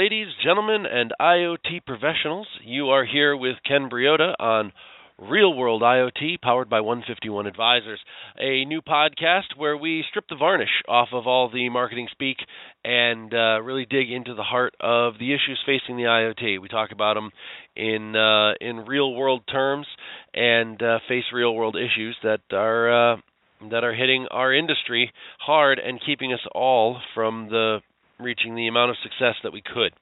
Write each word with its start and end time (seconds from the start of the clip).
ladies, 0.00 0.28
gentlemen, 0.42 0.86
and 0.90 1.12
IoT 1.20 1.84
professionals. 1.86 2.46
You 2.64 2.88
are 2.88 3.04
here 3.04 3.36
with 3.36 3.56
Ken 3.68 3.90
Briodagh 3.92 4.34
on 4.40 4.72
Real 5.18 5.52
World 5.52 5.82
IoT, 5.82 6.40
powered 6.40 6.70
by 6.70 6.80
151 6.80 7.46
Advisors, 7.46 8.00
a 8.38 8.64
new 8.64 8.80
podcast 8.80 9.58
where 9.58 9.76
we 9.76 10.02
strip 10.08 10.24
the 10.30 10.36
varnish 10.36 10.70
off 10.88 11.08
of 11.12 11.26
all 11.26 11.50
the 11.50 11.68
marketing 11.68 12.08
speak 12.12 12.38
and 12.82 13.34
uh, 13.34 13.60
really 13.60 13.84
dig 13.84 14.10
into 14.10 14.34
the 14.34 14.42
heart 14.42 14.74
of 14.80 15.18
the 15.18 15.34
issues 15.34 15.60
facing 15.66 15.98
the 15.98 16.04
IoT. 16.04 16.62
We 16.62 16.68
talk 16.68 16.92
about 16.92 17.12
them 17.12 17.30
in 17.76 18.16
uh, 18.16 18.52
in 18.58 18.86
real 18.86 19.12
world 19.12 19.42
terms 19.52 19.86
and 20.32 20.82
uh, 20.82 21.00
face 21.08 21.24
real 21.30 21.54
world 21.54 21.76
issues 21.76 22.16
that 22.22 22.40
are 22.52 23.12
uh, 23.12 23.16
that 23.70 23.84
are 23.84 23.94
hitting 23.94 24.28
our 24.30 24.54
industry 24.54 25.12
hard 25.40 25.78
and 25.78 26.00
keeping 26.06 26.32
us 26.32 26.40
all 26.54 27.02
from 27.14 27.48
the 27.50 27.80
reaching 28.20 28.54
the 28.54 28.68
amount 28.68 28.90
of 28.90 28.96
success 29.02 29.34
that 29.42 29.52
we 29.52 29.62
could. 29.62 29.92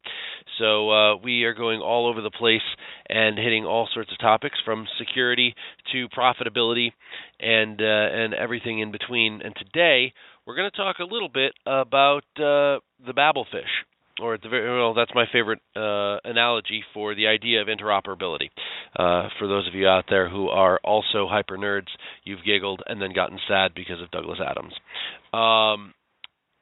So 0.59 0.91
uh, 0.91 1.17
we 1.17 1.45
are 1.45 1.55
going 1.55 1.81
all 1.81 2.09
over 2.09 2.21
the 2.21 2.31
place 2.31 2.63
and 3.09 3.39
hitting 3.39 3.65
all 3.65 3.89
sorts 3.93 4.13
of 4.13 4.19
topics 4.19 4.59
from 4.65 4.87
security 4.99 5.55
to 5.93 6.09
profitability 6.09 6.93
and 7.41 7.81
uh, 7.81 7.85
and 7.85 8.35
everything 8.35 8.81
in 8.81 8.91
between. 8.91 9.41
And 9.43 9.55
today 9.57 10.13
we're 10.47 10.57
going 10.57 10.71
to 10.71 10.77
talk 10.77 10.97
a 10.99 11.05
little 11.05 11.29
bit 11.29 11.53
about 11.67 12.25
uh, 12.37 12.81
the 13.05 13.15
Babelfish. 13.17 13.85
Or 14.21 14.35
at 14.35 14.43
the 14.43 14.49
very 14.49 14.77
well, 14.77 14.95
that's 14.95 15.13
my 15.15 15.27
favorite 15.33 15.61
uh, 15.77 16.19
analogy 16.29 16.83
for 16.93 17.15
the 17.15 17.29
idea 17.29 17.63
of 17.63 17.69
interoperability. 17.69 18.49
Uh, 18.97 19.29
for 19.39 19.47
those 19.47 19.69
of 19.69 19.75
you 19.75 19.87
out 19.87 20.07
there 20.11 20.29
who 20.29 20.49
are 20.49 20.81
also 20.83 21.29
hyper 21.29 21.57
nerds, 21.57 21.87
you've 22.25 22.45
giggled 22.45 22.83
and 22.87 23.01
then 23.01 23.13
gotten 23.15 23.39
sad 23.47 23.75
because 23.77 24.03
of 24.03 24.11
Douglas 24.11 24.41
Adams. 24.45 24.75
Um, 25.33 25.95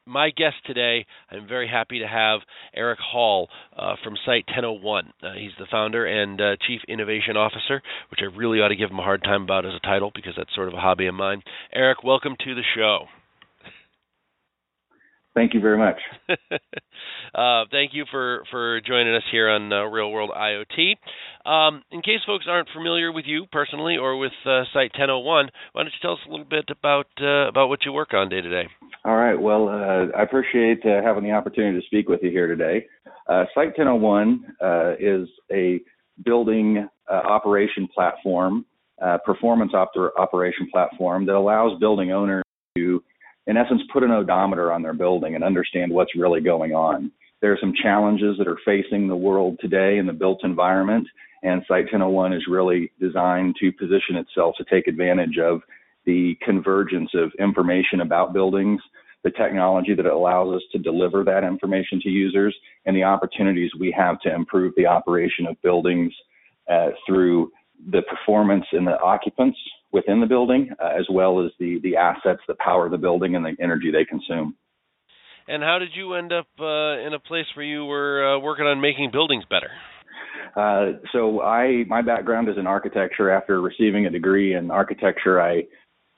my 0.06 0.30
guest 0.30 0.56
today, 0.64 1.04
I'm 1.30 1.48
very 1.48 1.68
happy 1.68 1.98
to 1.98 2.06
have 2.06 2.40
Eric 2.74 3.00
Hall 3.00 3.48
uh, 3.76 3.96
from 4.02 4.14
Site 4.24 4.46
1001. 4.46 5.12
Uh, 5.22 5.32
he's 5.34 5.50
the 5.58 5.66
founder 5.70 6.06
and 6.06 6.40
uh, 6.40 6.56
chief 6.66 6.80
innovation 6.88 7.36
officer, 7.36 7.82
which 8.10 8.20
I 8.22 8.36
really 8.36 8.60
ought 8.60 8.68
to 8.68 8.76
give 8.76 8.90
him 8.90 8.98
a 8.98 9.02
hard 9.02 9.22
time 9.24 9.42
about 9.42 9.66
as 9.66 9.74
a 9.74 9.86
title 9.86 10.12
because 10.14 10.34
that's 10.36 10.54
sort 10.54 10.68
of 10.68 10.74
a 10.74 10.80
hobby 10.80 11.06
of 11.06 11.14
mine. 11.14 11.42
Eric, 11.72 12.04
welcome 12.04 12.36
to 12.44 12.54
the 12.54 12.62
show. 12.74 13.06
Thank 15.36 15.52
you 15.52 15.60
very 15.60 15.76
much. 15.76 15.96
uh, 17.34 17.64
thank 17.70 17.92
you 17.92 18.06
for, 18.10 18.42
for 18.50 18.80
joining 18.80 19.14
us 19.14 19.22
here 19.30 19.50
on 19.50 19.70
uh, 19.70 19.84
Real 19.84 20.10
World 20.10 20.30
IoT. 20.34 20.94
Um, 21.44 21.82
in 21.90 22.00
case 22.00 22.20
folks 22.26 22.46
aren't 22.48 22.70
familiar 22.74 23.12
with 23.12 23.26
you 23.28 23.44
personally 23.52 23.98
or 23.98 24.16
with 24.16 24.32
uh, 24.46 24.62
Site 24.72 24.92
1001, 24.96 25.50
why 25.72 25.82
don't 25.82 25.88
you 25.88 25.92
tell 26.00 26.12
us 26.12 26.20
a 26.26 26.30
little 26.30 26.46
bit 26.46 26.64
about 26.70 27.08
uh, 27.20 27.48
about 27.48 27.68
what 27.68 27.80
you 27.84 27.92
work 27.92 28.14
on 28.14 28.30
day 28.30 28.40
to 28.40 28.48
day? 28.48 28.66
All 29.04 29.16
right. 29.16 29.38
Well, 29.38 29.68
uh, 29.68 30.16
I 30.16 30.22
appreciate 30.22 30.80
uh, 30.86 31.02
having 31.04 31.22
the 31.22 31.32
opportunity 31.32 31.78
to 31.78 31.86
speak 31.86 32.08
with 32.08 32.20
you 32.22 32.30
here 32.30 32.46
today. 32.46 32.86
Site 33.28 33.76
1001 33.76 34.42
is 34.98 35.28
a 35.52 35.80
building 36.24 36.88
operation 37.10 37.88
platform, 37.94 38.64
performance 39.26 39.74
op- 39.74 39.92
operation 40.16 40.66
platform 40.72 41.26
that 41.26 41.34
allows 41.34 41.78
building 41.78 42.10
owners 42.10 42.42
to 42.78 43.02
in 43.46 43.56
essence, 43.56 43.82
put 43.92 44.02
an 44.02 44.10
odometer 44.10 44.72
on 44.72 44.82
their 44.82 44.94
building 44.94 45.34
and 45.34 45.44
understand 45.44 45.92
what's 45.92 46.16
really 46.16 46.40
going 46.40 46.72
on. 46.72 47.10
There 47.40 47.52
are 47.52 47.58
some 47.60 47.74
challenges 47.80 48.36
that 48.38 48.48
are 48.48 48.58
facing 48.64 49.06
the 49.06 49.16
world 49.16 49.58
today 49.60 49.98
in 49.98 50.06
the 50.06 50.12
built 50.12 50.40
environment, 50.42 51.06
and 51.42 51.62
Site 51.68 51.84
1001 51.84 52.32
is 52.32 52.42
really 52.48 52.90
designed 52.98 53.54
to 53.60 53.70
position 53.72 54.16
itself 54.16 54.54
to 54.58 54.64
take 54.64 54.88
advantage 54.88 55.38
of 55.38 55.60
the 56.06 56.36
convergence 56.42 57.10
of 57.14 57.30
information 57.38 58.00
about 58.00 58.32
buildings, 58.32 58.80
the 59.22 59.30
technology 59.30 59.94
that 59.94 60.06
allows 60.06 60.54
us 60.54 60.62
to 60.72 60.78
deliver 60.78 61.24
that 61.24 61.44
information 61.44 62.00
to 62.00 62.08
users, 62.08 62.56
and 62.86 62.96
the 62.96 63.02
opportunities 63.02 63.70
we 63.78 63.94
have 63.96 64.20
to 64.20 64.34
improve 64.34 64.72
the 64.76 64.86
operation 64.86 65.46
of 65.46 65.60
buildings 65.62 66.12
uh, 66.70 66.88
through 67.06 67.50
the 67.90 68.02
performance 68.02 68.64
and 68.72 68.86
the 68.86 68.98
occupants 69.00 69.58
within 69.92 70.20
the 70.20 70.26
building, 70.26 70.70
uh, 70.82 70.98
as 70.98 71.06
well 71.10 71.44
as 71.44 71.50
the 71.58 71.80
the 71.82 71.96
assets 71.96 72.40
that 72.48 72.58
power 72.58 72.88
the 72.88 72.98
building 72.98 73.36
and 73.36 73.44
the 73.44 73.56
energy 73.62 73.90
they 73.90 74.04
consume. 74.04 74.56
And 75.48 75.62
how 75.62 75.78
did 75.78 75.90
you 75.94 76.14
end 76.14 76.32
up 76.32 76.48
uh, 76.58 76.98
in 77.06 77.12
a 77.14 77.20
place 77.20 77.46
where 77.54 77.64
you 77.64 77.84
were 77.84 78.36
uh, 78.36 78.38
working 78.40 78.66
on 78.66 78.80
making 78.80 79.10
buildings 79.12 79.44
better? 79.48 79.70
Uh, 80.56 80.98
so 81.12 81.42
I 81.42 81.84
my 81.86 82.02
background 82.02 82.48
is 82.48 82.56
in 82.58 82.66
architecture. 82.66 83.30
After 83.30 83.60
receiving 83.60 84.06
a 84.06 84.10
degree 84.10 84.54
in 84.54 84.70
architecture, 84.70 85.40
I 85.40 85.64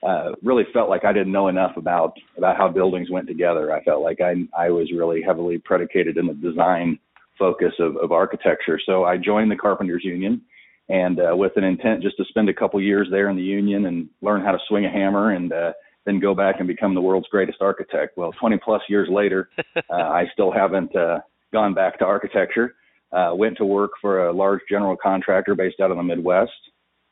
uh, 0.01 0.31
really 0.41 0.63
felt 0.73 0.89
like 0.89 1.03
I 1.05 1.13
didn't 1.13 1.31
know 1.31 1.49
enough 1.49 1.77
about 1.77 2.13
about 2.37 2.57
how 2.57 2.69
buildings 2.69 3.11
went 3.11 3.27
together. 3.27 3.73
I 3.73 3.83
felt 3.83 4.01
like 4.01 4.19
I 4.21 4.35
I 4.57 4.69
was 4.69 4.91
really 4.95 5.21
heavily 5.21 5.57
predicated 5.57 6.17
in 6.17 6.25
the 6.25 6.33
design 6.33 6.97
focus 7.37 7.73
of, 7.79 7.97
of 7.97 8.11
architecture. 8.11 8.79
So 8.85 9.05
I 9.05 9.17
joined 9.17 9.51
the 9.51 9.55
Carpenters 9.55 10.03
Union 10.03 10.41
and 10.89 11.19
uh, 11.19 11.35
with 11.35 11.55
an 11.55 11.63
intent 11.63 12.01
just 12.01 12.17
to 12.17 12.25
spend 12.25 12.49
a 12.49 12.53
couple 12.53 12.81
years 12.81 13.07
there 13.11 13.29
in 13.29 13.35
the 13.35 13.43
union 13.43 13.85
and 13.85 14.09
learn 14.21 14.41
how 14.41 14.51
to 14.51 14.59
swing 14.67 14.85
a 14.85 14.89
hammer 14.89 15.31
and 15.31 15.53
uh, 15.53 15.71
then 16.05 16.19
go 16.19 16.33
back 16.33 16.55
and 16.59 16.67
become 16.67 16.95
the 16.95 17.01
world's 17.01 17.27
greatest 17.27 17.59
architect. 17.61 18.17
Well, 18.17 18.31
20 18.39 18.57
plus 18.57 18.81
years 18.89 19.07
later, 19.09 19.49
uh, 19.75 19.81
I 19.89 20.25
still 20.33 20.51
haven't 20.51 20.95
uh, 20.95 21.19
gone 21.53 21.73
back 21.73 21.99
to 21.99 22.05
architecture. 22.05 22.75
Uh, 23.11 23.31
went 23.35 23.57
to 23.57 23.65
work 23.65 23.91
for 24.01 24.27
a 24.27 24.33
large 24.33 24.61
general 24.69 24.95
contractor 24.95 25.55
based 25.55 25.79
out 25.79 25.91
of 25.91 25.97
the 25.97 26.03
Midwest. 26.03 26.51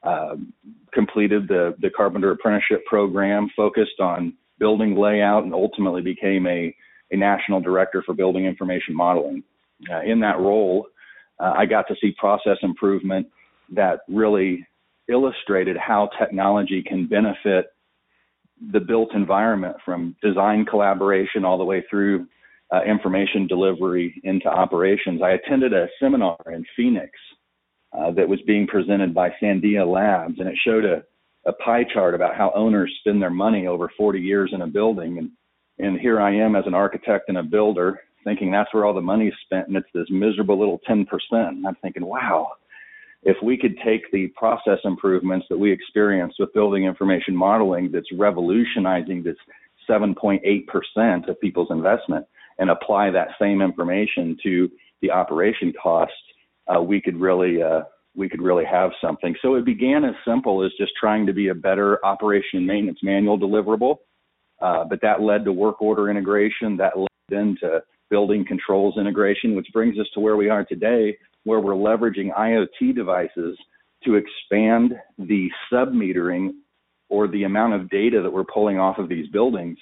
Uh, 0.03 0.35
completed 0.93 1.47
the 1.47 1.75
the 1.81 1.89
carpenter 1.89 2.31
apprenticeship 2.31 2.85
program, 2.85 3.49
focused 3.55 3.99
on 3.99 4.31
building 4.59 4.95
layout, 4.95 5.43
and 5.43 5.55
ultimately 5.55 6.01
became 6.01 6.45
a 6.45 6.73
a 7.11 7.17
national 7.17 7.59
director 7.61 8.03
for 8.05 8.13
building 8.13 8.45
information 8.45 8.95
modeling. 8.95 9.43
Uh, 9.91 10.01
in 10.01 10.19
that 10.19 10.39
role, 10.39 10.87
uh, 11.39 11.53
I 11.57 11.66
got 11.66 11.87
to 11.87 11.95
see 11.99 12.13
process 12.17 12.57
improvement 12.61 13.27
that 13.73 14.01
really 14.07 14.66
illustrated 15.09 15.78
how 15.78 16.09
technology 16.19 16.83
can 16.83 17.07
benefit 17.07 17.67
the 18.72 18.79
built 18.79 19.13
environment 19.13 19.78
from 19.85 20.16
design 20.22 20.66
collaboration 20.66 21.45
all 21.45 21.57
the 21.57 21.63
way 21.63 21.83
through 21.89 22.28
uh, 22.73 22.81
information 22.83 23.47
delivery 23.47 24.19
into 24.23 24.47
operations. 24.47 25.22
I 25.22 25.31
attended 25.31 25.73
a 25.73 25.88
seminar 26.00 26.38
in 26.47 26.66
Phoenix 26.75 27.11
uh, 27.97 28.11
that 28.11 28.28
was 28.28 28.39
being 28.45 28.67
presented 28.67 29.13
by 29.13 29.29
Sandia 29.41 29.89
Labs, 29.89 30.39
and 30.39 30.49
it 30.49 30.57
showed 30.66 30.84
a, 30.84 31.03
a 31.45 31.53
pie 31.53 31.85
chart 31.94 32.13
about 32.13 32.35
how 32.35 32.51
owners 32.55 32.94
spend 32.99 33.22
their 33.22 33.29
money 33.29 33.67
over 33.67 33.91
40 33.97 34.19
years 34.19 34.51
in 34.53 34.61
a 34.61 34.67
building. 34.67 35.17
And, 35.17 35.31
and 35.79 35.99
here 35.99 36.19
I 36.19 36.35
am 36.35 36.55
as 36.55 36.66
an 36.66 36.73
architect 36.73 37.25
and 37.29 37.38
a 37.38 37.44
builder 37.44 38.01
thinking 38.28 38.51
that's 38.51 38.73
where 38.73 38.84
all 38.84 38.94
the 38.94 38.99
money 38.99 39.28
is 39.28 39.34
spent, 39.45 39.69
and 39.69 39.78
it's 39.78 39.88
this 39.94 40.07
miserable 40.09 40.59
little 40.59 40.81
10%. 40.89 41.07
And 41.31 41.66
I'm 41.66 41.78
thinking, 41.81 42.05
wow, 42.05 42.51
if 43.23 43.38
we 43.44 43.57
could 43.57 43.75
take 43.83 44.09
the 44.11 44.28
process 44.35 44.79
improvements 44.83 45.47
that 45.50 45.57
we 45.57 45.72
experienced 45.72 46.38
with 46.39 46.53
building 46.53 46.85
information 46.85 47.35
modeling 47.35 47.91
that's 47.91 48.11
revolutionizing 48.13 49.23
this 49.23 49.35
7.8% 49.89 51.29
of 51.29 51.39
people's 51.39 51.69
investment 51.72 52.25
and 52.59 52.69
apply 52.69 53.09
that 53.11 53.29
same 53.39 53.61
information 53.61 54.38
to 54.44 54.69
the 55.01 55.11
operation 55.11 55.73
cost, 55.81 56.11
uh, 56.67 56.81
we 56.81 57.01
could 57.01 57.17
really 57.17 57.61
uh, 57.61 57.81
we 58.16 58.28
could 58.28 58.41
really 58.41 58.66
have 58.66 58.89
something. 59.00 59.35
So 59.44 59.55
it 59.55 59.63
began 59.63 60.03
as 60.03 60.16
simple 60.25 60.66
as 60.66 60.72
just 60.79 60.91
trying 60.99 61.28
to 61.28 61.34
be 61.34 61.49
a 61.49 61.55
better 61.55 62.03
operation 62.03 62.57
and 62.57 62.66
maintenance 62.66 62.99
manual 63.03 63.39
deliverable, 63.39 63.97
uh, 64.59 64.85
but 64.85 64.99
that 65.03 65.22
led 65.22 65.45
to 65.45 65.53
work 65.53 65.81
order 65.84 66.09
integration, 66.09 66.78
that 66.78 66.97
led 66.97 67.07
into 67.29 67.79
building 68.09 68.44
controls 68.44 68.97
integration, 68.97 69.55
which 69.55 69.67
brings 69.72 69.99
us 69.99 70.07
to 70.16 70.19
where 70.19 70.35
we 70.35 70.49
are 70.49 70.66
today, 70.66 71.16
where 71.47 71.62
we're 71.62 71.74
leveraging 71.74 72.35
IoT 72.38 72.94
devices 72.94 73.58
to 74.03 74.16
expand 74.16 74.94
the 75.17 75.47
sub-metering 75.70 76.52
or 77.09 77.28
the 77.29 77.44
amount 77.44 77.73
of 77.73 77.90
data 77.90 78.22
that 78.22 78.32
we're 78.32 78.44
pulling 78.44 78.78
off 78.78 78.97
of 78.97 79.08
these 79.08 79.29
buildings 79.29 79.78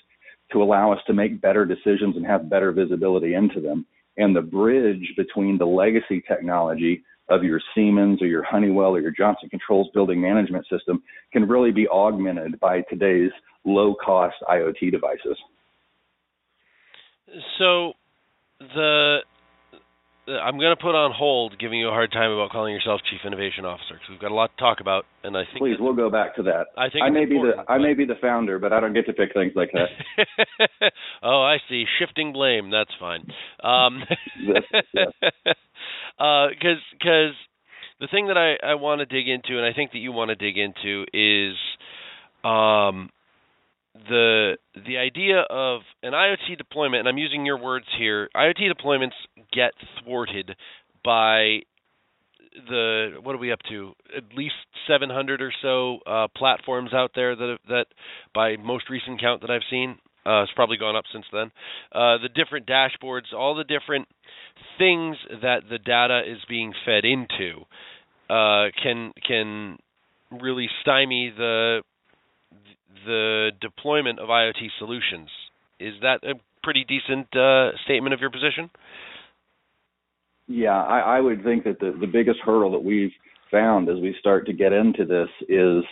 to 0.52 0.62
allow 0.62 0.94
us 0.94 1.00
to 1.08 1.14
make 1.14 1.42
better 1.42 1.66
decisions 1.66 2.16
and 2.16 2.26
have 2.26 2.52
better 2.52 2.72
visibility 2.72 3.34
into 3.34 3.60
them. 3.60 3.84
And 4.18 4.36
the 4.36 4.42
bridge 4.42 5.12
between 5.18 5.58
the 5.58 5.66
legacy 5.66 6.24
technology 6.28 7.04
of 7.30 7.44
your 7.44 7.60
Siemens 7.74 8.22
or 8.22 8.28
your 8.28 8.44
Honeywell 8.44 8.96
or 8.96 9.02
your 9.02 9.12
Johnson 9.12 9.50
Controls 9.50 9.90
building 9.92 10.22
management 10.22 10.68
system 10.70 11.02
can 11.34 11.48
really 11.48 11.72
be 11.72 11.88
augmented 11.88 12.60
by 12.60 12.82
today's 12.82 13.32
low 13.66 13.96
cost 13.96 14.36
IoT 14.48 14.92
devices. 14.92 15.38
So 17.58 17.94
the 18.60 19.18
I'm 20.28 20.58
going 20.58 20.76
to 20.76 20.82
put 20.82 20.96
on 20.96 21.12
hold 21.16 21.60
giving 21.60 21.80
you 21.80 21.90
a 21.90 21.92
hard 21.92 22.12
time 22.12 22.32
about 22.32 22.50
calling 22.50 22.74
yourself 22.74 23.02
chief 23.10 23.22
innovation 23.26 23.64
officer 23.64 23.94
because 23.94 24.10
we've 24.10 24.20
got 24.20 24.32
a 24.32 24.34
lot 24.34 24.50
to 24.58 24.62
talk 24.62 24.80
about, 24.82 25.06
and 25.24 25.38
I 25.38 25.44
think 25.46 25.60
please 25.60 25.78
we'll 25.80 25.94
go 25.94 26.10
back 26.10 26.36
to 26.38 26.44
that. 26.44 26.66
I 26.76 26.90
think 26.90 27.04
I 27.04 27.10
may 27.10 27.26
be 27.26 27.38
the 27.38 27.64
I 27.72 27.78
may 27.78 27.94
be 27.94 28.06
the 28.06 28.16
founder, 28.20 28.58
but 28.58 28.74
I 28.74 28.80
don't 28.80 28.94
get 28.94 29.06
to 29.06 29.14
pick 29.14 29.34
things 29.34 29.54
like 29.56 29.70
that. 29.74 30.92
oh, 31.24 31.42
I 31.42 31.58
see. 31.70 31.86
Shifting 32.00 32.34
blame. 32.34 32.72
That's 32.72 32.90
fine. 33.00 33.22
Um, 33.64 34.04
yes, 34.42 34.64
uh, 36.20 36.48
because 36.50 36.82
because 36.94 37.36
the 38.00 38.08
thing 38.10 38.28
that 38.28 38.38
I 38.38 38.58
I 38.66 38.76
want 38.76 39.00
to 39.00 39.06
dig 39.06 39.28
into, 39.28 39.58
and 39.58 39.66
I 39.66 39.74
think 39.74 39.92
that 39.92 40.00
you 40.00 40.12
want 40.12 40.30
to 40.30 40.36
dig 40.36 40.58
into, 40.58 41.06
is 41.14 41.56
um 42.44 43.12
the 44.08 44.58
the 44.86 44.98
idea 44.98 45.40
of 45.50 45.82
an 46.04 46.14
IoT 46.14 46.58
deployment, 46.58 47.00
and 47.00 47.08
I'm 47.08 47.18
using 47.18 47.46
your 47.46 47.58
words 47.58 47.86
here, 47.98 48.30
IoT 48.36 48.72
deployments 48.72 49.14
get 49.54 49.72
thwarted 50.04 50.56
by 51.04 51.62
the 52.68 53.18
what 53.22 53.36
are 53.36 53.40
we 53.40 53.52
up 53.52 53.60
to? 53.70 53.94
At 54.16 54.24
least 54.36 54.56
700 54.88 55.42
or 55.42 55.54
so 55.62 56.00
uh, 56.06 56.28
platforms 56.36 56.94
out 56.94 57.12
there 57.16 57.36
that 57.36 57.58
that, 57.70 57.86
by 58.34 58.58
most 58.58 58.90
recent 58.90 59.20
count 59.20 59.42
that 59.42 59.50
I've 59.50 59.62
seen, 59.70 59.98
uh, 60.26 60.44
it's 60.44 60.52
probably 60.56 60.78
gone 60.78 60.96
up 60.96 61.06
since 61.12 61.26
then. 61.32 61.52
Uh, 61.92 62.18
the 62.18 62.30
different 62.34 62.68
dashboards, 62.68 63.34
all 63.36 63.56
the 63.56 63.64
different 63.64 64.08
things 64.78 65.18
that 65.42 65.62
the 65.70 65.78
data 65.78 66.22
is 66.28 66.40
being 66.50 66.74
fed 66.86 67.06
into, 67.06 67.62
uh, 68.30 68.72
can 68.82 69.14
can 69.26 69.78
really 70.32 70.68
stymie 70.82 71.32
the 71.36 71.82
the 73.06 73.52
deployment 73.62 74.20
of 74.20 74.30
IoT 74.30 74.70
solutions. 74.80 75.30
Is 75.80 75.94
that 76.02 76.24
a 76.24 76.36
pretty 76.64 76.86
decent 76.86 77.36
uh, 77.36 77.72
statement 77.86 78.14
of 78.14 78.22
your 78.22 78.32
position? 78.32 78.70
Yeah, 80.48 80.82
I, 80.82 81.18
I 81.18 81.20
would 81.20 81.44
think 81.44 81.64
that 81.64 81.80
the, 81.80 81.96
the 82.00 82.08
biggest 82.08 82.40
hurdle 82.40 82.72
that 82.72 82.84
we've 82.84 83.12
found 83.52 83.90
as 83.90 83.98
we 83.98 84.16
start 84.20 84.46
to 84.48 84.54
get 84.54 84.74
into 84.74 85.06
this 85.06 85.30
is 85.50 85.84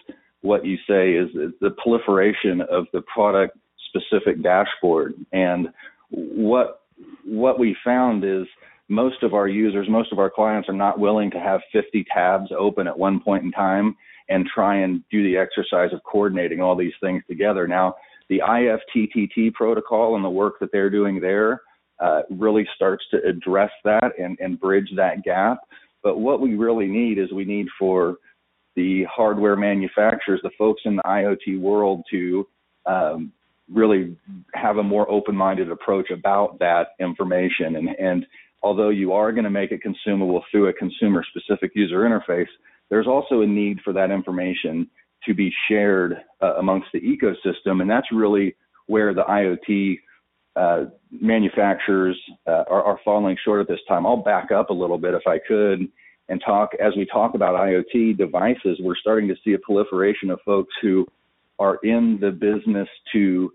what 0.42 0.66
you 0.66 0.78
say 0.88 1.14
is, 1.14 1.30
the 1.62 1.72
proliferation 1.82 2.62
of 2.70 2.86
the 2.94 3.02
product 3.02 3.58
specific 3.88 4.44
dashboard. 4.44 5.14
And 5.32 5.70
what 6.10 6.82
what 7.26 7.58
we 7.58 7.76
found 7.84 8.24
is 8.24 8.46
most 8.90 9.24
of 9.24 9.34
our 9.34 9.48
users, 9.48 9.88
most 9.90 10.12
of 10.12 10.20
our 10.20 10.30
clients 10.30 10.70
are 10.70 10.74
not 10.74 11.00
willing 11.00 11.32
to 11.32 11.40
have 11.40 11.62
50 11.72 12.06
tabs 12.14 12.52
open 12.58 12.88
at 12.88 12.98
one 12.98 13.20
point 13.20 13.44
in 13.44 13.52
time 13.52 13.96
and 14.30 14.48
try 14.54 14.78
and 14.78 15.04
do 15.12 15.24
the 15.24 15.38
exercise 15.38 15.94
of 15.94 16.02
coordinating 16.04 16.62
all 16.62 16.76
these 16.76 16.94
things 17.02 17.24
together. 17.28 17.68
Now, 17.68 17.96
the 18.30 18.40
IFTTT 18.40 19.54
protocol 19.54 20.16
and 20.16 20.24
the 20.24 20.30
work 20.30 20.60
that 20.60 20.72
they're 20.72 20.90
doing 20.90 21.20
there 21.20 21.62
uh, 22.00 22.22
really 22.30 22.68
starts 22.76 23.04
to 23.12 23.18
address 23.24 23.72
that 23.84 24.12
and, 24.18 24.38
and 24.40 24.60
bridge 24.60 24.90
that 24.96 25.24
gap. 25.24 25.60
But 26.02 26.20
what 26.20 26.42
we 26.42 26.56
really 26.56 26.88
need 26.88 27.18
is 27.18 27.32
we 27.32 27.46
need 27.46 27.68
for 27.78 28.18
the 28.76 29.04
hardware 29.04 29.56
manufacturers, 29.56 30.40
the 30.44 30.50
folks 30.58 30.82
in 30.86 30.96
the 30.96 31.04
IoT 31.04 31.60
world, 31.60 32.04
to 32.12 32.48
um, 32.86 33.32
really 33.72 34.18
have 34.54 34.78
a 34.78 34.84
more 34.84 35.10
open-minded 35.10 35.72
approach 35.72 36.10
about 36.10 36.60
that 36.60 36.90
information. 37.00 37.76
And, 37.76 37.90
and 38.00 38.26
although 38.62 38.90
you 38.90 39.14
are 39.14 39.32
going 39.32 39.44
to 39.44 39.50
make 39.50 39.72
it 39.72 39.82
consumable 39.82 40.44
through 40.52 40.68
a 40.68 40.74
consumer-specific 40.74 41.72
user 41.76 42.00
interface, 42.00 42.48
there's 42.90 43.08
also 43.08 43.42
a 43.42 43.48
need 43.48 43.80
for 43.84 43.94
that 43.94 44.12
information 44.12 44.90
to 45.26 45.34
be 45.34 45.52
shared 45.68 46.18
uh, 46.42 46.56
amongst 46.56 46.88
the 46.94 47.00
ecosystem, 47.00 47.82
and 47.82 47.90
that's 47.90 48.12
really 48.12 48.56
where 48.88 49.14
the 49.14 49.24
IoT 49.24 50.00
uh, 50.56 50.86
manufacturers 51.10 52.20
uh, 52.48 52.64
are, 52.70 52.84
are, 52.84 53.00
falling 53.04 53.36
short 53.44 53.60
at 53.60 53.68
this 53.68 53.80
time. 53.88 54.06
I'll 54.06 54.18
back 54.18 54.52
up 54.52 54.70
a 54.70 54.74
little 54.74 55.00
bit 55.00 55.16
if 55.16 55.26
I 55.26 55.40
could 55.48 55.88
and 56.30 56.42
talk 56.46 56.72
as 56.80 56.94
we 56.96 57.06
talk 57.06 57.34
about 57.34 57.56
IoT 57.56 58.18
devices. 58.18 58.78
We're 58.80 58.96
starting 58.96 59.28
to 59.30 59.36
see 59.44 59.54
a 59.54 59.60
proliferation 59.60 60.30
of 60.30 60.40
folks 60.46 60.74
who 60.82 61.08
are 61.58 61.80
in 61.84 62.20
the 62.22 62.30
business 62.30 62.88
to 63.14 63.52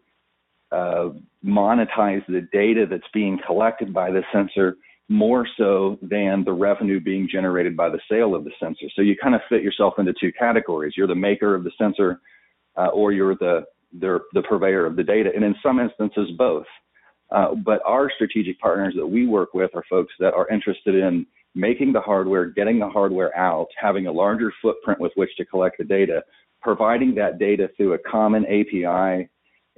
uh, 0.72 1.10
monetize 1.44 2.24
the 2.26 2.48
data 2.52 2.86
that's 2.90 3.08
being 3.14 3.38
collected 3.46 3.92
by 3.92 4.10
the 4.10 4.22
sensor 4.32 4.76
more 5.08 5.46
so 5.56 5.98
than 6.02 6.44
the 6.44 6.52
revenue 6.52 7.00
being 7.00 7.28
generated 7.30 7.76
by 7.76 7.88
the 7.88 8.00
sale 8.10 8.34
of 8.34 8.44
the 8.44 8.50
sensor. 8.60 8.86
So 8.94 9.02
you 9.02 9.16
kind 9.16 9.34
of 9.34 9.40
fit 9.48 9.62
yourself 9.62 9.94
into 9.98 10.12
two 10.20 10.32
categories. 10.32 10.94
You're 10.96 11.06
the 11.06 11.14
maker 11.14 11.54
of 11.54 11.64
the 11.64 11.70
sensor, 11.78 12.20
uh, 12.76 12.88
or 12.88 13.12
you're 13.12 13.34
the, 13.36 13.64
the, 13.98 14.18
the 14.34 14.42
purveyor 14.42 14.84
of 14.84 14.96
the 14.96 15.02
data, 15.02 15.30
and 15.34 15.44
in 15.44 15.54
some 15.62 15.80
instances 15.80 16.30
both. 16.36 16.66
Uh, 17.30 17.54
but 17.54 17.80
our 17.86 18.10
strategic 18.14 18.58
partners 18.60 18.94
that 18.96 19.06
we 19.06 19.26
work 19.26 19.54
with 19.54 19.70
are 19.74 19.84
folks 19.88 20.12
that 20.18 20.34
are 20.34 20.48
interested 20.48 20.94
in 20.94 21.26
making 21.54 21.92
the 21.92 22.00
hardware, 22.00 22.46
getting 22.46 22.78
the 22.78 22.88
hardware 22.88 23.36
out, 23.36 23.68
having 23.80 24.06
a 24.06 24.12
larger 24.12 24.52
footprint 24.60 25.00
with 25.00 25.12
which 25.16 25.34
to 25.36 25.44
collect 25.44 25.76
the 25.78 25.84
data, 25.84 26.22
providing 26.62 27.14
that 27.14 27.38
data 27.38 27.68
through 27.76 27.94
a 27.94 27.98
common 27.98 28.44
API 28.46 29.28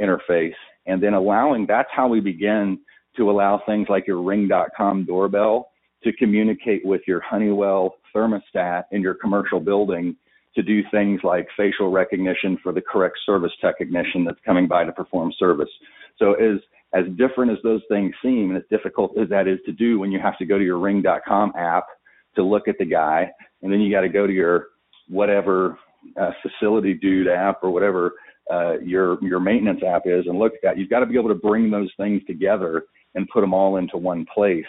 interface, 0.00 0.54
and 0.86 1.02
then 1.02 1.14
allowing 1.14 1.66
that's 1.66 1.88
how 1.92 2.08
we 2.08 2.20
begin 2.20 2.78
to 3.16 3.30
allow 3.30 3.62
things 3.66 3.88
like 3.88 4.06
your 4.06 4.22
ring.com 4.22 5.04
doorbell 5.04 5.70
to 6.04 6.12
communicate 6.14 6.84
with 6.84 7.02
your 7.06 7.20
Honeywell 7.20 7.94
thermostat 8.14 8.84
in 8.92 9.02
your 9.02 9.14
commercial 9.14 9.60
building 9.60 10.16
to 10.54 10.62
do 10.62 10.82
things 10.90 11.20
like 11.22 11.46
facial 11.56 11.90
recognition 11.90 12.58
for 12.62 12.72
the 12.72 12.80
correct 12.80 13.18
service 13.24 13.52
technician 13.60 14.24
that's 14.24 14.40
coming 14.44 14.66
by 14.66 14.84
to 14.84 14.92
perform 14.92 15.32
service. 15.38 15.68
So 16.18 16.34
as 16.34 16.58
as 16.92 17.04
different 17.16 17.52
as 17.52 17.58
those 17.62 17.82
things 17.88 18.12
seem 18.20 18.50
and 18.50 18.56
as 18.56 18.64
difficult 18.68 19.16
as 19.16 19.28
that 19.28 19.46
is 19.46 19.60
to 19.64 19.70
do 19.70 20.00
when 20.00 20.10
you 20.10 20.18
have 20.18 20.36
to 20.38 20.44
go 20.44 20.58
to 20.58 20.64
your 20.64 20.78
ring.com 20.80 21.52
app 21.56 21.84
to 22.34 22.42
look 22.42 22.66
at 22.66 22.78
the 22.78 22.84
guy 22.84 23.30
and 23.62 23.72
then 23.72 23.80
you 23.80 23.92
got 23.92 24.00
to 24.00 24.08
go 24.08 24.26
to 24.26 24.32
your 24.32 24.68
whatever 25.08 25.78
uh, 26.20 26.30
facility 26.42 26.94
dude 26.94 27.28
app 27.28 27.62
or 27.62 27.70
whatever 27.70 28.12
uh, 28.50 28.78
your 28.80 29.22
your 29.22 29.38
maintenance 29.38 29.80
app 29.86 30.02
is 30.04 30.24
and 30.26 30.38
look 30.38 30.52
at 30.54 30.60
that 30.64 30.78
you've 30.78 30.90
got 30.90 31.00
to 31.00 31.06
be 31.06 31.16
able 31.16 31.28
to 31.28 31.34
bring 31.34 31.70
those 31.70 31.90
things 31.96 32.20
together 32.26 32.84
and 33.14 33.28
put 33.28 33.40
them 33.40 33.54
all 33.54 33.76
into 33.76 33.96
one 33.96 34.26
place 34.32 34.64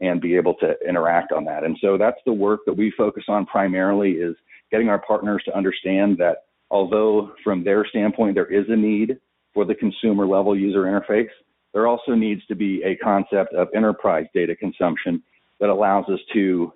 and 0.00 0.20
be 0.20 0.36
able 0.36 0.54
to 0.54 0.74
interact 0.86 1.32
on 1.32 1.44
that 1.44 1.64
and 1.64 1.76
so 1.80 1.96
that's 1.98 2.20
the 2.26 2.32
work 2.32 2.60
that 2.66 2.74
we 2.74 2.92
focus 2.96 3.24
on 3.28 3.46
primarily 3.46 4.12
is 4.12 4.36
getting 4.70 4.88
our 4.88 5.00
partners 5.00 5.42
to 5.44 5.56
understand 5.56 6.16
that 6.18 6.44
although 6.70 7.32
from 7.42 7.64
their 7.64 7.86
standpoint 7.86 8.34
there 8.34 8.52
is 8.52 8.66
a 8.68 8.76
need 8.76 9.18
for 9.54 9.64
the 9.64 9.74
consumer 9.74 10.26
level 10.26 10.56
user 10.56 10.82
interface 10.82 11.30
there 11.74 11.86
also 11.86 12.14
needs 12.14 12.44
to 12.46 12.54
be 12.54 12.82
a 12.84 12.96
concept 12.96 13.54
of 13.54 13.68
enterprise 13.74 14.26
data 14.34 14.54
consumption 14.54 15.22
that 15.60 15.68
allows 15.68 16.04
us 16.08 16.20
to 16.32 16.72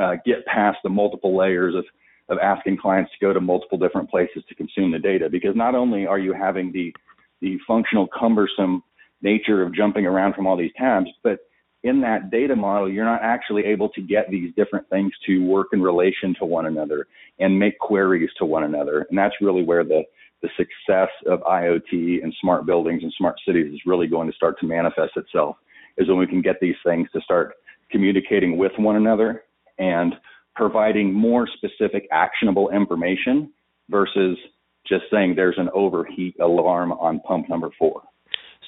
uh, 0.00 0.14
get 0.24 0.44
past 0.46 0.78
the 0.82 0.88
multiple 0.88 1.36
layers 1.36 1.74
of, 1.74 1.84
of 2.28 2.38
asking 2.38 2.78
clients 2.78 3.10
to 3.12 3.26
go 3.26 3.32
to 3.32 3.40
multiple 3.40 3.78
different 3.78 4.08
places 4.10 4.42
to 4.48 4.54
consume 4.54 4.90
the 4.92 4.98
data. 4.98 5.28
Because 5.28 5.56
not 5.56 5.74
only 5.74 6.06
are 6.06 6.18
you 6.18 6.32
having 6.32 6.72
the, 6.72 6.94
the 7.40 7.58
functional 7.66 8.06
cumbersome 8.06 8.82
nature 9.22 9.62
of 9.62 9.74
jumping 9.74 10.06
around 10.06 10.34
from 10.34 10.46
all 10.46 10.56
these 10.56 10.72
tabs, 10.76 11.08
but 11.22 11.40
in 11.84 12.00
that 12.00 12.30
data 12.30 12.54
model, 12.54 12.90
you're 12.90 13.04
not 13.04 13.22
actually 13.22 13.64
able 13.64 13.88
to 13.90 14.00
get 14.00 14.30
these 14.30 14.54
different 14.54 14.88
things 14.88 15.12
to 15.26 15.44
work 15.44 15.68
in 15.72 15.82
relation 15.82 16.34
to 16.38 16.44
one 16.44 16.66
another 16.66 17.06
and 17.40 17.58
make 17.58 17.78
queries 17.78 18.30
to 18.38 18.44
one 18.44 18.64
another. 18.64 19.06
And 19.10 19.18
that's 19.18 19.34
really 19.40 19.64
where 19.64 19.82
the, 19.82 20.02
the 20.42 20.48
success 20.56 21.08
of 21.26 21.40
IoT 21.40 22.22
and 22.22 22.32
smart 22.40 22.66
buildings 22.66 23.02
and 23.02 23.12
smart 23.18 23.36
cities 23.46 23.72
is 23.72 23.80
really 23.84 24.06
going 24.06 24.30
to 24.30 24.36
start 24.36 24.60
to 24.60 24.66
manifest 24.66 25.12
itself 25.16 25.56
is 25.98 26.08
when 26.08 26.18
we 26.18 26.26
can 26.26 26.40
get 26.40 26.56
these 26.60 26.76
things 26.84 27.08
to 27.12 27.20
start 27.20 27.54
communicating 27.90 28.56
with 28.56 28.72
one 28.78 28.96
another 28.96 29.42
and 29.78 30.14
providing 30.54 31.12
more 31.12 31.48
specific 31.56 32.06
actionable 32.12 32.70
information 32.70 33.50
versus 33.90 34.38
just 34.86 35.04
saying 35.10 35.34
there's 35.34 35.58
an 35.58 35.68
overheat 35.74 36.36
alarm 36.40 36.92
on 36.92 37.20
pump 37.20 37.48
number 37.48 37.70
four. 37.78 38.02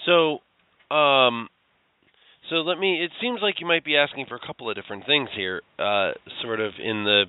So, 0.06 0.38
um, 0.94 1.48
so 2.50 2.56
let 2.56 2.78
me. 2.78 3.02
It 3.02 3.10
seems 3.20 3.40
like 3.42 3.56
you 3.60 3.66
might 3.66 3.84
be 3.84 3.96
asking 3.96 4.26
for 4.28 4.36
a 4.36 4.46
couple 4.46 4.68
of 4.68 4.76
different 4.76 5.06
things 5.06 5.28
here, 5.34 5.62
uh, 5.78 6.12
sort 6.42 6.60
of 6.60 6.72
in 6.82 7.04
the 7.04 7.24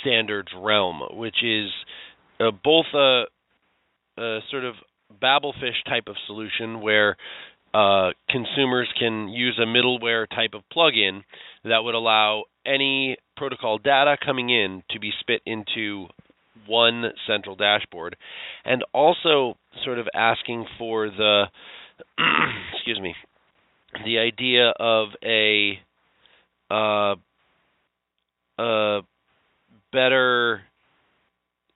standards 0.00 0.48
realm, 0.56 1.00
which 1.12 1.42
is 1.44 1.70
uh, 2.40 2.50
both 2.62 2.86
a 2.94 3.24
a 4.18 4.38
sort 4.50 4.64
of 4.64 4.74
Babelfish 5.22 5.84
type 5.86 6.04
of 6.08 6.16
solution 6.26 6.80
where 6.80 7.16
uh, 7.74 8.10
consumers 8.30 8.88
can 8.98 9.28
use 9.28 9.58
a 9.62 9.66
middleware 9.66 10.28
type 10.28 10.54
of 10.54 10.62
plugin 10.74 11.22
that 11.64 11.84
would 11.84 11.94
allow 11.94 12.44
any 12.64 13.16
protocol 13.36 13.78
data 13.78 14.16
coming 14.24 14.50
in 14.50 14.82
to 14.90 14.98
be 14.98 15.12
spit 15.20 15.42
into 15.46 16.06
one 16.66 17.04
central 17.26 17.54
dashboard, 17.54 18.16
and 18.64 18.82
also 18.92 19.56
sort 19.84 19.98
of 19.98 20.08
asking 20.14 20.66
for 20.78 21.08
the 21.08 21.44
excuse 22.74 23.00
me 23.00 23.14
the 24.04 24.18
idea 24.18 24.70
of 24.78 25.08
a 25.24 25.80
uh, 26.70 27.14
a 28.58 29.00
better 29.92 30.62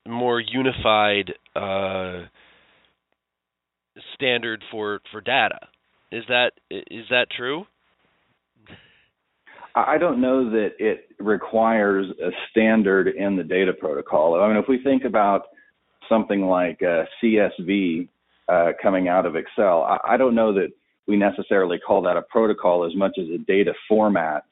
more 0.06 0.40
unified 0.40 1.32
uh, 1.54 2.24
standard 4.14 4.62
for 4.70 5.00
for 5.10 5.20
data. 5.20 5.58
Is 6.12 6.24
that 6.28 6.52
is 6.70 7.06
that 7.10 7.26
true? 7.36 7.64
I 9.76 9.98
don't 9.98 10.20
know 10.20 10.50
that 10.50 10.70
it 10.80 11.10
requires 11.20 12.06
a 12.20 12.30
standard 12.50 13.06
in 13.06 13.36
the 13.36 13.44
data 13.44 13.72
protocol. 13.72 14.40
I 14.40 14.48
mean, 14.48 14.56
if 14.56 14.68
we 14.68 14.82
think 14.82 15.04
about 15.04 15.42
something 16.08 16.46
like 16.46 16.82
uh, 16.82 17.04
CSV 17.22 18.08
uh, 18.50 18.72
coming 18.82 19.08
out 19.08 19.26
of 19.26 19.36
Excel, 19.36 19.82
I, 19.84 20.14
I, 20.14 20.16
don't 20.16 20.34
know 20.34 20.52
that 20.54 20.68
we 21.06 21.16
necessarily 21.16 21.78
call 21.78 22.02
that 22.02 22.16
a 22.16 22.22
protocol 22.22 22.84
as 22.84 22.94
much 22.96 23.12
as 23.18 23.26
a 23.28 23.38
data 23.38 23.72
format 23.88 24.44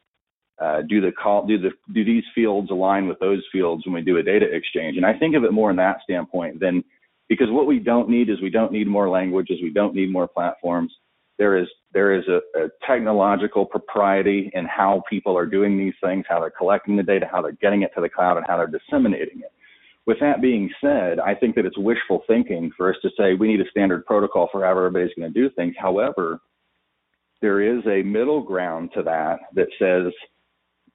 uh, 0.60 0.82
do 0.88 1.00
the 1.00 1.12
call 1.12 1.46
do 1.46 1.58
the 1.58 1.70
do 1.94 2.04
these 2.04 2.24
fields 2.34 2.70
align 2.70 3.06
with 3.08 3.18
those 3.20 3.42
fields 3.52 3.84
when 3.86 3.94
we 3.94 4.02
do 4.02 4.16
a 4.16 4.22
data 4.22 4.46
exchange 4.52 4.96
and 4.96 5.06
i 5.06 5.16
think 5.16 5.36
of 5.36 5.44
it 5.44 5.52
more 5.52 5.70
in 5.70 5.76
that 5.76 5.98
standpoint 6.02 6.58
than 6.58 6.82
because 7.28 7.48
what 7.50 7.66
we 7.66 7.78
don't 7.78 8.08
need 8.08 8.30
is 8.30 8.40
we 8.40 8.50
don't 8.50 8.72
need 8.72 8.88
more 8.88 9.08
languages, 9.08 9.58
we 9.62 9.70
don't 9.70 9.94
need 9.94 10.10
more 10.10 10.26
platforms. 10.26 10.92
There 11.38 11.56
is 11.56 11.68
there 11.92 12.14
is 12.14 12.24
a, 12.26 12.40
a 12.58 12.68
technological 12.86 13.64
propriety 13.64 14.50
in 14.54 14.66
how 14.66 15.02
people 15.08 15.36
are 15.36 15.46
doing 15.46 15.78
these 15.78 15.94
things, 16.02 16.24
how 16.28 16.40
they're 16.40 16.50
collecting 16.50 16.96
the 16.96 17.02
data, 17.02 17.28
how 17.30 17.40
they're 17.42 17.52
getting 17.52 17.82
it 17.82 17.92
to 17.94 18.00
the 18.00 18.08
cloud, 18.08 18.36
and 18.36 18.46
how 18.46 18.56
they're 18.56 18.66
disseminating 18.66 19.40
it. 19.40 19.52
With 20.08 20.20
that 20.20 20.40
being 20.40 20.70
said, 20.80 21.20
I 21.20 21.34
think 21.34 21.54
that 21.56 21.66
it's 21.66 21.76
wishful 21.76 22.22
thinking 22.26 22.70
for 22.74 22.88
us 22.88 22.96
to 23.02 23.10
say 23.14 23.34
we 23.34 23.46
need 23.46 23.60
a 23.60 23.68
standard 23.70 24.06
protocol 24.06 24.48
for 24.50 24.64
how 24.64 24.70
everybody's 24.70 25.14
going 25.14 25.30
to 25.30 25.38
do 25.38 25.50
things. 25.54 25.74
However, 25.78 26.40
there 27.42 27.60
is 27.60 27.84
a 27.86 28.02
middle 28.02 28.42
ground 28.42 28.88
to 28.94 29.02
that 29.02 29.40
that 29.54 29.66
says 29.78 30.10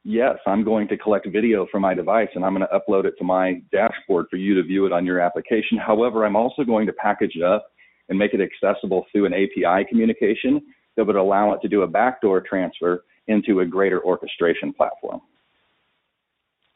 yes, 0.04 0.38
I'm 0.48 0.64
going 0.64 0.88
to 0.88 0.98
collect 0.98 1.28
video 1.32 1.68
from 1.72 1.84
my 1.84 1.94
device 1.94 2.30
and 2.34 2.44
I'm 2.44 2.56
going 2.56 2.68
to 2.68 2.76
upload 2.76 3.06
it 3.06 3.14
to 3.20 3.24
my 3.24 3.62
dashboard 3.72 4.26
for 4.32 4.38
you 4.38 4.56
to 4.56 4.64
view 4.64 4.88
it 4.88 4.92
on 4.92 5.06
your 5.06 5.20
application. 5.20 5.78
However, 5.78 6.26
I'm 6.26 6.36
also 6.36 6.64
going 6.64 6.88
to 6.88 6.94
package 6.94 7.34
it 7.36 7.44
up 7.44 7.68
and 8.10 8.18
make 8.18 8.34
it 8.34 8.42
accessible 8.42 9.06
through 9.12 9.28
an 9.28 9.34
API 9.36 9.86
communication 9.88 10.60
that 10.98 11.06
would 11.06 11.18
allow 11.18 11.54
it 11.54 11.62
to 11.62 11.68
do 11.68 11.84
a 11.84 11.88
backdoor 11.88 12.42
transfer 12.42 13.06
into 13.28 13.60
a 13.60 13.66
greater 13.66 14.04
orchestration 14.04 14.74
platform. 14.74 15.22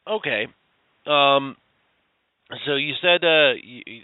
Okay. 0.06 0.46
Um, 1.04 1.56
so 2.66 2.76
you 2.76 2.94
said 3.00 3.24
uh, 3.24 3.52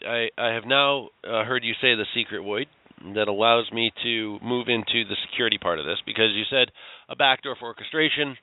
I, 0.08 0.28
I 0.36 0.54
have 0.54 0.64
now 0.66 1.08
uh, 1.24 1.44
heard 1.44 1.64
you 1.64 1.74
say 1.74 1.94
the 1.94 2.06
secret 2.14 2.42
void 2.42 2.66
that 3.14 3.28
allows 3.28 3.70
me 3.72 3.92
to 4.02 4.38
move 4.42 4.68
into 4.68 5.04
the 5.04 5.16
security 5.28 5.58
part 5.58 5.78
of 5.78 5.84
this 5.84 5.98
because 6.06 6.30
you 6.34 6.44
said 6.48 6.72
a 7.08 7.16
backdoor 7.16 7.56
for 7.56 7.66
orchestration 7.66 8.36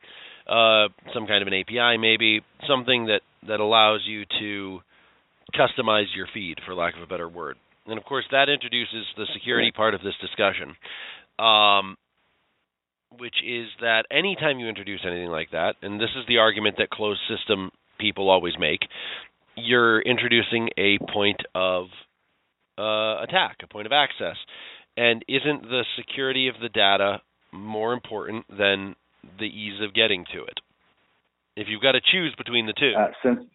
uh, 0.48 0.88
some 1.13 1.27
kind 1.27 1.41
of 1.41 1.48
an 1.48 1.53
API, 1.53 1.98
maybe 1.98 2.41
something 2.67 3.05
that 3.08 3.22
that 3.48 3.60
allows 3.60 4.01
you 4.05 4.25
to 4.39 4.79
customize 5.55 6.05
your 6.15 6.27
feed, 6.34 6.58
for 6.65 6.75
lack 6.75 6.96
of 6.96 7.01
a 7.01 7.08
better 7.08 7.27
word. 7.27 7.58
And 7.88 7.98
of 7.98 8.05
course, 8.05 8.25
that 8.31 8.50
introduces 8.50 9.05
the 9.17 9.25
security 9.34 9.72
part 9.72 9.93
of 9.96 10.01
this 10.01 10.13
discussion, 10.22 10.75
um, 11.39 11.98
which 13.17 13.36
is 13.46 13.67
that 13.81 14.03
anytime 14.12 14.60
you 14.60 14.67
introduce 14.67 15.01
anything 15.05 15.29
like 15.29 15.51
that, 15.51 15.75
and 15.81 16.00
this 16.00 16.12
is 16.15 16.25
the 16.27 16.38
argument 16.38 16.75
that 16.77 16.89
closed 16.89 17.22
system 17.27 17.72
people 18.00 18.29
always 18.29 18.53
make, 18.60 18.81
you're 19.63 20.01
introducing 20.01 20.70
a 20.77 20.98
point 21.12 21.41
of 21.56 21.86
uh, 22.77 23.24
attack, 23.24 23.58
a 23.63 23.68
point 23.68 23.86
of 23.86 23.91
access. 23.91 24.38
And 24.98 25.24
isn't 25.27 25.63
the 25.63 25.84
security 25.98 26.48
of 26.48 26.56
the 26.62 26.70
data 26.70 27.22
more 27.51 27.94
important 27.94 28.46
than 28.50 28.96
the 29.39 29.46
ease 29.46 29.82
of 29.82 29.94
getting 29.94 30.25
to 30.34 30.44
it. 30.44 30.60
If 31.56 31.68
you've 31.70 31.82
got 31.82 31.94
to 31.94 32.01
choose 32.01 32.34
between 32.38 32.65
the 32.65 32.74
two. 32.74 32.94
Uh, 32.98 33.12
since 33.24 33.48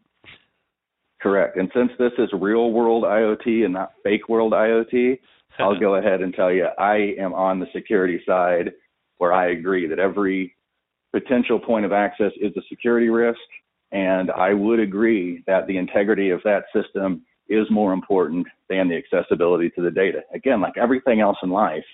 correct, 1.21 1.57
and 1.57 1.71
since 1.75 1.91
this 1.99 2.13
is 2.19 2.29
real 2.33 2.71
world 2.71 3.05
IoT 3.05 3.65
and 3.65 3.73
not 3.73 3.93
fake 4.03 4.29
world 4.29 4.53
IoT, 4.53 5.19
I'll 5.59 5.79
go 5.81 5.95
ahead 5.95 6.21
and 6.21 6.35
tell 6.35 6.53
you 6.53 6.67
I 6.79 7.15
am 7.19 7.33
on 7.33 7.61
the 7.61 7.67
security 7.75 8.21
side 8.27 8.73
where 9.19 9.33
I 9.33 9.51
agree 9.51 9.89
that 9.89 9.99
every 9.99 10.55
potential 11.13 11.59
point 11.59 11.87
of 11.87 11.93
access 11.93 12.33
is 12.41 12.55
a 12.57 12.61
security 12.69 13.09
risk, 13.09 13.39
and 13.93 14.31
I 14.31 14.53
would 14.55 14.81
agree 14.81 15.43
that 15.47 15.67
the 15.67 15.77
integrity 15.77 16.31
of 16.31 16.41
that 16.45 16.65
system 16.75 17.23
is 17.49 17.67
more 17.71 17.93
important 17.93 18.47
than 18.69 18.89
the 18.89 18.97
accessibility 18.97 19.71
to 19.71 19.83
the 19.83 19.91
data. 19.91 20.21
Again, 20.35 20.61
like 20.61 20.77
everything 20.77 21.21
else 21.21 21.37
in 21.43 21.51
life, 21.51 21.85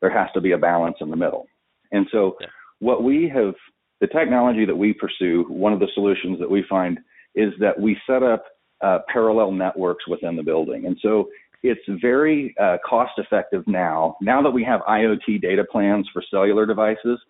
there 0.00 0.10
has 0.10 0.28
to 0.34 0.40
be 0.40 0.52
a 0.52 0.58
balance 0.58 0.96
in 1.00 1.10
the 1.10 1.16
middle. 1.16 1.46
And 1.90 2.06
so 2.12 2.36
yeah 2.40 2.46
what 2.82 3.04
we 3.04 3.30
have, 3.32 3.54
the 4.00 4.08
technology 4.08 4.64
that 4.64 4.74
we 4.74 4.92
pursue, 4.92 5.44
one 5.48 5.72
of 5.72 5.78
the 5.78 5.86
solutions 5.94 6.40
that 6.40 6.50
we 6.50 6.64
find 6.68 6.98
is 7.36 7.52
that 7.60 7.78
we 7.78 7.96
set 8.08 8.24
up 8.24 8.44
uh, 8.82 8.98
parallel 9.10 9.52
networks 9.52 10.08
within 10.08 10.34
the 10.34 10.42
building. 10.42 10.86
And 10.86 10.98
so 11.00 11.28
it's 11.62 11.80
very 12.02 12.52
uh, 12.60 12.78
cost 12.84 13.12
effective 13.18 13.62
now. 13.68 14.16
Now 14.20 14.42
that 14.42 14.50
we 14.50 14.64
have 14.64 14.80
IoT 14.80 15.40
data 15.40 15.64
plans 15.70 16.08
for 16.12 16.24
cellular 16.28 16.66
devices, 16.66 17.20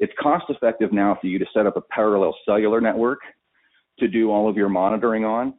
it's 0.00 0.12
cost 0.18 0.46
effective 0.48 0.90
now 0.90 1.18
for 1.20 1.26
you 1.26 1.38
to 1.38 1.46
set 1.54 1.66
up 1.66 1.76
a 1.76 1.82
parallel 1.82 2.34
cellular 2.46 2.80
network 2.80 3.18
to 3.98 4.08
do 4.08 4.30
all 4.30 4.48
of 4.48 4.56
your 4.56 4.68
monitoring 4.68 5.24
on, 5.24 5.54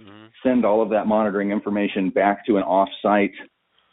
mm-hmm. 0.00 0.26
send 0.42 0.64
all 0.64 0.82
of 0.82 0.90
that 0.90 1.06
monitoring 1.06 1.50
information 1.50 2.10
back 2.10 2.44
to 2.46 2.56
an 2.56 2.62
off-site 2.62 3.32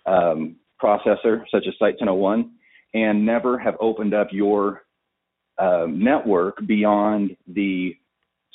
um, 0.05 0.55
processor 0.81 1.43
such 1.51 1.65
as 1.67 1.73
Site 1.79 1.95
1001, 1.99 2.51
and 2.93 3.25
never 3.25 3.57
have 3.57 3.75
opened 3.79 4.13
up 4.13 4.27
your 4.31 4.83
um, 5.57 6.03
network 6.03 6.65
beyond 6.65 7.35
the 7.47 7.95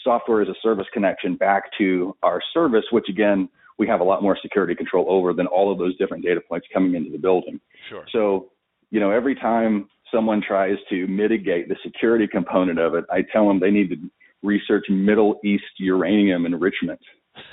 software 0.02 0.42
as 0.42 0.48
a 0.48 0.54
service 0.62 0.86
connection 0.92 1.36
back 1.36 1.64
to 1.78 2.16
our 2.22 2.40
service, 2.52 2.84
which 2.90 3.08
again, 3.08 3.48
we 3.78 3.86
have 3.86 4.00
a 4.00 4.04
lot 4.04 4.22
more 4.22 4.38
security 4.40 4.74
control 4.74 5.06
over 5.08 5.32
than 5.32 5.46
all 5.46 5.72
of 5.72 5.78
those 5.78 5.96
different 5.96 6.24
data 6.24 6.40
points 6.40 6.66
coming 6.72 6.94
into 6.94 7.10
the 7.10 7.18
building. 7.18 7.60
Sure. 7.88 8.04
So, 8.12 8.50
you 8.90 9.00
know, 9.00 9.10
every 9.10 9.34
time 9.34 9.88
someone 10.12 10.42
tries 10.46 10.76
to 10.90 11.06
mitigate 11.06 11.68
the 11.68 11.76
security 11.82 12.26
component 12.26 12.78
of 12.78 12.94
it, 12.94 13.04
I 13.10 13.22
tell 13.32 13.48
them 13.48 13.58
they 13.58 13.70
need 13.70 13.88
to 13.90 13.96
research 14.42 14.84
Middle 14.88 15.38
East 15.44 15.64
uranium 15.78 16.46
enrichment 16.46 17.00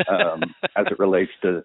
um, 0.10 0.42
as 0.76 0.86
it 0.90 1.00
relates 1.00 1.32
to. 1.44 1.64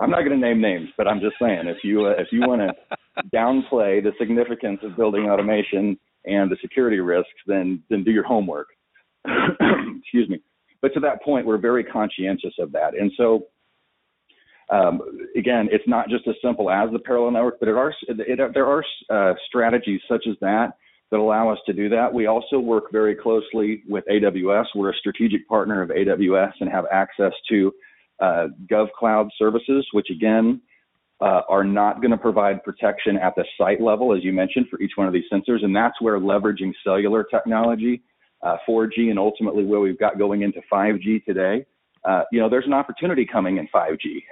I'm 0.00 0.10
not 0.10 0.20
going 0.20 0.30
to 0.30 0.36
name 0.38 0.60
names, 0.60 0.88
but 0.96 1.06
I'm 1.06 1.20
just 1.20 1.36
saying 1.40 1.66
if 1.66 1.78
you 1.84 2.06
uh, 2.06 2.14
if 2.18 2.28
you 2.32 2.40
want 2.40 2.62
to 2.62 3.28
downplay 3.34 4.02
the 4.02 4.12
significance 4.18 4.80
of 4.82 4.96
building 4.96 5.28
automation 5.28 5.98
and 6.24 6.50
the 6.50 6.56
security 6.60 7.00
risks, 7.00 7.30
then 7.46 7.82
then 7.90 8.04
do 8.04 8.10
your 8.10 8.24
homework. 8.24 8.68
Excuse 9.26 10.28
me. 10.28 10.40
But 10.82 10.94
to 10.94 11.00
that 11.00 11.22
point, 11.22 11.46
we're 11.46 11.58
very 11.58 11.84
conscientious 11.84 12.54
of 12.58 12.72
that, 12.72 12.96
and 12.98 13.10
so 13.16 13.46
um, 14.68 15.00
again, 15.36 15.68
it's 15.70 15.86
not 15.86 16.08
just 16.08 16.26
as 16.26 16.34
simple 16.42 16.70
as 16.70 16.90
the 16.92 16.98
parallel 16.98 17.30
network, 17.30 17.60
but 17.60 17.68
it 17.68 17.76
are, 17.76 17.94
it, 18.08 18.52
there 18.52 18.66
are 18.66 18.84
uh, 19.10 19.34
strategies 19.46 20.00
such 20.08 20.26
as 20.28 20.36
that 20.40 20.72
that 21.10 21.18
allow 21.18 21.48
us 21.48 21.58
to 21.66 21.72
do 21.72 21.88
that. 21.88 22.12
We 22.12 22.26
also 22.26 22.58
work 22.58 22.90
very 22.90 23.14
closely 23.14 23.82
with 23.88 24.04
AWS. 24.10 24.66
We're 24.74 24.90
a 24.90 24.96
strategic 24.96 25.46
partner 25.48 25.82
of 25.82 25.90
AWS 25.90 26.52
and 26.60 26.70
have 26.70 26.84
access 26.90 27.32
to 27.48 27.72
uh, 28.20 28.48
GovCloud 28.70 29.28
services, 29.38 29.86
which 29.92 30.08
again 30.10 30.60
uh, 31.20 31.42
are 31.48 31.64
not 31.64 32.00
going 32.00 32.10
to 32.10 32.16
provide 32.16 32.62
protection 32.64 33.16
at 33.16 33.34
the 33.36 33.44
site 33.58 33.80
level, 33.80 34.14
as 34.14 34.24
you 34.24 34.32
mentioned, 34.32 34.66
for 34.68 34.80
each 34.80 34.92
one 34.96 35.06
of 35.06 35.12
these 35.12 35.24
sensors. 35.32 35.64
And 35.64 35.74
that's 35.74 36.00
where 36.00 36.18
leveraging 36.18 36.72
cellular 36.84 37.24
technology, 37.24 38.02
uh, 38.42 38.56
4G, 38.68 39.10
and 39.10 39.18
ultimately 39.18 39.64
where 39.64 39.80
we've 39.80 39.98
got 39.98 40.18
going 40.18 40.42
into 40.42 40.60
5G 40.72 41.24
today, 41.24 41.64
uh, 42.04 42.22
you 42.30 42.40
know, 42.40 42.48
there's 42.48 42.66
an 42.66 42.72
opportunity 42.72 43.26
coming 43.30 43.58
in 43.58 43.68
5G. 43.68 44.22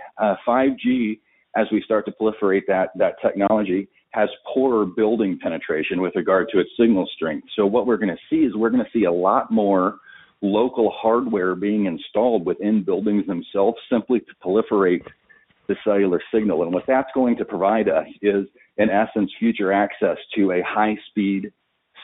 5G, 0.47 1.13
uh, 1.13 1.61
as 1.61 1.67
we 1.73 1.83
start 1.83 2.05
to 2.07 2.13
proliferate 2.13 2.63
that 2.69 2.91
that 2.97 3.15
technology, 3.23 3.89
has 4.15 4.29
poorer 4.53 4.87
building 4.87 5.37
penetration 5.43 6.01
with 6.01 6.15
regard 6.15 6.49
to 6.49 6.61
its 6.61 6.71
signal 6.79 7.09
strength. 7.17 7.49
So 7.57 7.67
what 7.67 7.85
we're 7.85 7.97
going 7.97 8.15
to 8.15 8.23
see 8.31 8.45
is 8.45 8.55
we're 8.55 8.71
going 8.71 8.85
to 8.85 8.91
see 8.93 9.05
a 9.05 9.13
lot 9.13 9.51
more 9.51 9.97
local 10.41 10.93
hardware 10.95 11.57
being 11.57 11.87
installed 11.87 12.47
within 12.47 12.85
buildings 12.85 13.27
themselves 13.27 13.77
simply 13.91 14.21
to 14.21 14.27
proliferate 14.45 15.05
the 15.67 15.75
cellular 15.83 16.23
signal. 16.33 16.63
And 16.63 16.73
what 16.73 16.85
that's 16.87 17.11
going 17.13 17.37
to 17.39 17.45
provide 17.45 17.89
us 17.89 18.07
is, 18.23 18.47
in 18.77 18.89
essence, 18.89 19.33
future 19.39 19.73
access 19.73 20.19
to 20.37 20.53
a 20.53 20.63
high 20.63 20.97
speed 21.09 21.53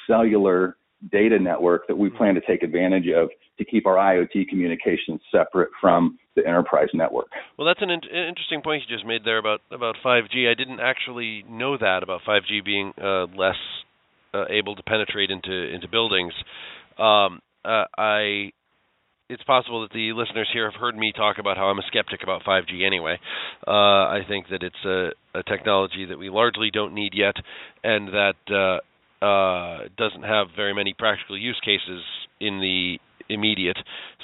cellular 0.08 0.78
data 1.10 1.38
network 1.38 1.86
that 1.88 1.96
we 1.96 2.08
mm-hmm. 2.08 2.16
plan 2.18 2.34
to 2.34 2.40
take 2.42 2.62
advantage 2.62 3.06
of 3.08 3.30
to 3.58 3.64
keep 3.64 3.86
our 3.86 3.96
IoT 3.96 4.48
communications 4.48 5.20
separate 5.30 5.70
from 5.80 6.18
the 6.36 6.46
enterprise 6.46 6.88
network. 6.94 7.28
Well, 7.58 7.66
that's 7.66 7.82
an 7.82 7.90
in- 7.90 8.00
interesting 8.04 8.62
point 8.62 8.82
you 8.88 8.96
just 8.96 9.06
made 9.06 9.24
there 9.24 9.38
about 9.38 9.60
about 9.70 9.96
5G. 10.04 10.50
I 10.50 10.54
didn't 10.54 10.80
actually 10.80 11.44
know 11.48 11.76
that 11.78 12.02
about 12.02 12.20
5G 12.26 12.64
being 12.64 12.92
uh, 13.02 13.26
less 13.36 13.56
uh, 14.34 14.44
able 14.50 14.76
to 14.76 14.82
penetrate 14.82 15.30
into 15.30 15.52
into 15.52 15.88
buildings. 15.88 16.32
Um, 16.98 17.40
uh, 17.64 17.84
I 17.96 18.52
it's 19.30 19.44
possible 19.44 19.82
that 19.82 19.92
the 19.92 20.12
listeners 20.12 20.48
here 20.52 20.68
have 20.70 20.78
heard 20.78 20.96
me 20.96 21.12
talk 21.14 21.38
about 21.38 21.56
how 21.56 21.66
I'm 21.66 21.78
a 21.78 21.86
skeptic 21.86 22.22
about 22.22 22.42
5G 22.42 22.84
anyway. 22.84 23.16
Uh, 23.66 23.70
I 23.70 24.20
think 24.26 24.46
that 24.50 24.62
it's 24.64 24.84
a, 24.84 25.38
a, 25.38 25.42
technology 25.44 26.04
that 26.06 26.18
we 26.18 26.28
largely 26.30 26.70
don't 26.72 26.94
need 26.94 27.12
yet, 27.14 27.36
and 27.84 28.08
that 28.08 28.34
uh, 28.50 28.80
uh, 29.22 29.88
doesn't 29.96 30.22
have 30.22 30.48
very 30.56 30.74
many 30.74 30.94
practical 30.96 31.38
use 31.38 31.60
cases 31.64 32.02
in 32.40 32.60
the 32.60 32.98
immediate. 33.28 33.78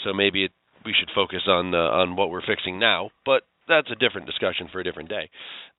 So 0.05 0.13
maybe 0.13 0.45
it, 0.45 0.53
we 0.85 0.95
should 0.99 1.11
focus 1.15 1.43
on 1.47 1.75
uh, 1.75 1.79
on 1.79 2.17
what 2.17 2.31
we're 2.31 2.47
fixing 2.47 2.79
now. 2.79 3.11
But 3.25 3.43
that's 3.69 3.91
a 3.91 3.97
different 3.97 4.27
discussion 4.27 4.69
for 4.73 4.81
a 4.81 4.85
different 4.85 5.09
day. 5.09 5.29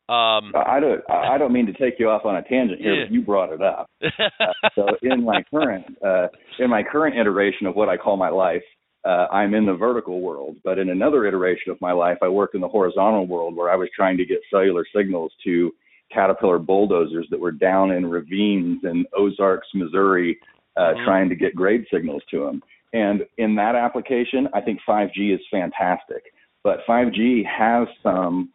Um, 0.09 0.53
I 0.55 0.79
don't. 0.79 1.01
I 1.09 1.37
don't 1.37 1.51
mean 1.51 1.65
to 1.65 1.73
take 1.73 1.99
you 1.99 2.09
off 2.09 2.23
on 2.23 2.37
a 2.37 2.41
tangent 2.41 2.79
here, 2.79 2.95
yeah. 2.95 3.05
but 3.05 3.13
you 3.13 3.21
brought 3.21 3.51
it 3.51 3.61
up. 3.61 3.89
uh, 4.03 4.69
so 4.73 4.85
in 5.01 5.23
my 5.25 5.43
current 5.51 5.85
uh, 6.05 6.27
in 6.59 6.69
my 6.69 6.81
current 6.81 7.17
iteration 7.17 7.67
of 7.67 7.75
what 7.75 7.89
I 7.89 7.97
call 7.97 8.15
my 8.15 8.29
life, 8.29 8.63
uh, 9.03 9.27
I'm 9.31 9.53
in 9.53 9.65
the 9.65 9.73
vertical 9.73 10.21
world. 10.21 10.55
But 10.63 10.79
in 10.79 10.89
another 10.89 11.25
iteration 11.25 11.71
of 11.71 11.81
my 11.81 11.91
life, 11.91 12.17
I 12.21 12.29
worked 12.29 12.55
in 12.55 12.61
the 12.61 12.69
horizontal 12.69 13.27
world 13.27 13.55
where 13.55 13.69
I 13.69 13.75
was 13.75 13.89
trying 13.93 14.15
to 14.17 14.25
get 14.25 14.37
cellular 14.49 14.85
signals 14.95 15.33
to 15.43 15.73
Caterpillar 16.11 16.59
bulldozers 16.59 17.27
that 17.31 17.39
were 17.39 17.51
down 17.51 17.91
in 17.91 18.05
ravines 18.05 18.81
in 18.83 19.05
Ozarks, 19.15 19.67
Missouri, 19.73 20.39
uh, 20.75 20.79
mm-hmm. 20.79 21.05
trying 21.05 21.29
to 21.29 21.35
get 21.35 21.55
grade 21.55 21.85
signals 21.91 22.23
to 22.31 22.45
them. 22.45 22.61
And 22.93 23.25
in 23.37 23.55
that 23.55 23.75
application, 23.75 24.47
I 24.53 24.61
think 24.61 24.79
5G 24.87 25.33
is 25.33 25.41
fantastic. 25.51 26.23
but 26.63 26.79
5G 26.87 27.45
has 27.45 27.87
some 28.01 28.49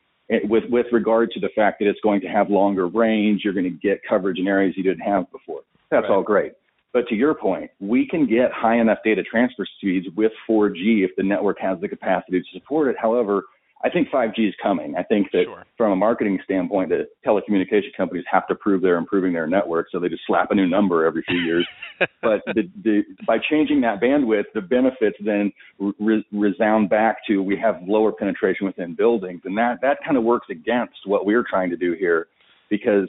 with 0.44 0.64
with 0.71 0.87
regard 0.92 1.30
to 1.32 1.40
the 1.40 1.50
fact 1.54 1.78
that 1.80 1.88
it's 1.88 2.00
going 2.02 2.21
to 2.23 2.28
have 2.28 2.50
longer 2.50 2.87
range, 2.87 3.42
you're 3.44 3.52
going 3.52 3.64
to 3.64 3.71
get 3.71 4.00
coverage 4.09 4.38
in 4.38 4.49
areas 4.49 4.75
you 4.76 4.82
didn't 4.82 5.00
have 5.00 5.30
before. 5.30 5.61
That's 5.90 6.04
right. 6.04 6.11
all 6.11 6.23
great. 6.23 6.52
But 6.92 7.09
to 7.09 7.14
your 7.14 7.35
point, 7.35 7.71
we 7.80 8.06
can 8.06 8.26
get 8.26 8.52
high 8.52 8.78
enough 8.78 8.99
data 9.04 9.23
transfer 9.23 9.66
speeds 9.76 10.06
with 10.14 10.32
4G 10.49 11.04
if 11.04 11.11
the 11.16 11.23
network 11.23 11.59
has 11.61 11.80
the 11.80 11.88
capacity 11.88 12.40
to 12.40 12.47
support 12.52 12.88
it. 12.88 12.97
However, 13.00 13.44
I 13.84 13.90
think 13.90 14.08
5G 14.10 14.48
is 14.48 14.54
coming. 14.62 14.94
I 14.96 15.02
think 15.02 15.32
that 15.32 15.44
sure. 15.44 15.64
from 15.76 15.92
a 15.92 15.96
marketing 15.96 16.38
standpoint, 16.44 16.90
the 16.90 17.08
telecommunication 17.26 17.94
companies 17.96 18.24
have 18.30 18.46
to 18.46 18.54
prove 18.54 18.80
they're 18.80 18.96
improving 18.96 19.32
their 19.32 19.48
network, 19.48 19.88
so 19.90 19.98
they 19.98 20.08
just 20.08 20.22
slap 20.26 20.52
a 20.52 20.54
new 20.54 20.68
number 20.68 21.04
every 21.04 21.22
few 21.26 21.40
years. 21.40 21.66
but 22.22 22.42
the, 22.46 22.70
the, 22.84 23.02
by 23.26 23.38
changing 23.50 23.80
that 23.80 24.00
bandwidth, 24.00 24.44
the 24.54 24.60
benefits 24.60 25.16
then 25.24 25.52
re- 25.98 26.24
resound 26.32 26.90
back 26.90 27.16
to 27.26 27.42
we 27.42 27.56
have 27.56 27.80
lower 27.86 28.12
penetration 28.12 28.66
within 28.66 28.94
buildings, 28.94 29.40
and 29.44 29.58
that 29.58 29.78
that 29.82 29.98
kind 30.04 30.16
of 30.16 30.22
works 30.22 30.46
against 30.48 30.98
what 31.06 31.26
we're 31.26 31.44
trying 31.48 31.70
to 31.70 31.76
do 31.76 31.94
here, 31.98 32.28
because 32.70 33.08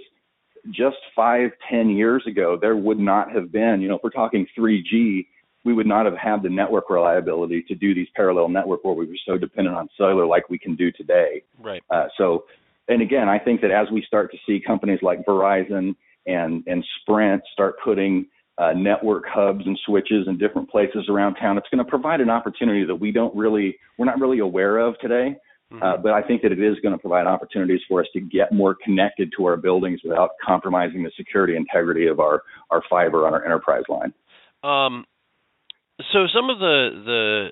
just 0.72 0.98
five, 1.16 1.52
ten 1.70 1.90
years 1.90 2.24
ago, 2.26 2.58
there 2.60 2.76
would 2.76 3.00
not 3.00 3.32
have 3.32 3.52
been, 3.52 3.80
you 3.80 3.88
know, 3.88 3.96
if 3.96 4.02
we're 4.04 4.10
talking 4.10 4.48
3G, 4.58 5.28
we 5.66 5.74
would 5.74 5.88
not 5.88 6.06
have 6.06 6.18
had 6.18 6.44
the 6.44 6.50
network 6.50 6.90
reliability 6.90 7.64
to 7.64 7.76
do 7.76 7.94
these 7.94 8.08
parallel 8.16 8.50
network 8.50 8.84
where 8.84 8.94
we 8.94 9.06
were 9.06 9.18
so 9.26 9.38
dependent 9.38 9.76
on 9.76 9.90
cellular 9.98 10.26
like 10.26 10.50
we 10.50 10.60
can 10.60 10.76
do 10.76 10.92
today. 10.92 11.44
Right. 11.60 11.82
Uh, 11.90 12.08
so, 12.18 12.46
and 12.88 13.02
again, 13.02 13.30
I 13.30 13.40
think 13.40 13.62
that 13.62 13.72
as 13.72 13.88
we 13.92 14.04
start 14.06 14.32
to 14.32 14.38
see 14.46 14.62
companies 14.66 15.00
like 15.02 15.26
Verizon 15.26 15.96
and 16.26 16.64
and 16.68 16.86
Sprint 17.02 17.42
start 17.54 17.76
putting 17.84 18.28
uh, 18.58 18.72
network 18.74 19.24
hubs 19.28 19.66
and 19.66 19.80
switches 19.86 20.28
in 20.28 20.38
different 20.38 20.70
places 20.70 21.06
around 21.10 21.36
town, 21.36 21.58
it's 21.58 21.68
going 21.70 21.84
to 21.84 21.90
provide 21.90 22.22
an 22.22 22.30
opportunity 22.30 22.86
that 22.86 22.96
we 22.96 23.12
don't 23.12 23.36
really, 23.36 23.78
we're 23.98 24.06
not 24.06 24.20
really 24.20 24.40
aware 24.40 24.78
of 24.78 24.98
today. 25.00 25.36
Mm-hmm. 25.72 25.82
Uh, 25.82 25.98
but 25.98 26.14
I 26.14 26.22
think 26.22 26.44
that 26.44 26.52
it 26.52 26.62
is 26.62 26.78
going 26.84 26.94
to 26.94 27.00
provide 27.00 27.26
opportunities 27.26 27.82
for 27.88 28.02
us 28.02 28.08
to 28.14 28.20
get 28.20 28.52
more 28.52 28.76
connected 28.84 29.34
to 29.38 29.46
our 29.46 29.58
buildings 29.58 30.02
without 30.04 30.32
compromising 30.46 31.02
the 31.02 31.12
security 31.18 31.56
integrity 31.56 32.08
of 32.08 32.20
our, 32.20 32.44
our 32.70 32.84
fiber 32.90 33.26
on 33.26 33.34
our 33.34 33.44
enterprise 33.44 33.84
line. 33.90 34.14
Um, 34.64 35.06
so 36.12 36.28
some 36.34 36.50
of 36.50 36.60
the 36.60 36.90
the 37.06 37.48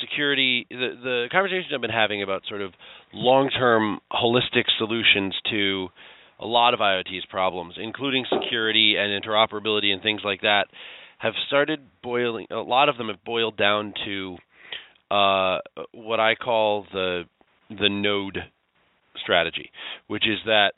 security 0.00 0.66
the 0.70 0.90
the 1.02 1.26
conversations 1.30 1.72
I've 1.74 1.80
been 1.80 1.90
having 1.90 2.22
about 2.22 2.42
sort 2.48 2.60
of 2.60 2.72
long-term 3.12 4.00
holistic 4.12 4.64
solutions 4.78 5.34
to 5.50 5.88
a 6.38 6.46
lot 6.46 6.74
of 6.74 6.80
IoT's 6.80 7.24
problems, 7.30 7.74
including 7.78 8.26
security 8.30 8.96
and 8.98 9.22
interoperability 9.22 9.92
and 9.92 10.02
things 10.02 10.20
like 10.24 10.42
that, 10.42 10.66
have 11.18 11.32
started 11.46 11.80
boiling. 12.02 12.46
A 12.50 12.56
lot 12.56 12.88
of 12.88 12.98
them 12.98 13.08
have 13.08 13.24
boiled 13.24 13.56
down 13.56 13.94
to 14.04 14.36
uh, 15.10 15.58
what 15.92 16.20
I 16.20 16.34
call 16.34 16.86
the 16.92 17.22
the 17.70 17.88
node 17.88 18.38
strategy, 19.22 19.70
which 20.08 20.24
is 20.24 20.38
that 20.46 20.72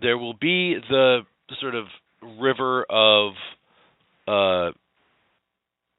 there 0.00 0.18
will 0.18 0.34
be 0.34 0.76
the 0.88 1.20
sort 1.60 1.74
of 1.74 1.86
river 2.40 2.84
of 2.90 3.32
uh, 4.26 4.72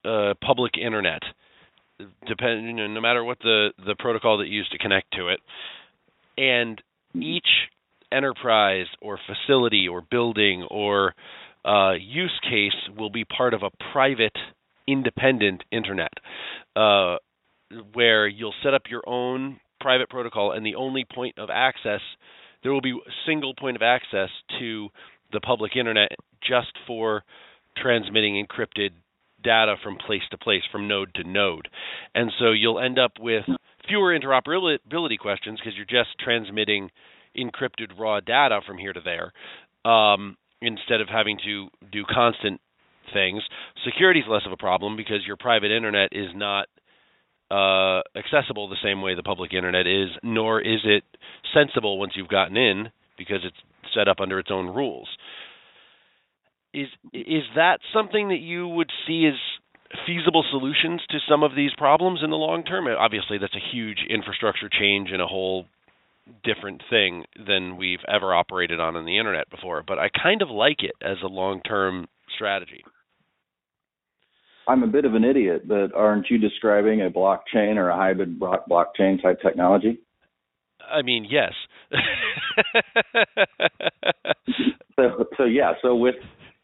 uh, 0.08 0.34
public 0.44 0.74
internet, 0.78 1.22
depending 2.28 2.76
no 2.94 3.02
matter 3.02 3.24
what 3.24 3.40
the 3.40 3.70
the 3.86 3.96
protocol 3.98 4.38
that 4.38 4.48
you 4.48 4.58
use 4.58 4.70
to 4.72 4.78
connect 4.78 5.12
to 5.14 5.30
it, 5.30 5.40
and 6.38 6.82
each 7.16 7.48
enterprise 8.12 8.86
or 9.02 9.20
facility 9.26 9.88
or 9.88 10.02
building 10.02 10.66
or 10.70 11.14
uh, 11.66 11.94
use 11.94 12.40
case 12.44 12.96
will 12.98 13.10
be 13.10 13.26
part 13.26 13.54
of 13.54 13.64
a 13.64 13.70
private, 13.92 14.38
independent 14.88 15.64
internet, 15.72 16.14
uh, 16.76 17.18
where 17.94 18.28
you'll 18.28 18.54
set 18.64 18.74
up 18.74 18.84
your 18.90 19.04
own 19.06 19.60
private 19.82 20.10
protocol, 20.10 20.52
and 20.52 20.66
the 20.66 20.76
only 20.76 21.06
point 21.14 21.38
of 21.38 21.50
access 21.52 22.02
there 22.64 22.74
will 22.74 22.82
be 22.82 22.92
a 22.92 23.12
single 23.26 23.54
point 23.54 23.76
of 23.76 23.82
access 23.82 24.30
to 24.60 24.90
the 25.32 25.40
public 25.40 25.76
internet 25.76 26.10
just 26.42 26.72
for 26.86 27.24
transmitting 27.78 28.44
encrypted 28.44 28.90
data 29.44 29.76
from 29.84 29.98
place 29.98 30.22
to 30.32 30.38
place, 30.38 30.64
from 30.72 30.88
node 30.88 31.14
to 31.16 31.24
node. 31.24 31.68
And 32.16 32.32
so 32.40 32.52
you'll 32.52 32.80
end 32.80 33.00
up 33.00 33.14
with 33.20 33.44
fewer 33.88 34.18
interoperability 34.18 35.18
questions 35.20 35.60
because 35.60 35.76
you're 35.76 35.86
just 35.86 36.18
transmitting 36.20 36.90
encrypted 37.38 37.98
raw 37.98 38.20
data 38.20 38.62
from 38.66 38.78
here 38.78 38.94
to 38.94 39.02
there 39.02 39.32
um, 39.90 40.38
instead 40.62 41.02
of 41.02 41.08
having 41.08 41.38
to 41.46 41.68
do 41.92 42.04
constant 42.10 42.60
things. 43.14 43.44
Security 43.86 44.20
is 44.20 44.26
less 44.28 44.42
of 44.46 44.52
a 44.52 44.58
problem 44.58 44.98
because 44.98 45.26
your 45.26 45.38
private 45.38 45.72
internet 45.72 46.10
is 46.12 46.28
not 46.36 46.68
uh, 47.50 48.02
accessible 48.18 48.68
the 48.68 48.76
same 48.84 49.02
way 49.02 49.16
the 49.16 49.24
public 49.24 49.54
internet 49.54 49.88
is, 49.88 50.10
nor 50.24 50.60
is 50.60 50.82
it 50.84 51.04
sensible 51.54 51.98
once 51.98 52.14
you've 52.16 52.28
gotten 52.28 52.58
in 52.58 52.90
because 53.18 53.40
it's 53.44 53.58
set 53.96 54.08
up 54.08 54.20
under 54.20 54.40
its 54.40 54.50
own 54.52 54.68
rules. 54.68 55.08
Is 56.74 56.88
is 57.14 57.44
that 57.56 57.80
something 57.94 58.30
that 58.30 58.40
you 58.40 58.68
would 58.68 58.92
see 59.08 59.26
as 59.26 59.36
feasible 60.06 60.44
solutions 60.52 61.02
to 61.10 61.18
some 61.30 61.44
of 61.44 61.56
these 61.56 61.72
problems 61.78 62.20
in 62.24 62.30
the 62.30 62.36
long 62.36 62.64
term? 62.64 62.88
Obviously, 62.88 63.38
that's 63.38 63.56
a 63.56 63.76
huge 63.76 64.00
infrastructure 64.10 64.70
change 64.70 65.10
and 65.12 65.22
a 65.22 65.28
whole 65.28 65.66
different 66.44 66.82
thing 66.90 67.24
than 67.48 67.78
we've 67.78 68.04
ever 68.08 68.34
operated 68.34 68.80
on 68.80 68.96
in 68.96 69.06
the 69.06 69.18
internet 69.18 69.50
before. 69.50 69.84
But 69.86 69.98
I 69.98 70.10
kind 70.10 70.42
of 70.42 70.50
like 70.50 70.84
it 70.84 70.96
as 71.02 71.18
a 71.24 71.28
long 71.28 71.62
term 71.62 72.08
strategy. 72.36 72.84
I'm 74.68 74.84
a 74.84 74.88
bit 74.88 75.06
of 75.06 75.16
an 75.16 75.24
idiot, 75.24 75.66
but 75.68 75.94
aren't 75.96 76.30
you 76.30 76.38
describing 76.38 77.02
a 77.02 77.10
blockchain 77.10 77.78
or 77.78 77.88
a 77.90 77.96
hybrid 77.96 78.38
blockchain 78.38 79.22
type 79.22 79.42
technology? 79.42 80.00
I 80.92 81.02
mean, 81.02 81.26
yes. 81.30 81.54
so, 84.98 85.26
so 85.38 85.46
yeah. 85.46 85.74
So 85.82 85.96
with 85.96 86.16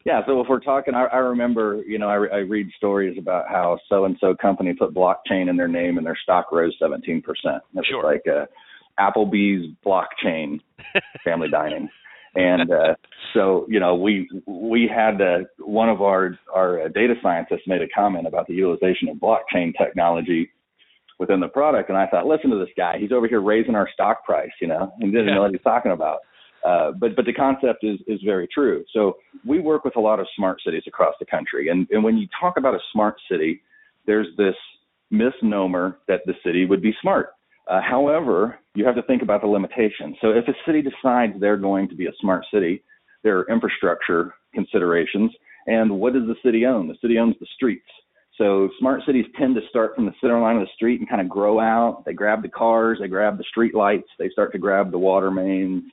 yeah, 0.04 0.20
so 0.26 0.40
if 0.40 0.48
we're 0.48 0.60
talking, 0.60 0.94
I, 0.94 1.04
I 1.04 1.16
remember, 1.16 1.82
you 1.86 1.98
know, 1.98 2.08
I, 2.08 2.26
I 2.26 2.38
read 2.40 2.68
stories 2.76 3.16
about 3.18 3.48
how 3.48 3.78
so 3.88 4.04
and 4.04 4.16
so 4.20 4.34
company 4.34 4.74
put 4.74 4.92
blockchain 4.92 5.48
in 5.48 5.56
their 5.56 5.68
name 5.68 5.96
and 5.96 6.06
their 6.06 6.18
stock 6.22 6.52
rose 6.52 6.76
17%. 6.80 7.22
It's 7.24 7.88
sure. 7.88 8.04
like 8.04 8.22
uh, 8.28 8.44
Applebee's 9.00 9.74
blockchain 9.84 10.60
family 11.24 11.48
dining. 11.50 11.88
And 12.36 12.70
uh, 12.70 12.94
so, 13.32 13.64
you 13.68 13.78
know, 13.78 13.94
we 13.94 14.28
we 14.46 14.90
had 14.92 15.22
uh, 15.22 15.44
one 15.58 15.88
of 15.88 16.02
our 16.02 16.36
our 16.52 16.82
uh, 16.82 16.88
data 16.88 17.14
scientists 17.22 17.62
made 17.66 17.80
a 17.80 17.88
comment 17.94 18.26
about 18.26 18.48
the 18.48 18.54
utilization 18.54 19.08
of 19.08 19.18
blockchain 19.18 19.72
technology 19.78 20.50
within 21.20 21.38
the 21.38 21.46
product, 21.46 21.90
and 21.90 21.96
I 21.96 22.08
thought, 22.08 22.26
listen 22.26 22.50
to 22.50 22.58
this 22.58 22.74
guy. 22.76 22.98
He's 22.98 23.12
over 23.12 23.28
here 23.28 23.40
raising 23.40 23.76
our 23.76 23.88
stock 23.92 24.24
price, 24.24 24.50
you 24.60 24.66
know, 24.66 24.92
and 24.98 25.12
didn't 25.12 25.28
yeah. 25.28 25.34
know 25.34 25.42
what 25.42 25.52
he's 25.52 25.62
talking 25.62 25.92
about. 25.92 26.18
Uh, 26.64 26.92
but 26.92 27.14
but 27.14 27.26
the 27.26 27.32
concept 27.32 27.84
is 27.84 27.98
is 28.06 28.20
very 28.24 28.48
true. 28.48 28.84
So 28.92 29.18
we 29.44 29.60
work 29.60 29.84
with 29.84 29.96
a 29.96 30.00
lot 30.00 30.18
of 30.18 30.26
smart 30.34 30.60
cities 30.64 30.84
across 30.86 31.14
the 31.20 31.26
country, 31.26 31.68
and 31.68 31.86
and 31.90 32.02
when 32.02 32.16
you 32.16 32.26
talk 32.40 32.56
about 32.56 32.74
a 32.74 32.80
smart 32.92 33.16
city, 33.30 33.62
there's 34.06 34.28
this 34.38 34.54
misnomer 35.10 35.98
that 36.08 36.20
the 36.26 36.34
city 36.44 36.64
would 36.64 36.82
be 36.82 36.94
smart. 37.02 37.30
Uh, 37.68 37.80
however, 37.80 38.58
you 38.74 38.84
have 38.84 38.94
to 38.94 39.02
think 39.02 39.22
about 39.22 39.40
the 39.40 39.46
limitations. 39.46 40.16
So 40.20 40.30
if 40.30 40.46
a 40.48 40.54
city 40.66 40.82
decides 40.82 41.38
they're 41.38 41.56
going 41.56 41.88
to 41.88 41.94
be 41.94 42.06
a 42.06 42.12
smart 42.20 42.44
city, 42.52 42.82
there 43.22 43.38
are 43.38 43.50
infrastructure 43.50 44.34
considerations. 44.54 45.30
And 45.66 45.98
what 45.98 46.12
does 46.12 46.26
the 46.26 46.36
city 46.44 46.66
own? 46.66 46.88
The 46.88 46.96
city 47.00 47.18
owns 47.18 47.36
the 47.40 47.46
streets. 47.54 47.88
So 48.36 48.68
smart 48.78 49.02
cities 49.06 49.24
tend 49.38 49.54
to 49.54 49.62
start 49.70 49.94
from 49.94 50.06
the 50.06 50.14
center 50.20 50.40
line 50.40 50.56
of 50.56 50.62
the 50.62 50.72
street 50.74 51.00
and 51.00 51.08
kind 51.08 51.20
of 51.20 51.28
grow 51.28 51.60
out. 51.60 52.04
They 52.04 52.12
grab 52.12 52.42
the 52.42 52.48
cars, 52.48 52.98
they 53.00 53.08
grab 53.08 53.38
the 53.38 53.44
street 53.44 53.74
lights, 53.74 54.08
they 54.18 54.28
start 54.30 54.52
to 54.52 54.58
grab 54.58 54.90
the 54.90 54.98
water 54.98 55.30
mains, 55.30 55.84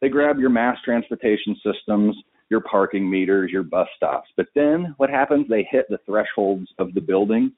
they 0.00 0.08
grab 0.08 0.38
your 0.38 0.50
mass 0.50 0.76
transportation 0.84 1.56
systems, 1.64 2.16
your 2.50 2.60
parking 2.60 3.08
meters, 3.10 3.50
your 3.50 3.62
bus 3.62 3.88
stops. 3.96 4.28
But 4.36 4.46
then 4.54 4.94
what 4.98 5.10
happens? 5.10 5.46
They 5.48 5.66
hit 5.70 5.86
the 5.88 5.98
thresholds 6.06 6.68
of 6.78 6.92
the 6.94 7.00
building 7.00 7.52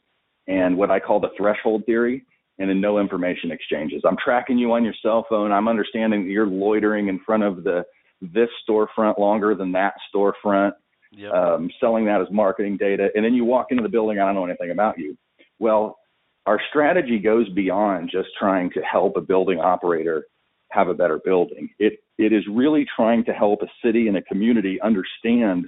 and 0.46 0.77
what 0.77 0.90
I 0.90 1.01
call 1.01 1.20
the 1.20 1.33
threshold 1.37 1.85
theory, 1.87 2.25
and 2.59 2.70
then 2.70 2.81
no 2.81 2.99
information 2.99 3.51
exchanges. 3.51 4.03
I'm 4.07 4.16
tracking 4.22 4.59
you 4.59 4.72
on 4.72 4.85
your 4.85 4.94
cell 5.03 5.27
phone. 5.29 5.53
I'm 5.53 5.68
understanding 5.68 6.25
that 6.25 6.31
you're 6.31 6.46
loitering 6.46 7.09
in 7.09 7.20
front 7.27 7.42
of 7.42 7.64
the 7.64 7.85
this 8.22 8.49
storefront 8.66 9.18
longer 9.18 9.55
than 9.55 9.72
that 9.72 9.94
storefront, 10.14 10.72
yep. 11.12 11.33
um, 11.33 11.68
selling 11.81 12.07
that 12.07 12.20
as 12.20 12.29
marketing 12.31 12.77
data, 12.79 13.09
and 13.14 13.25
then 13.25 13.35
you 13.35 13.44
walk 13.44 13.66
into 13.70 13.83
the 13.83 13.88
building. 13.88 14.18
I 14.18 14.25
don't 14.25 14.35
know 14.35 14.46
anything 14.46 14.70
about 14.70 14.99
you. 14.99 15.16
Well, 15.59 15.99
our 16.46 16.61
strategy 16.70 17.18
goes 17.18 17.49
beyond 17.51 18.11
just 18.11 18.29
trying 18.38 18.70
to 18.70 18.81
help 18.81 19.16
a 19.16 19.20
building 19.20 19.59
operator 19.59 20.27
have 20.70 20.88
a 20.88 20.94
better 20.94 21.20
building. 21.24 21.68
It 21.79 22.00
it 22.18 22.33
is 22.33 22.44
really 22.50 22.87
trying 22.96 23.24
to 23.24 23.33
help 23.33 23.62
a 23.62 23.66
city 23.85 24.09
and 24.09 24.16
a 24.16 24.22
community 24.22 24.81
understand 24.81 25.66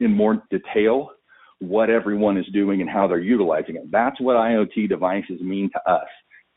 in 0.00 0.12
more 0.12 0.42
detail 0.50 1.10
what 1.60 1.90
everyone 1.90 2.36
is 2.36 2.46
doing 2.52 2.80
and 2.80 2.88
how 2.88 3.08
they're 3.08 3.18
utilizing 3.18 3.76
it. 3.76 3.90
That's 3.90 4.20
what 4.20 4.36
IoT 4.36 4.88
devices 4.88 5.40
mean 5.40 5.70
to 5.72 5.90
us. 5.90 6.06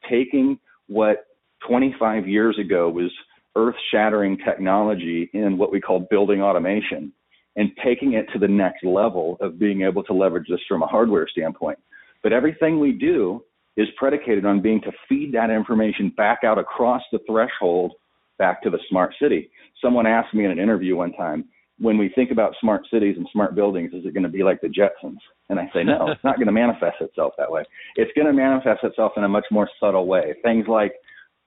Taking 0.10 0.60
what 0.88 1.26
25 1.68 2.28
years 2.28 2.58
ago 2.60 2.90
was 2.90 3.12
earth 3.56 3.76
shattering 3.92 4.38
technology 4.38 5.30
in 5.34 5.58
what 5.58 5.72
we 5.72 5.82
call 5.82 6.08
building 6.10 6.42
automation 6.42 7.12
and 7.56 7.72
taking 7.84 8.14
it 8.14 8.28
to 8.32 8.40
the 8.40 8.48
next 8.48 8.84
level 8.84 9.38
of 9.42 9.60
being 9.60 9.82
able 9.82 10.04
to 10.04 10.14
leverage 10.14 10.48
this 10.50 10.62
from 10.68 10.84
a 10.84 10.88
hardware 10.88 11.28
standpoint. 11.28 11.78
But 12.24 12.34
everything 12.34 12.80
we 12.80 12.94
do 12.94 13.44
is 13.82 13.88
predicated 13.98 14.46
on 14.46 14.62
being 14.62 14.82
to 14.82 14.92
feed 15.10 15.34
that 15.34 15.50
information 15.50 16.14
back 16.16 16.40
out 16.44 16.58
across 16.58 17.02
the 17.12 17.20
threshold 17.28 17.94
back 18.38 18.62
to 18.64 18.70
the 18.70 18.80
smart 18.90 19.14
city. 19.22 19.50
Someone 19.82 20.08
asked 20.08 20.34
me 20.34 20.46
in 20.46 20.52
an 20.52 20.60
interview 20.60 20.96
one 20.96 21.14
time, 21.14 21.46
when 21.80 21.98
we 21.98 22.10
think 22.14 22.30
about 22.32 22.54
smart 22.62 22.84
cities 22.92 23.16
and 23.18 23.28
smart 23.32 23.56
buildings, 23.56 23.92
is 23.94 24.06
it 24.06 24.14
going 24.14 24.24
to 24.24 24.30
be 24.30 24.44
like 24.44 24.62
the 24.62 24.68
Jetsons? 24.68 25.18
And 25.50 25.60
I 25.60 25.70
say, 25.74 25.84
no, 25.84 26.08
it's 26.12 26.24
not 26.24 26.36
going 26.36 26.48
to 26.48 26.54
manifest 26.54 26.98
itself 27.02 27.34
that 27.38 27.52
way. 27.52 27.64
It's 27.96 28.12
going 28.16 28.28
to 28.28 28.34
manifest 28.34 28.84
itself 28.84 29.14
in 29.18 29.24
a 29.24 29.30
much 29.30 29.46
more 29.52 29.70
subtle 29.80 30.06
way. 30.06 30.36
Things 30.44 30.68
like 30.68 30.94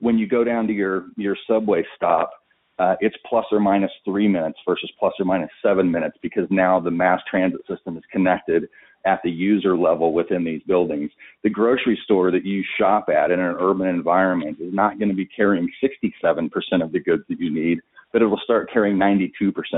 when 0.00 0.18
you 0.18 0.26
go 0.26 0.42
down 0.42 0.66
to 0.66 0.72
your, 0.72 1.06
your 1.16 1.36
subway 1.48 1.84
stop, 1.94 2.30
uh, 2.80 2.96
it's 2.98 3.14
plus 3.28 3.44
or 3.52 3.60
minus 3.60 3.92
three 4.04 4.26
minutes 4.26 4.58
versus 4.66 4.90
plus 4.98 5.12
or 5.20 5.24
minus 5.24 5.50
seven 5.62 5.90
minutes 5.90 6.16
because 6.20 6.46
now 6.50 6.80
the 6.80 6.90
mass 6.90 7.20
transit 7.30 7.60
system 7.68 7.96
is 7.96 8.02
connected 8.10 8.64
at 9.04 9.20
the 9.22 9.30
user 9.30 9.76
level 9.76 10.12
within 10.12 10.44
these 10.44 10.62
buildings. 10.66 11.10
The 11.42 11.50
grocery 11.50 11.98
store 12.04 12.30
that 12.30 12.44
you 12.44 12.62
shop 12.78 13.08
at 13.08 13.30
in 13.30 13.40
an 13.40 13.56
urban 13.60 13.88
environment 13.88 14.58
is 14.60 14.72
not 14.72 14.98
going 14.98 15.10
to 15.10 15.14
be 15.14 15.26
carrying 15.26 15.68
67% 15.82 16.50
of 16.82 16.92
the 16.92 17.00
goods 17.00 17.22
that 17.28 17.38
you 17.38 17.52
need, 17.52 17.80
but 18.12 18.22
it 18.22 18.26
will 18.26 18.40
start 18.42 18.70
carrying 18.72 18.96
92% 18.96 19.30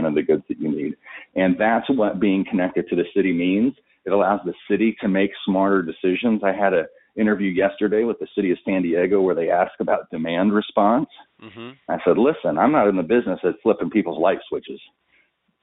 of 0.07 0.15
the 0.15 0.23
goods 0.23 0.45
that 0.49 0.61
you 0.61 0.71
need. 0.71 0.95
And 1.35 1.57
that's 1.59 1.89
what 1.91 2.21
being 2.21 2.45
connected 2.49 2.89
to 2.89 2.97
the 2.97 3.05
city 3.15 3.33
means. 3.33 3.75
It 4.05 4.13
allows 4.13 4.41
the 4.45 4.55
city 4.71 4.97
to 5.01 5.09
make 5.09 5.33
smarter 5.45 5.83
decisions. 5.83 6.43
I 6.45 6.53
had 6.53 6.73
an 6.73 6.87
interview 7.17 7.51
yesterday 7.51 8.05
with 8.05 8.21
the 8.21 8.29
city 8.37 8.53
of 8.53 8.59
San 8.65 8.83
Diego 8.83 9.21
where 9.21 9.35
they 9.35 9.51
asked 9.51 9.81
about 9.81 10.09
demand 10.11 10.53
response. 10.53 11.09
Mm-hmm. 11.43 11.71
I 11.89 11.99
said, 12.05 12.17
listen, 12.17 12.59
I'm 12.59 12.71
not 12.71 12.87
in 12.87 12.97
the 12.97 13.03
business 13.03 13.41
of 13.43 13.55
flipping 13.63 13.91
people's 13.91 14.21
light 14.21 14.39
switches, 14.49 14.81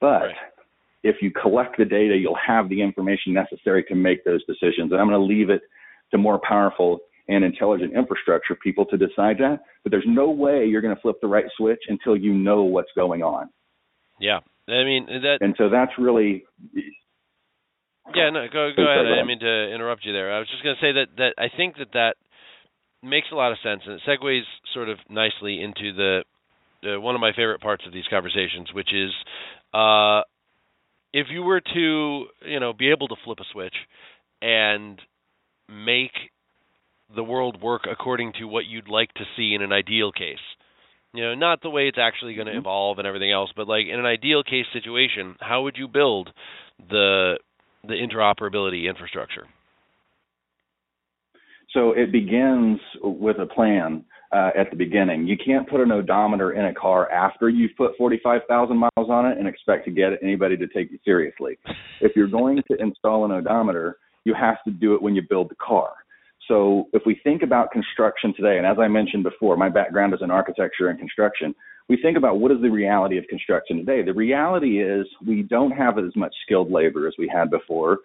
but 0.01 0.23
right 0.23 0.35
if 1.03 1.17
you 1.21 1.31
collect 1.31 1.77
the 1.77 1.85
data, 1.85 2.15
you'll 2.15 2.37
have 2.45 2.69
the 2.69 2.81
information 2.81 3.33
necessary 3.33 3.83
to 3.89 3.95
make 3.95 4.23
those 4.23 4.43
decisions. 4.45 4.91
And 4.91 4.99
I'm 4.99 5.07
going 5.07 5.19
to 5.19 5.25
leave 5.25 5.49
it 5.49 5.61
to 6.11 6.17
more 6.17 6.39
powerful 6.47 6.99
and 7.27 7.43
intelligent 7.43 7.93
infrastructure 7.93 8.55
people 8.55 8.85
to 8.85 8.97
decide 8.97 9.37
that. 9.39 9.59
But 9.83 9.91
there's 9.91 10.05
no 10.07 10.29
way 10.29 10.65
you're 10.65 10.81
going 10.81 10.95
to 10.95 11.01
flip 11.01 11.17
the 11.21 11.27
right 11.27 11.45
switch 11.57 11.81
until 11.87 12.15
you 12.15 12.33
know 12.33 12.63
what's 12.63 12.91
going 12.95 13.23
on. 13.23 13.49
Yeah, 14.19 14.39
I 14.67 14.83
mean 14.83 15.07
that. 15.07 15.37
And 15.41 15.55
so 15.57 15.69
that's 15.69 15.91
really. 15.97 16.45
Yeah, 18.13 18.29
no, 18.29 18.47
go 18.51 18.71
go 18.75 18.83
ahead. 18.83 19.05
I 19.05 19.15
didn't 19.15 19.27
mean 19.27 19.39
to 19.39 19.73
interrupt 19.73 20.05
you 20.05 20.13
there. 20.13 20.33
I 20.33 20.39
was 20.39 20.47
just 20.49 20.63
going 20.63 20.75
to 20.75 20.81
say 20.81 20.91
that 20.91 21.07
that 21.17 21.33
I 21.37 21.47
think 21.55 21.77
that 21.77 21.93
that 21.93 22.15
makes 23.01 23.27
a 23.31 23.35
lot 23.35 23.51
of 23.51 23.57
sense, 23.63 23.81
and 23.85 23.95
it 23.95 24.01
segues 24.07 24.43
sort 24.73 24.89
of 24.89 24.97
nicely 25.09 25.61
into 25.61 25.93
the 25.93 26.23
uh, 26.83 26.99
one 26.99 27.15
of 27.15 27.21
my 27.21 27.31
favorite 27.31 27.61
parts 27.61 27.83
of 27.87 27.93
these 27.93 28.03
conversations, 28.09 28.69
which 28.73 28.93
is 28.93 29.11
uh, 29.73 30.21
if 31.13 31.27
you 31.29 31.43
were 31.43 31.61
to, 31.61 32.25
you 32.45 32.59
know, 32.59 32.73
be 32.73 32.91
able 32.91 33.07
to 33.07 33.15
flip 33.23 33.39
a 33.39 33.45
switch 33.51 33.75
and 34.41 34.99
make 35.69 36.11
the 37.15 37.23
world 37.23 37.61
work 37.61 37.83
according 37.89 38.33
to 38.39 38.45
what 38.45 38.65
you'd 38.65 38.89
like 38.89 39.13
to 39.13 39.23
see 39.37 39.53
in 39.53 39.61
an 39.61 39.71
ideal 39.71 40.11
case. 40.11 40.37
You 41.13 41.23
know, 41.23 41.35
not 41.35 41.61
the 41.61 41.69
way 41.69 41.87
it's 41.87 41.99
actually 42.01 42.33
going 42.33 42.47
to 42.47 42.53
mm-hmm. 42.53 42.61
evolve 42.61 42.97
and 42.97 43.07
everything 43.07 43.31
else, 43.31 43.51
but 43.55 43.67
like 43.67 43.85
in 43.85 43.99
an 43.99 44.05
ideal 44.05 44.41
case 44.43 44.65
situation, 44.73 45.35
how 45.39 45.63
would 45.63 45.77
you 45.77 45.87
build 45.87 46.31
the 46.89 47.37
the 47.83 47.93
interoperability 47.93 48.89
infrastructure? 48.89 49.45
So 51.71 51.91
it 51.91 52.11
begins 52.11 52.79
with 53.01 53.37
a 53.39 53.45
plan 53.45 54.05
uh, 54.33 54.49
at 54.57 54.69
the 54.71 54.75
beginning. 54.75 55.27
You 55.27 55.37
can't 55.37 55.69
put 55.69 55.79
an 55.79 55.91
odometer 55.91 56.53
in 56.53 56.65
a 56.65 56.73
car 56.73 57.09
after 57.11 57.49
you've 57.49 57.75
put 57.77 57.95
45,000 57.97 58.75
miles 58.75 58.91
on 58.97 59.27
it 59.27 59.37
and 59.37 59.47
expect 59.47 59.85
to 59.85 59.91
get 59.91 60.13
anybody 60.23 60.57
to 60.57 60.67
take 60.67 60.91
you 60.91 60.97
seriously. 61.05 61.57
If 62.01 62.13
you're 62.15 62.27
going 62.27 62.61
to 62.71 62.77
install 62.81 63.25
an 63.25 63.31
odometer, 63.31 63.97
you 64.25 64.33
have 64.33 64.57
to 64.65 64.71
do 64.71 64.95
it 64.95 65.01
when 65.01 65.15
you 65.15 65.21
build 65.29 65.49
the 65.49 65.55
car. 65.55 65.91
So 66.47 66.85
if 66.93 67.03
we 67.05 67.19
think 67.23 67.43
about 67.43 67.71
construction 67.71 68.33
today, 68.35 68.57
and 68.57 68.65
as 68.65 68.77
I 68.79 68.87
mentioned 68.87 69.23
before, 69.23 69.55
my 69.55 69.69
background 69.69 70.13
is 70.13 70.19
in 70.21 70.31
architecture 70.31 70.89
and 70.89 70.97
construction. 70.97 71.53
We 71.87 72.01
think 72.01 72.17
about 72.17 72.39
what 72.39 72.51
is 72.51 72.61
the 72.61 72.69
reality 72.69 73.17
of 73.17 73.25
construction 73.29 73.77
today. 73.77 74.01
The 74.03 74.13
reality 74.13 74.81
is 74.81 75.05
we 75.25 75.43
don't 75.43 75.71
have 75.71 75.99
as 75.99 76.15
much 76.15 76.33
skilled 76.45 76.71
labor 76.71 77.07
as 77.07 77.13
we 77.19 77.31
had 77.33 77.49
before. 77.49 77.99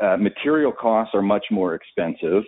Uh, 0.00 0.16
material 0.16 0.72
costs 0.72 1.14
are 1.14 1.22
much 1.22 1.46
more 1.50 1.74
expensive 1.74 2.42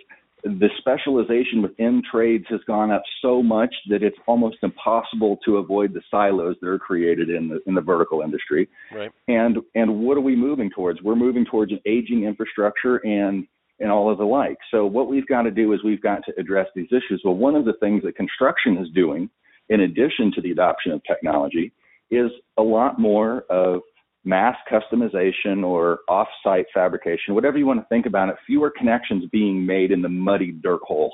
the 0.47 0.69
specialization 0.77 1.61
within 1.61 2.01
trades 2.09 2.45
has 2.49 2.59
gone 2.67 2.91
up 2.91 3.03
so 3.21 3.41
much 3.41 3.73
that 3.89 4.03
it's 4.03 4.17
almost 4.27 4.57
impossible 4.63 5.37
to 5.45 5.57
avoid 5.57 5.93
the 5.93 6.01
silos 6.09 6.55
that 6.61 6.67
are 6.67 6.79
created 6.79 7.29
in 7.29 7.47
the 7.47 7.59
in 7.67 7.75
the 7.75 7.81
vertical 7.81 8.21
industry. 8.21 8.67
Right. 8.93 9.11
And 9.27 9.57
and 9.75 9.99
what 9.99 10.17
are 10.17 10.21
we 10.21 10.35
moving 10.35 10.69
towards? 10.69 11.01
We're 11.01 11.15
moving 11.15 11.45
towards 11.45 11.71
an 11.71 11.79
aging 11.85 12.23
infrastructure 12.23 12.97
and 12.97 13.47
and 13.79 13.91
all 13.91 14.11
of 14.11 14.17
the 14.17 14.25
like. 14.25 14.57
So 14.71 14.85
what 14.85 15.07
we've 15.07 15.27
got 15.27 15.43
to 15.43 15.51
do 15.51 15.73
is 15.73 15.83
we've 15.83 16.01
got 16.01 16.21
to 16.25 16.33
address 16.39 16.67
these 16.75 16.87
issues. 16.87 17.21
Well, 17.23 17.35
one 17.35 17.55
of 17.55 17.65
the 17.65 17.73
things 17.79 18.03
that 18.03 18.15
construction 18.15 18.77
is 18.77 18.87
doing, 18.95 19.29
in 19.69 19.81
addition 19.81 20.31
to 20.35 20.41
the 20.41 20.51
adoption 20.51 20.91
of 20.91 21.01
technology, 21.03 21.71
is 22.09 22.31
a 22.57 22.63
lot 22.63 22.99
more 22.99 23.41
of 23.49 23.81
mass 24.27 24.57
customization 24.69 25.63
or 25.63 25.99
off-site 26.09 26.65
fabrication, 26.73 27.33
whatever 27.33 27.57
you 27.57 27.65
want 27.65 27.79
to 27.79 27.85
think 27.87 28.05
about 28.05 28.27
it, 28.27 28.35
fewer 28.45 28.69
connections 28.69 29.23
being 29.31 29.65
made 29.65 29.91
in 29.91 30.01
the 30.01 30.09
muddy 30.09 30.51
dirt 30.51 30.81
hole. 30.83 31.13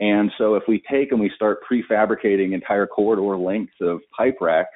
And 0.00 0.30
so 0.38 0.54
if 0.54 0.62
we 0.66 0.82
take 0.90 1.12
and 1.12 1.20
we 1.20 1.30
start 1.36 1.58
prefabricating 1.70 2.54
entire 2.54 2.86
corridor 2.86 3.36
lengths 3.36 3.74
of 3.82 4.00
pipe 4.16 4.36
racks, 4.40 4.70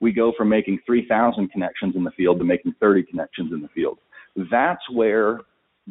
we 0.00 0.12
go 0.12 0.32
from 0.36 0.48
making 0.48 0.80
3,000 0.84 1.48
connections 1.50 1.94
in 1.94 2.02
the 2.02 2.10
field 2.12 2.38
to 2.40 2.44
making 2.44 2.74
30 2.80 3.04
connections 3.04 3.52
in 3.52 3.62
the 3.62 3.68
field. 3.68 3.98
That's 4.50 4.82
where 4.92 5.40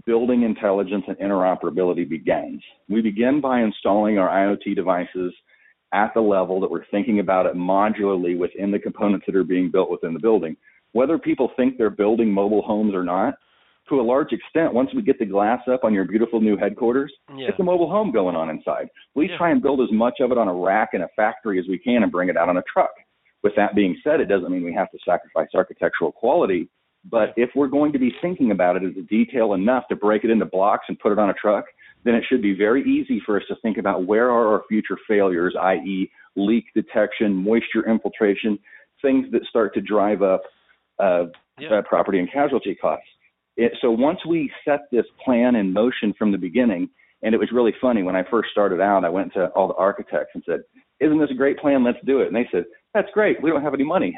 building 0.06 0.44
intelligence 0.44 1.06
and 1.08 1.18
interoperability 1.18 2.10
begins. 2.10 2.62
We 2.90 3.02
begin 3.02 3.40
by 3.40 3.62
installing 3.62 4.18
our 4.18 4.30
IoT 4.30 4.76
devices 4.76 5.34
at 5.94 6.14
the 6.14 6.22
level 6.22 6.60
that 6.60 6.72
we're 6.72 6.86
thinking 6.92 7.20
about 7.20 7.46
it 7.46 7.56
modularly 7.56 8.38
within 8.38 8.72
the 8.72 8.80
components 8.80 9.26
that 9.28 9.36
are 9.36 9.44
being 9.44 9.72
built 9.72 9.92
within 9.92 10.14
the 10.14 10.20
building 10.20 10.58
whether 10.94 11.18
people 11.18 11.52
think 11.56 11.78
they're 11.78 11.90
building 11.90 12.32
mobile 12.32 12.62
homes 12.62 12.94
or 12.94 13.04
not, 13.04 13.36
to 13.90 14.00
a 14.00 14.02
large 14.02 14.32
extent, 14.32 14.74
once 14.74 14.90
we 14.96 15.02
get 15.02 15.20
the 15.20 15.26
glass 15.26 15.60
up 15.72 15.84
on 15.84 15.94
your 15.94 16.06
beautiful 16.06 16.40
new 16.40 16.56
headquarters, 16.56 17.12
yeah. 17.36 17.48
it's 17.50 17.60
a 17.60 17.64
mobile 17.64 17.90
home 17.90 18.12
going 18.12 18.36
on 18.36 18.50
inside. 18.50 18.88
We 19.16 19.30
yeah. 19.30 19.38
try 19.38 19.52
and 19.52 19.62
build 19.62 19.82
as 19.82 19.92
much 19.92 20.20
of 20.20 20.32
it 20.32 20.38
on 20.38 20.48
a 20.48 20.54
rack 20.54 20.90
in 20.94 21.02
a 21.02 21.08
factory 21.16 21.60
as 21.60 21.66
we 21.68 21.78
can 21.78 22.04
and 22.04 22.12
bring 22.12 22.30
it 22.30 22.38
out 22.38 22.48
on 22.48 22.58
a 22.58 22.64
truck. 22.72 22.92
With 23.44 23.54
that 23.58 23.76
being 23.76 23.98
said, 24.04 24.20
it 24.20 24.26
doesn't 24.26 24.52
mean 24.52 24.64
we 24.64 24.74
have 24.74 24.92
to 24.92 24.98
sacrifice 25.04 25.50
architectural 25.56 26.12
quality. 26.12 26.70
But 27.10 27.34
if 27.36 27.50
we're 27.56 27.68
going 27.68 27.92
to 27.94 28.00
be 28.00 28.14
thinking 28.22 28.52
about 28.52 28.76
it 28.76 28.84
as 28.84 28.96
a 28.98 29.02
detail 29.02 29.54
enough 29.56 29.88
to 29.90 29.96
break 29.96 30.24
it 30.24 30.30
into 30.30 30.46
blocks 30.46 30.86
and 30.88 31.00
put 31.00 31.12
it 31.12 31.18
on 31.18 31.32
a 31.32 31.34
truck, 31.34 31.66
then 32.06 32.14
it 32.14 32.24
should 32.30 32.42
be 32.42 32.54
very 32.56 32.84
easy 32.84 33.22
for 33.26 33.38
us 33.38 33.44
to 33.48 33.56
think 33.64 33.78
about 33.78 34.06
where 34.06 34.30
are 34.30 34.54
our 34.54 34.64
future 34.70 34.98
failures, 35.08 35.56
i.e., 35.60 36.12
leak 36.36 36.66
detection, 36.76 37.36
moisture 37.36 37.90
infiltration, 37.90 38.60
things 39.02 39.26
that 39.32 39.44
start 39.50 39.74
to 39.74 39.82
drive 39.82 40.22
up 40.22 40.44
uh, 41.00 41.26
yeah. 41.60 41.82
property 41.88 42.20
and 42.20 42.32
casualty 42.32 42.76
costs. 42.76 43.06
It, 43.58 43.74
so 43.82 43.92
once 43.92 44.20
we 44.28 44.52
set 44.66 44.82
this 44.92 45.06
plan 45.24 45.56
in 45.56 45.74
motion 45.74 46.14
from 46.18 46.32
the 46.32 46.38
beginning, 46.38 46.90
and 47.22 47.36
it 47.36 47.38
was 47.38 47.50
really 47.52 47.74
funny 47.80 48.04
when 48.04 48.16
I 48.16 48.24
first 48.30 48.50
started 48.52 48.82
out, 48.82 49.06
I 49.06 49.10
went 49.10 49.34
to 49.34 49.48
all 49.50 49.68
the 49.68 49.76
architects 49.76 50.32
and 50.34 50.44
said, 50.46 50.62
"Isn't 51.00 51.20
this 51.20 51.32
a 51.32 51.36
great 51.36 51.58
plan? 51.58 51.84
Let's 51.84 52.00
do 52.06 52.22
it." 52.22 52.28
And 52.28 52.36
they 52.36 52.48
said, 52.52 52.66
"That's 52.94 53.10
great. 53.14 53.42
We 53.42 53.50
don't 53.50 53.62
have 53.62 53.74
any 53.74 53.84
money." 53.84 54.18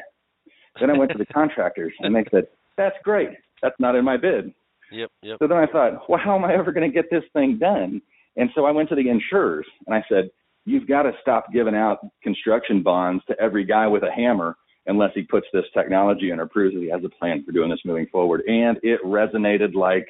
Then 0.79 0.89
I 0.89 0.97
went 0.97 1.11
to 1.11 1.17
the 1.17 1.25
contractors, 1.33 1.93
and 1.99 2.15
they 2.15 2.25
said, 2.31 2.47
"That's 2.77 2.95
great. 3.03 3.29
That's 3.61 3.75
not 3.79 3.95
in 3.95 4.05
my 4.05 4.17
bid." 4.17 4.53
Yep, 4.91 5.09
yep. 5.23 5.37
So 5.39 5.47
then 5.47 5.57
I 5.57 5.65
thought, 5.65 6.07
well, 6.07 6.19
how 6.23 6.35
am 6.35 6.45
I 6.45 6.53
ever 6.53 6.71
going 6.71 6.89
to 6.89 6.93
get 6.93 7.09
this 7.09 7.23
thing 7.33 7.57
done? 7.57 7.99
And 8.35 8.49
so 8.53 8.65
I 8.65 8.71
went 8.71 8.89
to 8.89 8.95
the 8.95 9.09
insurers 9.09 9.65
and 9.87 9.95
I 9.95 10.03
said, 10.07 10.29
you've 10.65 10.87
got 10.87 11.03
to 11.03 11.11
stop 11.21 11.51
giving 11.51 11.75
out 11.75 11.99
construction 12.21 12.83
bonds 12.83 13.23
to 13.27 13.39
every 13.39 13.65
guy 13.65 13.87
with 13.87 14.03
a 14.03 14.11
hammer 14.11 14.55
unless 14.87 15.11
he 15.15 15.23
puts 15.23 15.47
this 15.53 15.65
technology 15.73 16.31
and 16.31 16.41
approves 16.41 16.75
that 16.75 16.81
he 16.81 16.89
has 16.89 17.01
a 17.03 17.09
plan 17.09 17.43
for 17.45 17.51
doing 17.51 17.69
this 17.69 17.79
moving 17.85 18.07
forward. 18.11 18.41
And 18.47 18.77
it 18.83 18.99
resonated 19.05 19.73
like 19.75 20.05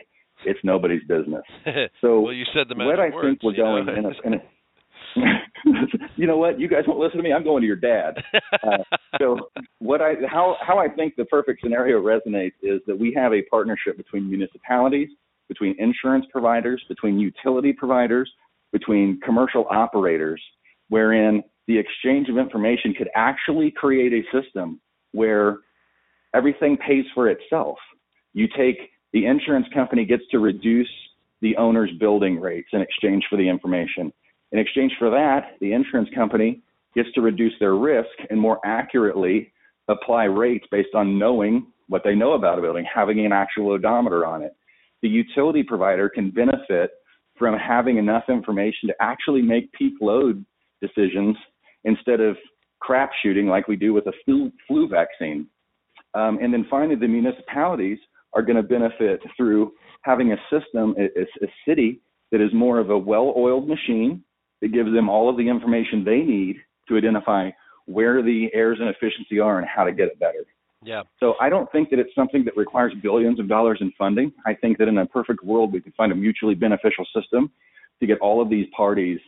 it's 0.45 0.59
nobody's 0.63 1.03
business. 1.07 1.43
So 2.01 2.21
well, 2.21 2.33
you 2.33 2.45
said 2.53 2.67
the 2.69 2.75
what 2.83 2.99
I 2.99 3.09
words, 3.09 3.39
think 3.39 3.43
we're 3.43 3.55
going 3.55 3.87
in 3.87 4.05
a, 4.05 4.09
in 4.25 4.33
a 4.33 4.37
you 6.15 6.27
know 6.27 6.37
what? 6.37 6.59
You 6.59 6.67
guys 6.67 6.83
won't 6.87 6.99
listen 6.99 7.17
to 7.17 7.23
me. 7.23 7.31
I'm 7.31 7.43
going 7.43 7.61
to 7.61 7.67
your 7.67 7.75
dad. 7.75 8.15
Uh, 8.63 8.77
so 9.19 9.37
what 9.79 10.01
I 10.01 10.13
how 10.27 10.57
how 10.61 10.77
I 10.79 10.87
think 10.89 11.15
the 11.15 11.25
perfect 11.25 11.61
scenario 11.63 12.01
resonates 12.01 12.53
is 12.61 12.81
that 12.87 12.97
we 12.97 13.13
have 13.15 13.33
a 13.33 13.41
partnership 13.43 13.97
between 13.97 14.29
municipalities, 14.29 15.09
between 15.47 15.75
insurance 15.79 16.25
providers, 16.31 16.83
between 16.89 17.19
utility 17.19 17.73
providers, 17.73 18.31
between 18.71 19.19
commercial 19.23 19.65
operators, 19.69 20.41
wherein 20.89 21.43
the 21.67 21.77
exchange 21.77 22.29
of 22.29 22.37
information 22.37 22.93
could 22.93 23.09
actually 23.15 23.71
create 23.71 24.13
a 24.13 24.23
system 24.31 24.79
where 25.11 25.59
everything 26.35 26.77
pays 26.77 27.05
for 27.13 27.29
itself. 27.29 27.77
You 28.33 28.47
take 28.57 28.77
the 29.13 29.25
insurance 29.25 29.67
company 29.73 30.05
gets 30.05 30.23
to 30.31 30.39
reduce 30.39 30.89
the 31.41 31.55
owner's 31.57 31.91
building 31.99 32.39
rates 32.39 32.69
in 32.73 32.81
exchange 32.81 33.25
for 33.29 33.37
the 33.37 33.47
information. 33.47 34.11
In 34.51 34.59
exchange 34.59 34.93
for 34.97 35.09
that, 35.09 35.57
the 35.61 35.73
insurance 35.73 36.09
company 36.15 36.61
gets 36.95 37.11
to 37.13 37.21
reduce 37.21 37.53
their 37.59 37.75
risk 37.75 38.09
and 38.29 38.39
more 38.39 38.59
accurately 38.65 39.51
apply 39.87 40.25
rates 40.25 40.65
based 40.71 40.95
on 40.95 41.19
knowing 41.19 41.67
what 41.87 42.01
they 42.03 42.15
know 42.15 42.33
about 42.33 42.59
a 42.59 42.61
building, 42.61 42.85
having 42.91 43.25
an 43.25 43.31
actual 43.31 43.71
odometer 43.71 44.25
on 44.25 44.41
it. 44.41 44.55
The 45.01 45.09
utility 45.09 45.63
provider 45.63 46.07
can 46.07 46.31
benefit 46.31 46.91
from 47.37 47.57
having 47.57 47.97
enough 47.97 48.23
information 48.29 48.87
to 48.87 48.95
actually 49.01 49.41
make 49.41 49.71
peak 49.73 49.93
load 49.99 50.45
decisions 50.81 51.35
instead 51.85 52.19
of 52.19 52.37
crap 52.79 53.11
shooting 53.21 53.47
like 53.47 53.67
we 53.67 53.75
do 53.75 53.93
with 53.93 54.07
a 54.07 54.13
flu, 54.25 54.51
flu 54.67 54.87
vaccine. 54.87 55.47
Um, 56.13 56.39
and 56.41 56.53
then 56.53 56.65
finally, 56.69 56.95
the 56.95 57.07
municipalities 57.07 57.97
are 58.33 58.41
going 58.41 58.57
to 58.57 58.63
benefit 58.63 59.21
through 59.37 59.71
having 60.01 60.33
a 60.33 60.37
system, 60.51 60.95
a, 60.97 61.05
a 61.21 61.47
city 61.67 62.01
that 62.31 62.41
is 62.41 62.53
more 62.53 62.79
of 62.79 62.89
a 62.89 62.97
well 62.97 63.33
oiled 63.37 63.67
machine 63.67 64.23
that 64.61 64.73
gives 64.73 64.91
them 64.93 65.09
all 65.09 65.29
of 65.29 65.37
the 65.37 65.47
information 65.47 66.03
they 66.03 66.19
need 66.19 66.57
to 66.87 66.97
identify 66.97 67.49
where 67.85 68.21
the 68.21 68.49
errors 68.53 68.79
and 68.79 68.89
efficiency 68.89 69.39
are 69.39 69.59
and 69.59 69.67
how 69.67 69.83
to 69.83 69.91
get 69.91 70.07
it 70.07 70.19
better. 70.19 70.45
Yeah. 70.83 71.03
So 71.19 71.35
I 71.39 71.49
don't 71.49 71.71
think 71.71 71.89
that 71.91 71.99
it's 71.99 72.13
something 72.15 72.43
that 72.45 72.57
requires 72.57 72.93
billions 73.01 73.39
of 73.39 73.47
dollars 73.47 73.77
in 73.81 73.91
funding. 73.97 74.33
I 74.45 74.53
think 74.53 74.77
that 74.79 74.87
in 74.87 74.97
a 74.97 75.05
perfect 75.05 75.43
world, 75.43 75.71
we 75.71 75.79
could 75.79 75.93
find 75.95 76.11
a 76.11 76.15
mutually 76.15 76.55
beneficial 76.55 77.05
system 77.15 77.51
to 77.99 78.07
get 78.07 78.19
all 78.19 78.41
of 78.41 78.49
these 78.49 78.67
parties 78.75 79.19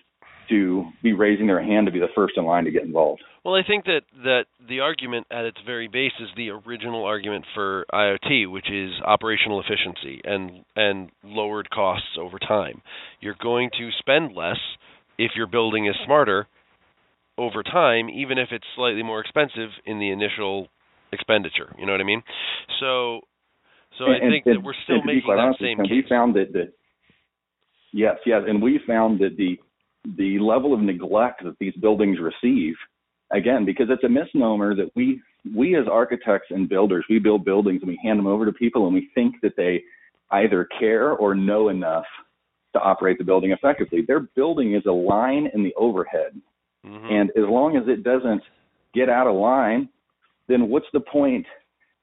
to 0.49 0.85
be 1.03 1.13
raising 1.13 1.47
their 1.47 1.63
hand 1.63 1.85
to 1.87 1.91
be 1.91 1.99
the 1.99 2.07
first 2.15 2.33
in 2.37 2.45
line 2.45 2.65
to 2.65 2.71
get 2.71 2.83
involved. 2.83 3.21
Well, 3.43 3.55
I 3.55 3.61
think 3.65 3.85
that 3.85 4.01
that 4.23 4.45
the 4.67 4.79
argument 4.79 5.27
at 5.29 5.45
its 5.45 5.57
very 5.65 5.87
base 5.87 6.13
is 6.19 6.29
the 6.35 6.49
original 6.49 7.05
argument 7.05 7.45
for 7.53 7.85
IoT, 7.93 8.51
which 8.51 8.71
is 8.71 8.91
operational 9.05 9.61
efficiency 9.61 10.21
and 10.23 10.65
and 10.75 11.11
lowered 11.23 11.69
costs 11.69 12.17
over 12.19 12.39
time. 12.39 12.81
You're 13.19 13.35
going 13.39 13.69
to 13.77 13.89
spend 13.99 14.35
less 14.35 14.57
if 15.17 15.31
your 15.35 15.47
building 15.47 15.85
is 15.85 15.95
smarter 16.05 16.47
over 17.37 17.63
time, 17.63 18.09
even 18.09 18.37
if 18.37 18.49
it's 18.51 18.65
slightly 18.75 19.03
more 19.03 19.19
expensive 19.19 19.69
in 19.85 19.99
the 19.99 20.09
initial 20.09 20.67
expenditure. 21.11 21.73
You 21.77 21.85
know 21.85 21.91
what 21.91 22.01
I 22.01 22.05
mean? 22.05 22.23
So, 22.79 23.21
so 23.97 24.05
and, 24.05 24.15
I 24.15 24.19
think 24.29 24.45
and, 24.45 24.55
that 24.55 24.61
we're 24.63 24.73
still 24.83 25.03
making 25.03 25.23
that 25.27 25.55
same 25.59 25.77
case. 25.77 25.91
We 25.91 26.05
found 26.09 26.35
that 26.35 26.53
the 26.53 26.71
yes, 27.91 28.15
yes, 28.25 28.41
and 28.47 28.61
we 28.61 28.79
found 28.87 29.19
that 29.19 29.37
the 29.37 29.57
the 30.17 30.39
level 30.39 30.73
of 30.73 30.81
neglect 30.81 31.43
that 31.43 31.57
these 31.59 31.73
buildings 31.75 32.17
receive, 32.19 32.75
again, 33.31 33.65
because 33.65 33.87
it's 33.89 34.03
a 34.03 34.09
misnomer 34.09 34.75
that 34.75 34.91
we 34.95 35.21
we 35.55 35.75
as 35.75 35.85
architects 35.91 36.47
and 36.49 36.67
builders, 36.67 37.05
we 37.09 37.19
build 37.19 37.45
buildings 37.45 37.81
and 37.81 37.89
we 37.89 37.99
hand 38.01 38.17
them 38.17 38.27
over 38.27 38.45
to 38.45 38.51
people 38.51 38.85
and 38.85 38.95
we 38.95 39.09
think 39.13 39.35
that 39.43 39.55
they 39.55 39.83
either 40.31 40.67
care 40.79 41.11
or 41.11 41.35
know 41.35 41.69
enough 41.69 42.05
to 42.73 42.79
operate 42.79 43.17
the 43.17 43.23
building 43.23 43.51
effectively. 43.51 44.01
Their 44.05 44.21
building 44.35 44.73
is 44.73 44.83
a 44.87 44.91
line 44.91 45.49
in 45.53 45.63
the 45.63 45.73
overhead. 45.75 46.41
Mm-hmm. 46.85 47.13
And 47.13 47.29
as 47.31 47.47
long 47.47 47.77
as 47.77 47.83
it 47.87 48.03
doesn't 48.03 48.41
get 48.93 49.07
out 49.07 49.27
of 49.27 49.35
line, 49.35 49.87
then 50.47 50.69
what's 50.69 50.87
the 50.93 50.99
point 50.99 51.45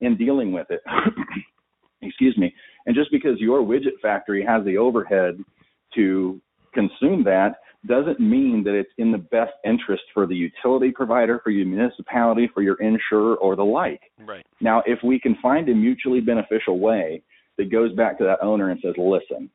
in 0.01 0.17
dealing 0.17 0.53
with 0.53 0.69
it? 0.71 0.81
Excuse 2.03 2.37
me. 2.39 2.55
And 2.87 2.95
just 2.95 3.11
because 3.11 3.39
your 3.39 3.61
widget 3.61 4.01
factory 4.01 4.45
has 4.45 4.65
the 4.65 4.79
overhead 4.79 5.39
to 5.95 6.41
consume 6.73 7.25
that 7.25 7.57
doesn't 7.87 8.21
mean 8.21 8.63
that 8.65 8.75
it's 8.75 8.93
in 8.99 9.11
the 9.11 9.19
best 9.19 9.53
interest 9.65 10.05
for 10.15 10.27
the 10.27 10.35
utility 10.35 10.93
provider, 10.93 11.41
for 11.43 11.51
your 11.51 11.67
municipality, 11.67 12.49
for 12.55 12.63
your 12.63 12.77
insurer, 12.77 13.37
or 13.37 13.57
the 13.57 13.65
like. 13.65 14.01
Right. 14.21 14.47
Now, 14.61 14.83
if 14.87 15.01
we 15.03 15.19
can 15.19 15.37
find 15.43 15.69
a 15.69 15.75
mutually 15.75 16.21
beneficial 16.21 16.79
way 16.79 17.23
that 17.59 17.73
goes 17.73 17.93
back 17.95 18.19
to 18.19 18.25
that 18.25 18.43
owner 18.43 18.71
and 18.71 18.81
says, 18.83 18.95
listen, 18.97 19.51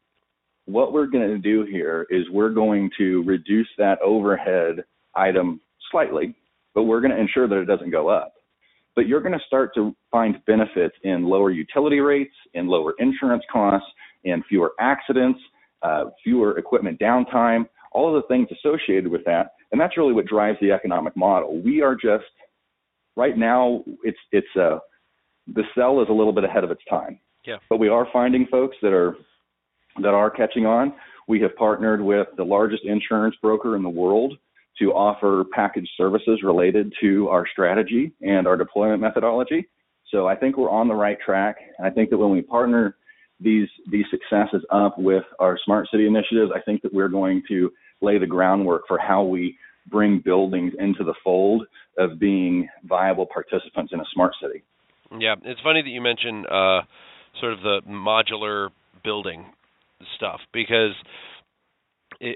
what 0.65 0.91
we're 0.91 1.07
going 1.07 1.29
to 1.29 1.37
do 1.37 1.63
here 1.63 2.05
is 2.09 2.29
we're 2.29 2.49
going 2.49 2.89
to 2.97 3.23
reduce 3.23 3.69
that 3.77 4.01
overhead 4.01 4.83
item 5.15 5.61
slightly, 5.89 6.35
but 6.75 6.83
we're 6.83 6.99
going 6.99 7.15
to 7.15 7.19
ensure 7.19 7.47
that 7.47 7.59
it 7.59 7.65
doesn't 7.65 7.91
go 7.91 8.09
up. 8.09 8.33
But 8.95 9.07
you're 9.07 9.21
going 9.21 9.37
to 9.37 9.45
start 9.47 9.73
to 9.75 9.95
find 10.11 10.43
benefits 10.45 10.95
in 11.03 11.23
lower 11.23 11.51
utility 11.51 11.99
rates, 11.99 12.33
in 12.53 12.67
lower 12.67 12.93
insurance 12.99 13.43
costs, 13.51 13.87
in 14.25 14.43
fewer 14.49 14.73
accidents, 14.79 15.39
uh, 15.81 16.05
fewer 16.23 16.57
equipment 16.57 16.99
downtime, 16.99 17.65
all 17.91 18.15
of 18.15 18.21
the 18.21 18.27
things 18.27 18.47
associated 18.51 19.07
with 19.07 19.23
that. 19.25 19.53
And 19.71 19.79
that's 19.79 19.97
really 19.97 20.13
what 20.13 20.25
drives 20.25 20.57
the 20.61 20.71
economic 20.71 21.15
model. 21.15 21.61
We 21.61 21.81
are 21.81 21.95
just 21.95 22.25
right 23.15 23.37
now 23.37 23.83
it's 24.03 24.17
it's 24.31 24.47
uh 24.55 24.77
the 25.47 25.63
cell 25.75 26.01
is 26.01 26.07
a 26.09 26.13
little 26.13 26.33
bit 26.33 26.43
ahead 26.43 26.63
of 26.63 26.71
its 26.71 26.81
time. 26.89 27.19
Yeah. 27.45 27.57
But 27.69 27.77
we 27.77 27.89
are 27.89 28.07
finding 28.11 28.45
folks 28.47 28.77
that 28.81 28.93
are 28.93 29.15
that 30.01 30.13
are 30.13 30.29
catching 30.29 30.65
on. 30.65 30.93
We 31.27 31.41
have 31.41 31.55
partnered 31.55 32.01
with 32.01 32.27
the 32.37 32.43
largest 32.43 32.83
insurance 32.85 33.35
broker 33.41 33.75
in 33.75 33.83
the 33.83 33.89
world 33.89 34.37
to 34.79 34.93
offer 34.93 35.43
package 35.53 35.89
services 35.97 36.41
related 36.43 36.93
to 37.01 37.29
our 37.29 37.45
strategy 37.51 38.13
and 38.21 38.47
our 38.47 38.55
deployment 38.55 39.01
methodology. 39.01 39.67
So 40.11 40.27
I 40.27 40.35
think 40.35 40.55
we're 40.55 40.69
on 40.69 40.87
the 40.87 40.95
right 40.95 41.17
track. 41.25 41.57
And 41.77 41.87
I 41.87 41.89
think 41.89 42.09
that 42.11 42.17
when 42.17 42.29
we 42.29 42.41
partner 42.41 42.95
these 43.39 43.67
these 43.89 44.05
successes 44.09 44.65
up 44.71 44.97
with 44.97 45.23
our 45.39 45.57
smart 45.63 45.87
city 45.91 46.07
initiatives, 46.07 46.51
I 46.55 46.61
think 46.61 46.81
that 46.81 46.93
we're 46.93 47.09
going 47.09 47.43
to 47.49 47.71
lay 48.01 48.17
the 48.17 48.27
groundwork 48.27 48.83
for 48.87 48.97
how 48.97 49.23
we 49.23 49.57
bring 49.89 50.21
buildings 50.23 50.73
into 50.79 51.03
the 51.03 51.13
fold 51.23 51.65
of 51.97 52.19
being 52.19 52.67
viable 52.83 53.25
participants 53.25 53.91
in 53.93 53.99
a 53.99 54.05
smart 54.13 54.33
city. 54.41 54.63
Yeah, 55.17 55.35
it's 55.43 55.61
funny 55.61 55.81
that 55.81 55.89
you 55.89 56.01
mention 56.01 56.45
uh, 56.45 56.81
sort 57.39 57.53
of 57.53 57.61
the 57.61 57.81
modular 57.87 58.69
building 59.03 59.45
stuff 60.15 60.39
because 60.51 60.91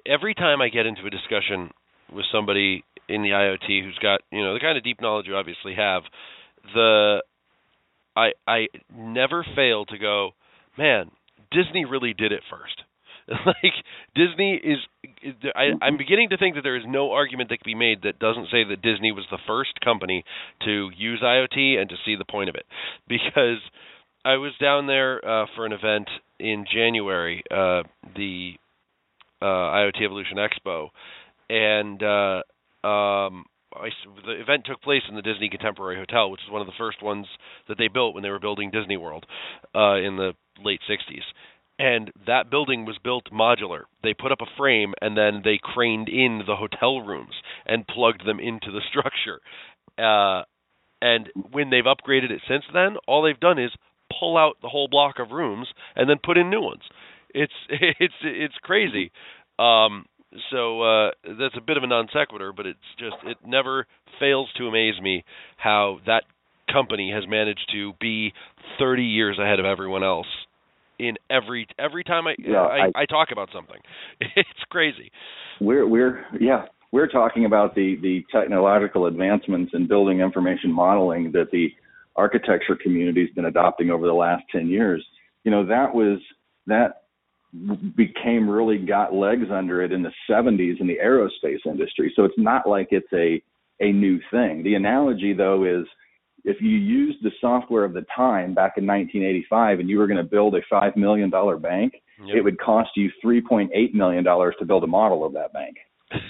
every 0.06 0.34
time 0.34 0.62
I 0.62 0.70
get 0.70 0.86
into 0.86 1.06
a 1.06 1.10
discussion 1.10 1.72
with 2.14 2.26
somebody 2.32 2.84
in 3.08 3.24
the 3.24 3.30
IoT 3.30 3.84
who's 3.84 3.98
got 4.02 4.22
you 4.32 4.42
know 4.42 4.54
the 4.54 4.60
kind 4.60 4.78
of 4.78 4.84
deep 4.84 5.02
knowledge 5.02 5.28
you 5.28 5.36
obviously 5.36 5.76
have, 5.76 6.04
the 6.74 7.22
I 8.16 8.32
I 8.48 8.68
never 8.96 9.46
fail 9.56 9.86
to 9.86 9.98
go, 9.98 10.32
man, 10.82 11.12
Disney 11.52 11.86
really 11.86 12.14
did 12.14 12.32
it 12.32 12.42
first. 12.50 12.84
like 13.46 13.74
Disney 14.16 14.56
is, 14.56 14.80
I, 15.56 15.72
I'm 15.82 15.98
beginning 15.98 16.30
to 16.30 16.38
think 16.38 16.56
that 16.56 16.62
there 16.64 16.76
is 16.76 16.84
no 16.88 17.12
argument 17.12 17.50
that 17.50 17.58
can 17.58 17.70
be 17.70 17.76
made 17.76 18.02
that 18.04 18.20
doesn't 18.20 18.48
say 18.52 18.64
that 18.64 18.82
Disney 18.82 19.12
was 19.12 19.26
the 19.30 19.38
first 19.48 19.80
company 19.84 20.24
to 20.66 20.90
use 20.98 21.22
IoT 21.24 21.78
and 21.78 21.90
to 21.90 21.96
see 22.06 22.16
the 22.16 22.26
point 22.26 22.50
of 22.50 22.56
it. 22.56 22.66
Because 23.08 23.60
I 24.26 24.38
was 24.38 24.54
down 24.60 24.88
there 24.88 25.24
uh, 25.24 25.46
for 25.56 25.66
an 25.66 25.72
event 25.72 26.10
in 26.40 26.66
January, 26.74 27.44
uh, 27.52 27.84
the 28.16 28.54
uh, 29.42 29.46
IoT 29.46 30.02
Evolution 30.04 30.38
Expo, 30.38 30.90
and 31.50 32.02
uh, 32.02 32.88
um, 32.88 33.46
I, 33.74 33.90
the 34.26 34.42
event 34.42 34.64
took 34.66 34.82
place 34.82 35.02
in 35.10 35.16
the 35.16 35.22
Disney 35.22 35.50
Contemporary 35.50 35.98
Hotel, 35.98 36.30
which 36.30 36.42
is 36.46 36.52
one 36.52 36.62
of 36.62 36.68
the 36.68 36.74
first 36.78 37.02
ones 37.02 37.26
that 37.68 37.78
they 37.78 37.88
built 37.88 38.14
when 38.14 38.24
they 38.24 38.30
were 38.30 38.40
building 38.40 38.72
Disney 38.72 38.98
World 38.98 39.26
uh, 39.76 39.96
in 39.96 40.18
the 40.18 40.34
late 40.64 40.82
'60s 40.90 41.24
and 41.82 42.12
that 42.28 42.52
building 42.52 42.86
was 42.86 43.00
built 43.04 43.26
modular. 43.34 43.84
They 44.04 44.14
put 44.14 44.32
up 44.32 44.40
a 44.40 44.56
frame 44.56 44.94
and 45.02 45.18
then 45.18 45.42
they 45.44 45.60
craned 45.62 46.10
in 46.10 46.44
the 46.46 46.56
hotel 46.56 47.02
rooms 47.02 47.34
and 47.66 47.88
plugged 47.88 48.24
them 48.24 48.40
into 48.40 48.72
the 48.72 48.82
structure. 48.90 49.40
Uh, 49.98 50.44
and 51.02 51.30
when 51.52 51.72
they've 51.72 51.84
upgraded 51.84 52.30
it 52.30 52.42
since 52.48 52.64
then, 52.72 52.98
all 53.08 53.24
they've 53.24 53.40
done 53.40 53.58
is 53.58 53.72
pull 54.20 54.38
out 54.38 54.58
the 54.62 54.70
whole 54.70 54.88
block 54.88 55.16
of 55.18 55.32
rooms 55.32 55.68
and 55.96 56.08
then 56.08 56.18
put 56.24 56.38
in 56.38 56.52
new 56.52 56.62
ones. 56.62 56.84
It's 57.34 57.54
it's 57.70 58.14
it's 58.22 58.56
crazy. 58.62 59.12
Um, 59.58 60.06
so 60.52 60.82
uh, 60.82 61.12
that's 61.24 61.58
a 61.58 61.62
bit 61.62 61.78
of 61.78 61.84
a 61.84 61.88
non 61.88 62.08
sequitur, 62.14 62.54
but 62.56 62.68
it's 62.68 62.80
just 63.00 63.16
it 63.26 63.38
never 63.44 63.88
fails 64.20 64.50
to 64.58 64.68
amaze 64.68 65.02
me 65.02 65.24
how 65.58 65.98
that 66.06 66.26
company 66.72 67.12
has 67.12 67.24
managed 67.28 67.70
to 67.74 67.94
be 68.00 68.34
30 68.80 69.04
years 69.04 69.40
ahead 69.40 69.60
of 69.60 69.66
everyone 69.66 70.04
else 70.04 70.28
in 71.02 71.16
every 71.30 71.68
every 71.80 72.04
time 72.04 72.28
I, 72.28 72.36
yeah, 72.38 72.58
I, 72.58 72.78
I, 72.78 73.02
I 73.02 73.06
talk 73.06 73.30
about 73.32 73.50
something. 73.54 73.80
It's 74.36 74.64
crazy. 74.70 75.12
We're 75.60 75.88
we're 75.88 76.26
yeah 76.40 76.66
we're 76.92 77.08
talking 77.08 77.46
about 77.46 77.76
the 77.76 77.98
the 78.02 78.24
technological 78.32 79.08
advancements 79.08 79.72
in 79.74 79.88
building 79.88 80.20
information 80.20 80.72
modeling 80.72 81.32
that 81.34 81.50
the 81.52 81.70
architecture 82.16 82.78
community's 82.82 83.34
been 83.34 83.46
adopting 83.46 83.90
over 83.90 84.06
the 84.06 84.14
last 84.14 84.44
10 84.52 84.68
years. 84.68 85.04
You 85.44 85.52
know 85.52 85.66
that 85.66 85.94
was 85.94 86.20
that 86.68 87.04
became 87.98 88.50
really 88.50 88.78
got 88.78 89.14
legs 89.14 89.48
under 89.52 89.82
it 89.82 89.92
in 89.92 90.04
the 90.04 90.14
70s 90.30 90.80
in 90.80 90.88
the 90.88 90.98
aerospace 91.04 91.66
industry. 91.66 92.14
So 92.16 92.24
it's 92.24 92.38
not 92.38 92.68
like 92.68 92.90
it's 92.92 93.12
a 93.14 93.42
a 93.84 93.92
new 93.92 94.20
thing. 94.30 94.64
The 94.64 94.76
analogy 94.76 95.34
though 95.34 95.66
is 95.66 95.88
if 96.44 96.62
you 96.62 96.70
used 96.70 97.24
the 97.24 97.32
software 97.40 97.84
of 97.84 97.94
the 97.94 98.06
time 98.16 98.54
back 98.54 98.74
in 98.78 98.86
1985 98.86 99.80
and 99.80 99.90
you 99.90 99.98
were 99.98 100.08
going 100.08 100.18
to 100.18 100.24
build 100.24 100.56
a 100.56 100.62
$5 100.74 100.96
million 100.96 101.30
bank, 101.30 101.94
yep. 102.26 102.38
it 102.38 102.42
would 102.42 102.60
cost 102.60 102.90
you 102.96 103.10
$3.8 103.24 103.94
million 103.94 104.24
to 104.24 104.66
build 104.66 104.84
a 104.84 104.88
model 104.88 105.26
of 105.26 105.34
that 105.34 105.54
bank 105.54 105.78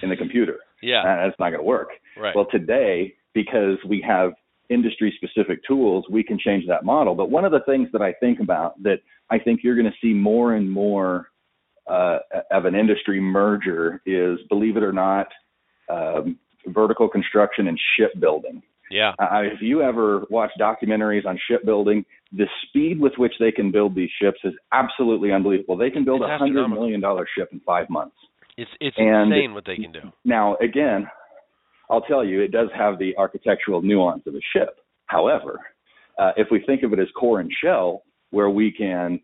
in 0.02 0.10
the 0.10 0.18
computer. 0.18 0.60
yeah. 0.82 1.00
And 1.00 1.30
that's 1.30 1.40
not 1.40 1.50
going 1.50 1.62
to 1.62 1.66
work. 1.66 1.90
Right. 2.18 2.36
Well, 2.36 2.48
today, 2.52 3.16
because 3.34 3.78
we 3.88 4.04
have 4.08 4.34
industry 4.70 5.14
specific 5.18 5.60
tools, 5.68 6.06
we 6.10 6.24
can 6.24 6.40
change 6.40 6.66
that 6.68 6.86
model. 6.86 7.16
But 7.16 7.30
one 7.30 7.46
of 7.46 7.52
the 7.52 7.62
things 7.66 7.90
that 7.94 8.02
I 8.02 8.14
think 8.14 8.40
about 8.40 8.82
that 8.84 9.00
I 9.30 9.40
think 9.40 9.62
you're 9.64 9.76
going 9.76 9.92
to 9.92 9.98
see 10.02 10.14
more 10.14 10.56
and 10.56 10.70
more 10.70 11.28
uh, 11.88 12.20
of 12.52 12.66
an 12.66 12.76
industry 12.76 13.20
merger 13.20 14.02
is, 14.06 14.40
believe 14.50 14.78
it 14.78 14.84
or 14.84 14.94
not, 14.94 15.28
um, 15.90 16.38
vertical 16.68 17.10
construction 17.10 17.68
and 17.68 17.80
shipbuilding. 17.98 18.62
Yeah. 18.92 19.14
Uh, 19.20 19.42
if 19.44 19.62
you 19.62 19.82
ever 19.82 20.26
watch 20.30 20.52
documentaries 20.60 21.26
on 21.26 21.40
shipbuilding, 21.50 22.06
the 22.34 22.46
speed 22.68 23.00
with 23.00 23.14
which 23.18 23.34
they 23.40 23.52
can 23.52 23.72
build 23.72 23.96
these 23.96 24.10
ships 24.22 24.40
is 24.44 24.54
absolutely 24.72 25.32
unbelievable. 25.32 25.78
They 25.78 25.90
can 25.90 26.06
build 26.06 26.22
a 26.22 26.38
hundred 26.38 26.68
million 26.68 27.00
dollar 27.00 27.28
ship 27.38 27.50
in 27.52 27.60
five 27.62 27.90
months. 27.90 28.16
It's 28.58 28.70
it's 28.80 28.98
and 28.98 29.34
insane 29.34 29.54
what 29.54 29.66
they 29.66 29.78
can 29.78 29.92
do. 29.92 30.12
Now, 30.26 30.58
again, 30.58 31.08
I'll 31.90 32.02
tell 32.02 32.24
you, 32.24 32.42
it 32.42 32.52
does 32.52 32.70
have 32.78 33.00
the 33.00 33.16
architectural 33.18 33.82
nuance 33.82 34.24
of 34.28 34.36
a 34.36 34.42
ship. 34.56 34.80
However, 35.08 35.60
uh, 36.18 36.32
if 36.38 36.48
we 36.52 36.64
think 36.66 36.84
of 36.84 36.94
it 36.94 37.00
as 37.00 37.08
core 37.20 37.40
and 37.40 37.52
shell, 37.64 38.04
where 38.32 38.50
we 38.50 38.72
can 38.72 39.20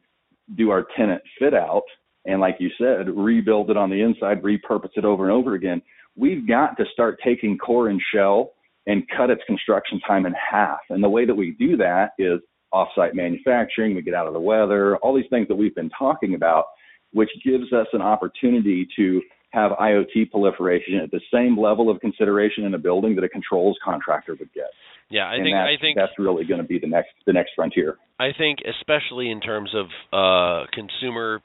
do 0.55 0.69
our 0.69 0.85
tenant 0.95 1.21
fit 1.39 1.53
out 1.53 1.83
and, 2.25 2.41
like 2.41 2.57
you 2.59 2.69
said, 2.77 3.09
rebuild 3.09 3.69
it 3.69 3.77
on 3.77 3.89
the 3.89 4.01
inside, 4.01 4.41
repurpose 4.41 4.91
it 4.95 5.05
over 5.05 5.23
and 5.23 5.31
over 5.31 5.53
again, 5.55 5.81
we've 6.15 6.47
got 6.47 6.75
to 6.77 6.83
start 6.91 7.19
taking 7.23 7.57
core 7.57 7.89
and 7.89 8.01
shell 8.13 8.51
and 8.87 9.03
cut 9.15 9.29
its 9.29 9.41
construction 9.45 9.99
time 10.07 10.25
in 10.25 10.33
half. 10.33 10.79
And 10.89 11.03
the 11.03 11.09
way 11.09 11.25
that 11.25 11.35
we 11.35 11.51
do 11.51 11.77
that 11.77 12.11
is 12.17 12.39
offsite 12.73 13.13
manufacturing, 13.13 13.95
we 13.95 14.01
get 14.01 14.13
out 14.13 14.27
of 14.27 14.33
the 14.33 14.39
weather, 14.39 14.97
all 14.97 15.15
these 15.15 15.29
things 15.29 15.47
that 15.49 15.55
we've 15.55 15.75
been 15.75 15.91
talking 15.97 16.33
about, 16.33 16.65
which 17.13 17.29
gives 17.45 17.71
us 17.73 17.87
an 17.93 18.01
opportunity 18.01 18.87
to 18.95 19.21
have 19.51 19.71
IoT 19.71 20.31
proliferation 20.31 20.95
at 20.95 21.11
the 21.11 21.21
same 21.33 21.57
level 21.57 21.89
of 21.89 21.99
consideration 21.99 22.63
in 22.65 22.73
a 22.73 22.77
building 22.77 23.15
that 23.15 23.23
a 23.23 23.29
controls 23.29 23.77
contractor 23.83 24.35
would 24.39 24.51
get. 24.53 24.67
Yeah, 25.09 25.25
I 25.25 25.35
and 25.35 25.43
think 25.43 25.55
I 25.55 25.75
think 25.79 25.97
that's 25.97 26.11
really 26.19 26.43
going 26.43 26.61
to 26.61 26.67
be 26.67 26.79
the 26.79 26.87
next 26.87 27.11
the 27.25 27.31
next 27.31 27.51
frontier. 27.55 27.97
I 28.19 28.31
think 28.37 28.59
especially 28.67 29.31
in 29.31 29.39
terms 29.39 29.73
of 29.73 29.85
uh, 30.11 30.67
consumer 30.73 31.41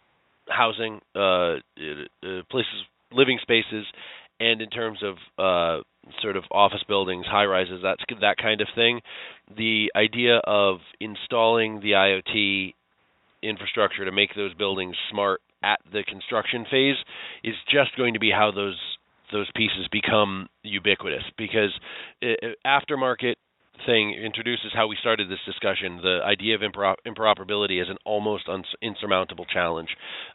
housing, 0.48 1.00
uh, 1.14 1.20
uh, 1.20 2.42
places, 2.50 2.74
living 3.12 3.38
spaces, 3.40 3.86
and 4.40 4.60
in 4.60 4.70
terms 4.70 4.98
of 5.02 5.16
uh, 5.38 5.82
sort 6.20 6.36
of 6.36 6.44
office 6.50 6.82
buildings, 6.88 7.26
high 7.26 7.44
rises, 7.44 7.80
that's 7.82 8.02
that 8.20 8.36
kind 8.36 8.60
of 8.60 8.68
thing. 8.74 9.00
The 9.56 9.92
idea 9.94 10.38
of 10.44 10.78
installing 11.00 11.80
the 11.80 11.92
IoT 11.92 12.74
infrastructure 13.42 14.04
to 14.04 14.12
make 14.12 14.34
those 14.34 14.54
buildings 14.54 14.96
smart 15.10 15.40
at 15.62 15.80
the 15.92 16.02
construction 16.04 16.64
phase 16.70 16.96
is 17.44 17.54
just 17.70 17.96
going 17.96 18.14
to 18.14 18.20
be 18.20 18.30
how 18.30 18.50
those 18.50 18.78
those 19.32 19.48
pieces 19.56 19.88
become 19.90 20.46
ubiquitous 20.62 21.22
because 21.38 21.70
aftermarket 22.66 23.34
thing 23.86 24.14
introduces 24.14 24.72
how 24.74 24.86
we 24.86 24.96
started 25.00 25.28
this 25.28 25.38
discussion 25.46 25.98
the 26.02 26.20
idea 26.24 26.54
of 26.54 26.60
interoperability 26.60 27.80
as 27.80 27.88
an 27.88 27.96
almost 28.04 28.48
insurmountable 28.80 29.44
challenge 29.44 29.88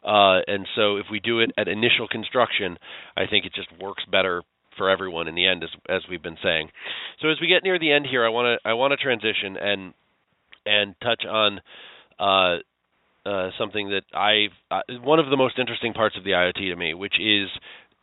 uh, 0.04 0.39
and 0.47 0.67
so 0.76 0.97
if 0.97 1.06
we 1.12 1.19
do 1.19 1.39
it 1.39 1.52
at 1.58 1.67
initial 1.67 2.08
construction 2.08 2.78
i 3.15 3.26
think 3.26 3.45
it 3.45 3.54
just 3.54 3.69
works 3.80 4.04
better 4.12 4.43
for 4.78 4.89
everyone 4.89 5.28
in 5.28 5.36
the 5.36 5.45
end 5.45 5.63
as 5.63 5.69
as 5.88 6.02
we've 6.10 6.23
been 6.23 6.38
saying 6.43 6.69
so 7.21 7.30
as 7.30 7.38
we 7.39 7.47
get 7.47 7.63
near 7.63 7.80
the 7.80 7.91
end 7.91 8.06
here 8.10 8.26
i 8.26 8.30
want 8.30 8.45
to 8.45 8.69
i 8.69 8.73
want 8.73 8.91
to 8.91 8.97
transition 8.97 9.56
and 9.56 9.93
and 10.65 10.95
touch 11.02 11.23
on 11.26 11.62
uh, 12.19 12.58
uh, 13.28 13.50
something 13.58 13.89
that 13.89 14.04
I've 14.13 14.56
uh, 14.71 14.82
one 15.02 15.19
of 15.19 15.30
the 15.30 15.38
most 15.38 15.60
interesting 15.60 15.93
parts 15.93 16.15
of 16.17 16.23
the 16.23 16.32
IoT 16.32 16.69
to 16.69 16.76
me, 16.76 16.93
which 16.93 17.15
is 17.19 17.50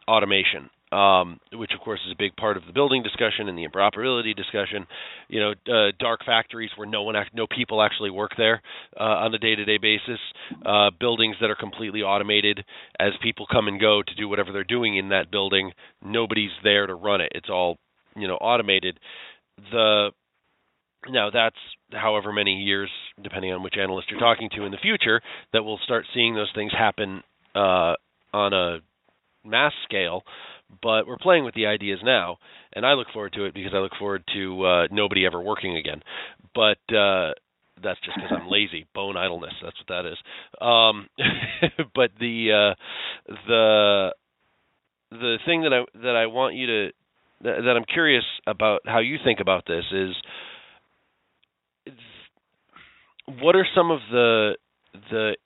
automation. 0.08 0.70
Um, 0.94 1.40
which 1.52 1.72
of 1.74 1.80
course 1.80 2.00
is 2.06 2.12
a 2.12 2.16
big 2.16 2.36
part 2.36 2.56
of 2.56 2.62
the 2.66 2.72
building 2.72 3.02
discussion 3.02 3.48
and 3.48 3.58
the 3.58 3.66
interoperability 3.66 4.36
discussion. 4.36 4.86
You 5.28 5.40
know, 5.40 5.50
uh, 5.66 5.90
dark 5.98 6.20
factories 6.24 6.70
where 6.76 6.86
no 6.86 7.02
one, 7.02 7.16
act, 7.16 7.34
no 7.34 7.46
people 7.48 7.82
actually 7.82 8.10
work 8.10 8.32
there 8.36 8.62
uh, 8.98 9.24
on 9.24 9.34
a 9.34 9.38
day-to-day 9.38 9.78
basis. 9.78 10.20
Uh, 10.64 10.90
buildings 10.98 11.36
that 11.40 11.50
are 11.50 11.56
completely 11.56 12.02
automated 12.02 12.64
as 13.00 13.12
people 13.22 13.46
come 13.50 13.66
and 13.66 13.80
go 13.80 14.02
to 14.06 14.14
do 14.14 14.28
whatever 14.28 14.52
they're 14.52 14.62
doing 14.62 14.96
in 14.96 15.08
that 15.08 15.32
building. 15.32 15.72
Nobody's 16.00 16.54
there 16.62 16.86
to 16.86 16.94
run 16.94 17.20
it. 17.20 17.32
It's 17.34 17.50
all, 17.50 17.78
you 18.14 18.28
know, 18.28 18.36
automated. 18.36 19.00
The 19.72 20.10
now 21.08 21.30
that's 21.30 21.56
however 21.92 22.32
many 22.32 22.62
years, 22.62 22.90
depending 23.20 23.52
on 23.52 23.62
which 23.62 23.74
analyst 23.80 24.10
you're 24.10 24.20
talking 24.20 24.48
to 24.56 24.64
in 24.64 24.70
the 24.70 24.78
future, 24.78 25.20
that 25.52 25.64
we'll 25.64 25.80
start 25.84 26.06
seeing 26.14 26.34
those 26.34 26.52
things 26.54 26.72
happen 26.72 27.22
uh, 27.54 27.94
on 28.32 28.52
a 28.52 28.78
mass 29.44 29.72
scale. 29.84 30.22
But 30.82 31.06
we're 31.06 31.18
playing 31.18 31.44
with 31.44 31.54
the 31.54 31.66
ideas 31.66 32.00
now, 32.02 32.38
and 32.72 32.84
I 32.84 32.94
look 32.94 33.08
forward 33.12 33.32
to 33.34 33.44
it 33.44 33.54
because 33.54 33.72
I 33.74 33.78
look 33.78 33.92
forward 33.98 34.24
to 34.34 34.64
uh, 34.64 34.86
nobody 34.90 35.26
ever 35.26 35.40
working 35.40 35.76
again. 35.76 36.02
But 36.54 36.78
uh, 36.94 37.32
that's 37.82 38.00
just 38.00 38.16
because 38.16 38.30
I'm 38.32 38.48
lazy, 38.48 38.86
bone 38.94 39.16
idleness. 39.16 39.54
That's 39.62 39.76
what 39.78 39.88
that 39.88 40.06
is. 40.10 40.18
Um, 40.60 41.08
but 41.94 42.10
the 42.18 42.74
uh, 42.74 43.32
the 43.46 44.14
the 45.10 45.38
thing 45.46 45.62
that 45.62 45.72
I 45.72 45.84
that 46.02 46.16
I 46.16 46.26
want 46.26 46.54
you 46.54 46.66
to 46.66 46.90
that, 47.42 47.62
that 47.64 47.76
I'm 47.76 47.84
curious 47.84 48.24
about 48.46 48.80
how 48.86 48.98
you 49.00 49.18
think 49.24 49.40
about 49.40 49.64
this 49.66 49.84
is 49.92 50.14
what 53.40 53.56
are 53.56 53.66
some 53.74 53.90
of 53.90 54.00
the 54.10 54.56
the 55.10 55.36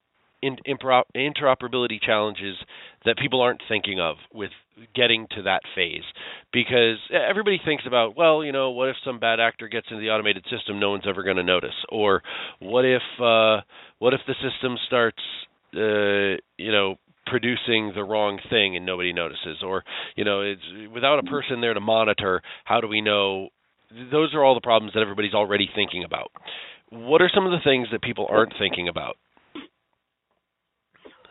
interoperability 0.42 2.00
challenges 2.00 2.56
that 3.04 3.18
people 3.18 3.40
aren't 3.40 3.62
thinking 3.68 4.00
of 4.00 4.16
with 4.32 4.50
getting 4.94 5.26
to 5.34 5.42
that 5.42 5.62
phase. 5.74 6.04
Because 6.52 6.98
everybody 7.12 7.60
thinks 7.64 7.84
about 7.86 8.16
well 8.16 8.44
you 8.44 8.52
know 8.52 8.70
what 8.70 8.88
if 8.88 8.96
some 9.04 9.18
bad 9.18 9.40
actor 9.40 9.68
gets 9.68 9.86
into 9.90 10.00
the 10.00 10.10
automated 10.10 10.44
system 10.50 10.78
no 10.78 10.90
one's 10.90 11.04
ever 11.08 11.22
going 11.22 11.36
to 11.36 11.42
notice? 11.42 11.74
Or 11.88 12.22
what 12.60 12.84
if 12.84 13.02
uh 13.20 13.62
what 13.98 14.14
if 14.14 14.20
the 14.26 14.34
system 14.34 14.76
starts 14.86 15.22
uh 15.74 16.38
you 16.56 16.72
know 16.72 16.96
producing 17.26 17.92
the 17.94 18.02
wrong 18.02 18.38
thing 18.50 18.76
and 18.76 18.86
nobody 18.86 19.12
notices? 19.12 19.58
Or 19.64 19.84
you 20.16 20.24
know 20.24 20.42
it's 20.42 20.92
without 20.92 21.18
a 21.18 21.24
person 21.24 21.60
there 21.60 21.74
to 21.74 21.80
monitor 21.80 22.42
how 22.64 22.80
do 22.80 22.88
we 22.88 23.00
know? 23.00 23.48
Those 24.10 24.34
are 24.34 24.44
all 24.44 24.54
the 24.54 24.60
problems 24.60 24.92
that 24.94 25.00
everybody's 25.00 25.34
already 25.34 25.68
thinking 25.74 26.04
about. 26.04 26.30
What 26.90 27.22
are 27.22 27.30
some 27.34 27.46
of 27.46 27.52
the 27.52 27.64
things 27.64 27.88
that 27.92 28.02
people 28.02 28.26
aren't 28.30 28.54
thinking 28.58 28.88
about? 28.88 29.16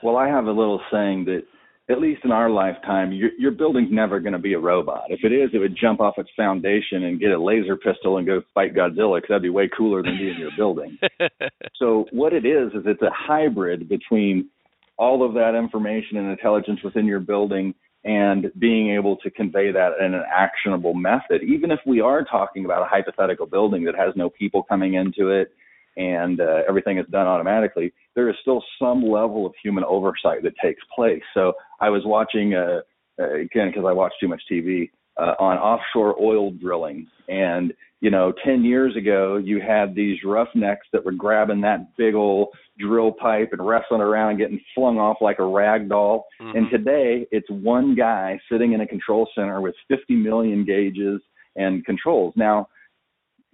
Well, 0.03 0.17
I 0.17 0.27
have 0.27 0.45
a 0.45 0.51
little 0.51 0.81
saying 0.91 1.25
that 1.25 1.43
at 1.89 2.01
least 2.01 2.21
in 2.25 2.31
our 2.31 2.49
lifetime, 2.49 3.13
your, 3.13 3.29
your 3.37 3.51
building's 3.51 3.91
never 3.91 4.19
going 4.19 4.33
to 4.33 4.39
be 4.39 4.53
a 4.53 4.59
robot. 4.59 5.05
If 5.09 5.23
it 5.23 5.31
is, 5.31 5.49
it 5.53 5.59
would 5.59 5.77
jump 5.79 6.01
off 6.01 6.15
its 6.17 6.29
foundation 6.35 7.05
and 7.05 7.19
get 7.19 7.31
a 7.31 7.41
laser 7.41 7.77
pistol 7.77 8.17
and 8.17 8.27
go 8.27 8.41
fight 8.53 8.75
Godzilla 8.75 9.17
because 9.17 9.29
that'd 9.29 9.41
be 9.41 9.49
way 9.49 9.69
cooler 9.75 10.03
than 10.03 10.17
being 10.17 10.37
your 10.37 10.51
building. 10.57 10.97
so 11.75 12.05
what 12.11 12.33
it 12.33 12.45
is 12.45 12.73
is 12.73 12.83
it's 12.85 13.01
a 13.01 13.11
hybrid 13.11 13.87
between 13.87 14.49
all 14.97 15.25
of 15.25 15.33
that 15.35 15.55
information 15.55 16.17
and 16.17 16.29
intelligence 16.29 16.79
within 16.83 17.05
your 17.05 17.19
building 17.19 17.73
and 18.03 18.51
being 18.59 18.93
able 18.93 19.15
to 19.17 19.29
convey 19.31 19.71
that 19.71 19.91
in 19.99 20.13
an 20.13 20.23
actionable 20.33 20.93
method, 20.93 21.41
even 21.43 21.71
if 21.71 21.79
we 21.85 22.01
are 22.01 22.23
talking 22.23 22.65
about 22.65 22.81
a 22.81 22.85
hypothetical 22.85 23.45
building 23.45 23.83
that 23.85 23.95
has 23.95 24.13
no 24.15 24.29
people 24.29 24.63
coming 24.63 24.95
into 24.95 25.29
it 25.29 25.51
and 25.97 26.39
uh, 26.39 26.61
everything 26.69 26.99
is 26.99 27.05
done 27.11 27.27
automatically, 27.27 27.91
there 28.15 28.29
is 28.29 28.35
still 28.41 28.63
some 28.79 29.01
level 29.03 29.45
of 29.45 29.53
human 29.61 29.83
oversight 29.83 30.43
that 30.43 30.53
takes 30.63 30.81
place. 30.95 31.23
So 31.33 31.53
I 31.81 31.89
was 31.89 32.03
watching, 32.05 32.53
uh, 32.53 32.81
uh, 33.19 33.33
again, 33.33 33.69
because 33.69 33.83
I 33.85 33.91
watch 33.91 34.13
too 34.21 34.27
much 34.27 34.41
TV, 34.49 34.89
uh, 35.17 35.33
on 35.39 35.57
offshore 35.57 36.15
oil 36.21 36.51
drilling. 36.51 37.07
And, 37.27 37.73
you 37.99 38.11
know, 38.11 38.31
10 38.45 38.63
years 38.63 38.95
ago, 38.95 39.37
you 39.37 39.59
had 39.59 39.95
these 39.95 40.17
roughnecks 40.23 40.85
that 40.93 41.03
were 41.03 41.11
grabbing 41.11 41.61
that 41.61 41.97
big 41.97 42.13
old 42.13 42.49
drill 42.77 43.11
pipe 43.11 43.49
and 43.51 43.67
wrestling 43.67 44.01
around 44.01 44.29
and 44.29 44.37
getting 44.37 44.61
flung 44.75 44.99
off 44.99 45.17
like 45.19 45.39
a 45.39 45.45
rag 45.45 45.89
doll. 45.89 46.27
Mm-hmm. 46.39 46.57
And 46.57 46.69
today, 46.69 47.25
it's 47.31 47.49
one 47.49 47.95
guy 47.95 48.39
sitting 48.51 48.73
in 48.73 48.81
a 48.81 48.87
control 48.87 49.27
center 49.33 49.61
with 49.61 49.73
50 49.87 50.15
million 50.15 50.63
gauges 50.63 51.19
and 51.55 51.83
controls. 51.85 52.33
Now, 52.35 52.67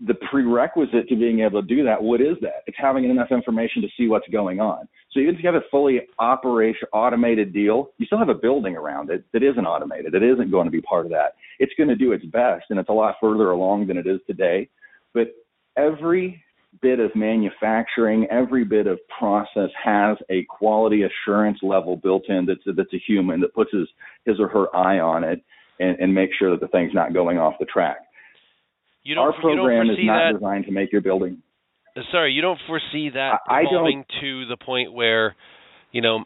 the 0.05 0.15
prerequisite 0.29 1.07
to 1.07 1.15
being 1.15 1.39
able 1.39 1.61
to 1.61 1.67
do 1.67 1.83
that, 1.83 2.01
what 2.01 2.19
is 2.19 2.35
that? 2.41 2.63
It's 2.67 2.77
having 2.79 3.05
enough 3.05 3.31
information 3.31 3.81
to 3.81 3.87
see 3.97 4.07
what's 4.07 4.27
going 4.29 4.59
on. 4.59 4.87
So 5.11 5.19
even 5.19 5.35
if 5.35 5.43
you 5.43 5.47
have 5.47 5.61
a 5.61 5.65
fully 5.71 6.01
operation 6.19 6.87
automated 6.91 7.53
deal, 7.53 7.91
you 7.97 8.05
still 8.05 8.17
have 8.17 8.29
a 8.29 8.33
building 8.33 8.75
around 8.75 9.09
it 9.11 9.23
that 9.31 9.43
isn't 9.43 9.65
automated. 9.65 10.13
It 10.13 10.23
isn't 10.23 10.51
going 10.51 10.65
to 10.65 10.71
be 10.71 10.81
part 10.81 11.05
of 11.05 11.11
that. 11.11 11.35
It's 11.59 11.71
going 11.77 11.89
to 11.89 11.95
do 11.95 12.11
its 12.11 12.25
best, 12.25 12.65
and 12.69 12.79
it's 12.79 12.89
a 12.89 12.93
lot 12.93 13.15
further 13.21 13.51
along 13.51 13.87
than 13.87 13.97
it 13.97 14.07
is 14.07 14.19
today. 14.27 14.69
But 15.13 15.27
every 15.77 16.43
bit 16.81 16.99
of 16.99 17.15
manufacturing, 17.15 18.25
every 18.31 18.65
bit 18.65 18.87
of 18.87 18.99
process 19.17 19.69
has 19.81 20.17
a 20.29 20.43
quality 20.49 21.03
assurance 21.03 21.59
level 21.61 21.95
built 21.95 22.23
in 22.29 22.45
that's 22.45 22.63
that's 22.75 22.93
a 22.93 23.03
human 23.07 23.39
that 23.41 23.53
puts 23.53 23.71
his 23.71 23.87
his 24.25 24.39
or 24.39 24.47
her 24.49 24.75
eye 24.75 24.99
on 24.99 25.23
it 25.23 25.41
and, 25.79 25.97
and 25.99 26.13
makes 26.13 26.35
sure 26.35 26.49
that 26.49 26.59
the 26.59 26.67
thing's 26.69 26.93
not 26.93 27.13
going 27.13 27.37
off 27.37 27.53
the 27.59 27.65
track. 27.65 27.97
You 29.03 29.15
don't, 29.15 29.25
Our 29.25 29.41
program 29.41 29.89
is 29.89 29.97
not 30.01 30.31
that, 30.31 30.39
designed 30.39 30.65
to 30.65 30.71
make 30.71 30.91
your 30.91 31.01
building. 31.01 31.41
Uh, 31.95 32.01
sorry, 32.11 32.31
you 32.31 32.41
don't 32.41 32.59
foresee 32.67 33.09
that 33.13 33.39
I, 33.47 33.61
evolving 33.61 34.05
to 34.21 34.45
the 34.45 34.57
point 34.57 34.93
where, 34.93 35.35
you 35.91 36.01
know, 36.01 36.23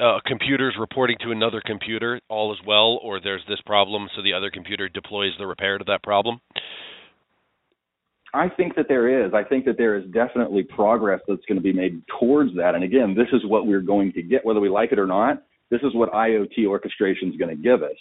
uh, 0.00 0.18
computers 0.26 0.74
reporting 0.78 1.16
to 1.22 1.30
another 1.30 1.62
computer 1.64 2.20
all 2.28 2.52
is 2.52 2.58
well, 2.66 3.00
or 3.02 3.20
there's 3.20 3.42
this 3.48 3.60
problem, 3.66 4.08
so 4.14 4.22
the 4.22 4.32
other 4.32 4.50
computer 4.50 4.88
deploys 4.88 5.32
the 5.38 5.46
repair 5.46 5.78
to 5.78 5.84
that 5.84 6.02
problem. 6.02 6.40
I 8.34 8.48
think 8.48 8.76
that 8.76 8.86
there 8.88 9.24
is. 9.26 9.32
I 9.32 9.42
think 9.42 9.64
that 9.64 9.78
there 9.78 9.96
is 9.96 10.04
definitely 10.12 10.62
progress 10.62 11.20
that's 11.26 11.44
going 11.48 11.56
to 11.56 11.62
be 11.62 11.72
made 11.72 12.02
towards 12.20 12.54
that. 12.56 12.74
And 12.74 12.84
again, 12.84 13.14
this 13.16 13.28
is 13.32 13.40
what 13.46 13.66
we're 13.66 13.80
going 13.80 14.12
to 14.12 14.22
get, 14.22 14.44
whether 14.44 14.60
we 14.60 14.68
like 14.68 14.92
it 14.92 14.98
or 14.98 15.06
not. 15.06 15.42
This 15.70 15.80
is 15.82 15.94
what 15.94 16.12
IoT 16.12 16.66
orchestration 16.66 17.30
is 17.30 17.36
going 17.36 17.54
to 17.56 17.62
give 17.62 17.82
us. 17.82 17.96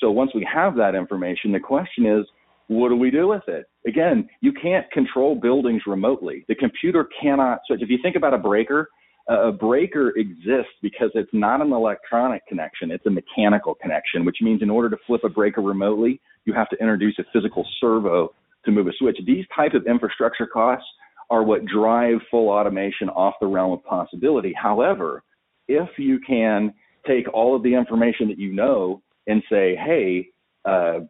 So 0.00 0.10
once 0.10 0.32
we 0.34 0.46
have 0.52 0.74
that 0.76 0.94
information, 0.94 1.52
the 1.52 1.60
question 1.60 2.06
is, 2.06 2.26
what 2.68 2.88
do 2.90 2.96
we 2.96 3.10
do 3.10 3.28
with 3.28 3.46
it? 3.48 3.66
again, 3.88 4.28
you 4.40 4.52
can't 4.52 4.88
control 4.92 5.34
buildings 5.34 5.82
remotely. 5.86 6.44
The 6.46 6.54
computer 6.54 7.08
cannot 7.20 7.60
switch. 7.66 7.82
If 7.82 7.88
you 7.88 7.98
think 8.02 8.16
about 8.16 8.34
a 8.34 8.38
breaker, 8.38 8.90
a 9.28 9.50
breaker 9.50 10.12
exists 10.16 10.72
because 10.80 11.10
it's 11.14 11.30
not 11.32 11.60
an 11.60 11.72
electronic 11.72 12.46
connection, 12.46 12.90
it's 12.90 13.04
a 13.06 13.10
mechanical 13.10 13.74
connection, 13.74 14.24
which 14.24 14.38
means 14.40 14.62
in 14.62 14.70
order 14.70 14.88
to 14.90 14.96
flip 15.06 15.22
a 15.24 15.28
breaker 15.28 15.60
remotely, 15.60 16.20
you 16.44 16.52
have 16.52 16.68
to 16.70 16.76
introduce 16.76 17.18
a 17.18 17.24
physical 17.32 17.66
servo 17.80 18.32
to 18.64 18.70
move 18.70 18.86
a 18.86 18.92
switch. 18.98 19.18
These 19.26 19.44
types 19.54 19.74
of 19.74 19.86
infrastructure 19.86 20.46
costs 20.46 20.86
are 21.30 21.42
what 21.42 21.64
drive 21.66 22.18
full 22.30 22.48
automation 22.48 23.08
off 23.10 23.34
the 23.40 23.46
realm 23.46 23.72
of 23.72 23.84
possibility. 23.84 24.54
However, 24.54 25.22
if 25.66 25.88
you 25.98 26.18
can 26.26 26.72
take 27.06 27.26
all 27.34 27.54
of 27.54 27.62
the 27.62 27.74
information 27.74 28.28
that 28.28 28.38
you 28.38 28.52
know 28.52 29.02
and 29.26 29.42
say, 29.50 29.76
hey, 29.76 30.28
uh, 30.64 31.00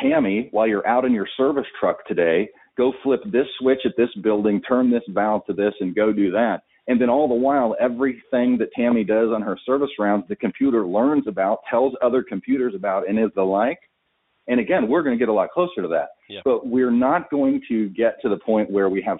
Tammy, 0.00 0.48
while 0.50 0.66
you're 0.66 0.86
out 0.86 1.04
in 1.04 1.12
your 1.12 1.28
service 1.36 1.66
truck 1.78 2.06
today, 2.06 2.48
go 2.76 2.92
flip 3.02 3.20
this 3.26 3.46
switch 3.58 3.80
at 3.84 3.96
this 3.96 4.10
building, 4.22 4.60
turn 4.62 4.90
this 4.90 5.02
valve 5.08 5.44
to 5.46 5.52
this, 5.52 5.74
and 5.80 5.94
go 5.94 6.12
do 6.12 6.30
that. 6.32 6.62
And 6.88 7.00
then 7.00 7.10
all 7.10 7.28
the 7.28 7.34
while, 7.34 7.74
everything 7.80 8.56
that 8.58 8.70
Tammy 8.76 9.02
does 9.02 9.30
on 9.34 9.42
her 9.42 9.58
service 9.66 9.90
rounds, 9.98 10.24
the 10.28 10.36
computer 10.36 10.86
learns 10.86 11.26
about, 11.26 11.58
tells 11.68 11.94
other 12.00 12.22
computers 12.22 12.74
about, 12.76 13.08
and 13.08 13.18
is 13.18 13.30
the 13.34 13.42
like. 13.42 13.80
And 14.46 14.60
again, 14.60 14.86
we're 14.86 15.02
going 15.02 15.16
to 15.16 15.18
get 15.18 15.28
a 15.28 15.32
lot 15.32 15.50
closer 15.50 15.82
to 15.82 15.88
that. 15.88 16.10
Yeah. 16.28 16.40
But 16.44 16.66
we're 16.68 16.92
not 16.92 17.28
going 17.30 17.60
to 17.68 17.88
get 17.88 18.20
to 18.22 18.28
the 18.28 18.36
point 18.36 18.70
where 18.70 18.88
we 18.88 19.02
have 19.02 19.18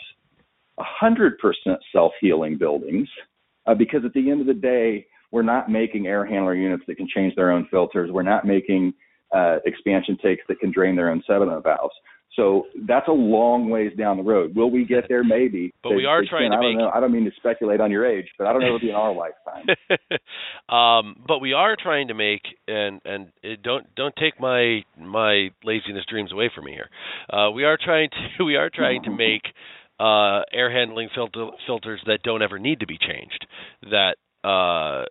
100% 1.02 1.32
self 1.92 2.12
healing 2.20 2.56
buildings 2.56 3.08
uh, 3.66 3.74
because 3.74 4.04
at 4.04 4.12
the 4.12 4.30
end 4.30 4.40
of 4.40 4.46
the 4.46 4.54
day, 4.54 5.06
we're 5.32 5.42
not 5.42 5.68
making 5.68 6.06
air 6.06 6.24
handler 6.24 6.54
units 6.54 6.84
that 6.86 6.96
can 6.96 7.08
change 7.12 7.34
their 7.34 7.50
own 7.50 7.66
filters. 7.68 8.12
We're 8.12 8.22
not 8.22 8.46
making 8.46 8.94
uh, 9.34 9.58
expansion 9.64 10.16
tanks 10.18 10.42
that 10.48 10.60
can 10.60 10.72
drain 10.72 10.96
their 10.96 11.10
own 11.10 11.22
sediment 11.26 11.62
valves. 11.62 11.94
So 12.36 12.66
that's 12.86 13.08
a 13.08 13.12
long 13.12 13.70
ways 13.70 13.92
down 13.96 14.18
the 14.18 14.22
road. 14.22 14.54
Will 14.54 14.70
we 14.70 14.84
get 14.84 15.04
there? 15.08 15.24
Maybe. 15.24 15.72
But 15.82 15.92
we 15.94 16.04
are 16.04 16.22
trying 16.28 16.50
to 16.50 16.56
I 16.58 16.60
don't 16.60 16.78
Know, 16.78 16.90
I 16.92 17.00
don't 17.00 17.12
mean 17.12 17.24
to 17.24 17.30
speculate 17.36 17.80
on 17.80 17.90
your 17.90 18.04
age, 18.04 18.26
but 18.36 18.46
I 18.46 18.52
don't 18.52 18.60
know 18.60 18.74
if 18.74 18.82
it'll 18.82 18.86
be 18.86 18.90
in 18.90 18.94
our 18.96 19.14
lifetime. 19.24 19.66
um, 20.68 21.24
but 21.26 21.38
we 21.38 21.52
are 21.52 21.76
trying 21.80 22.08
to 22.08 22.14
make, 22.14 22.42
and 22.68 23.00
and 23.04 23.30
don't 23.62 23.86
don't 23.94 24.14
take 24.16 24.38
my 24.40 24.82
my 24.98 25.50
laziness 25.64 26.04
dreams 26.10 26.32
away 26.32 26.50
from 26.54 26.64
me 26.64 26.72
here. 26.72 26.90
Uh, 27.32 27.50
we 27.52 27.64
are 27.64 27.78
trying 27.82 28.10
to 28.10 28.44
we 28.44 28.56
are 28.56 28.68
trying 28.68 29.04
to 29.04 29.10
make 29.10 29.42
uh, 30.00 30.42
air 30.52 30.70
handling 30.70 31.08
filter, 31.14 31.46
filters 31.66 32.00
that 32.06 32.18
don't 32.22 32.42
ever 32.42 32.58
need 32.58 32.80
to 32.80 32.86
be 32.86 32.98
changed. 32.98 33.46
That 33.82 34.16
uh, 34.44 35.06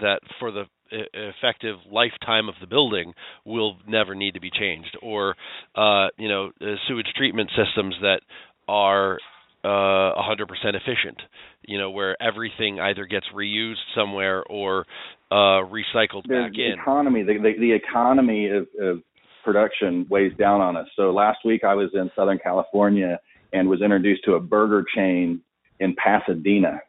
that 0.00 0.20
for 0.38 0.50
the 0.50 0.64
effective 0.90 1.76
lifetime 1.90 2.48
of 2.48 2.54
the 2.60 2.66
building 2.66 3.12
will 3.44 3.76
never 3.86 4.14
need 4.14 4.34
to 4.34 4.40
be 4.40 4.50
changed, 4.50 4.96
or 5.02 5.34
uh, 5.74 6.08
you 6.16 6.28
know 6.28 6.50
uh, 6.60 6.74
sewage 6.86 7.08
treatment 7.16 7.50
systems 7.56 7.94
that 8.00 8.20
are 8.68 9.18
uh, 9.64 9.66
100% 9.66 10.48
efficient. 10.74 11.20
You 11.62 11.78
know 11.78 11.90
where 11.90 12.20
everything 12.22 12.80
either 12.80 13.06
gets 13.06 13.26
reused 13.34 13.76
somewhere 13.94 14.42
or 14.44 14.86
uh, 15.30 15.66
recycled 15.66 16.22
the, 16.24 16.28
back 16.28 16.52
the 16.52 16.66
in. 16.66 16.78
Economy, 16.80 17.22
the, 17.22 17.34
the, 17.34 17.52
the 17.58 17.72
economy 17.72 18.48
of, 18.48 18.66
of 18.80 19.02
production 19.44 20.06
weighs 20.10 20.32
down 20.38 20.60
on 20.60 20.76
us. 20.76 20.86
So 20.96 21.10
last 21.10 21.38
week 21.44 21.64
I 21.64 21.74
was 21.74 21.90
in 21.94 22.10
Southern 22.14 22.38
California 22.38 23.18
and 23.52 23.68
was 23.68 23.82
introduced 23.82 24.24
to 24.24 24.34
a 24.34 24.40
burger 24.40 24.84
chain 24.94 25.40
in 25.80 25.94
Pasadena. 25.94 26.80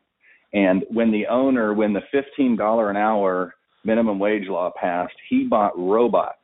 And 0.53 0.83
when 0.89 1.11
the 1.11 1.27
owner, 1.27 1.73
when 1.73 1.93
the 1.93 2.01
$15 2.13 2.89
an 2.89 2.97
hour 2.97 3.53
minimum 3.83 4.19
wage 4.19 4.47
law 4.47 4.71
passed, 4.79 5.13
he 5.29 5.43
bought 5.43 5.77
robots 5.77 6.37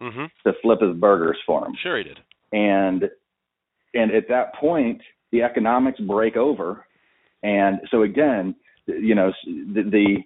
mm-hmm. 0.00 0.24
to 0.46 0.56
flip 0.62 0.80
his 0.80 0.96
burgers 0.96 1.38
for 1.46 1.66
him. 1.66 1.72
Sure, 1.82 1.98
he 1.98 2.04
did. 2.04 2.18
And 2.52 3.04
and 3.94 4.10
at 4.12 4.28
that 4.28 4.54
point, 4.54 5.00
the 5.32 5.42
economics 5.42 6.00
break 6.00 6.36
over. 6.36 6.84
And 7.42 7.80
so 7.90 8.02
again, 8.02 8.54
you 8.86 9.14
know, 9.14 9.32
the, 9.46 9.82
the 9.82 10.16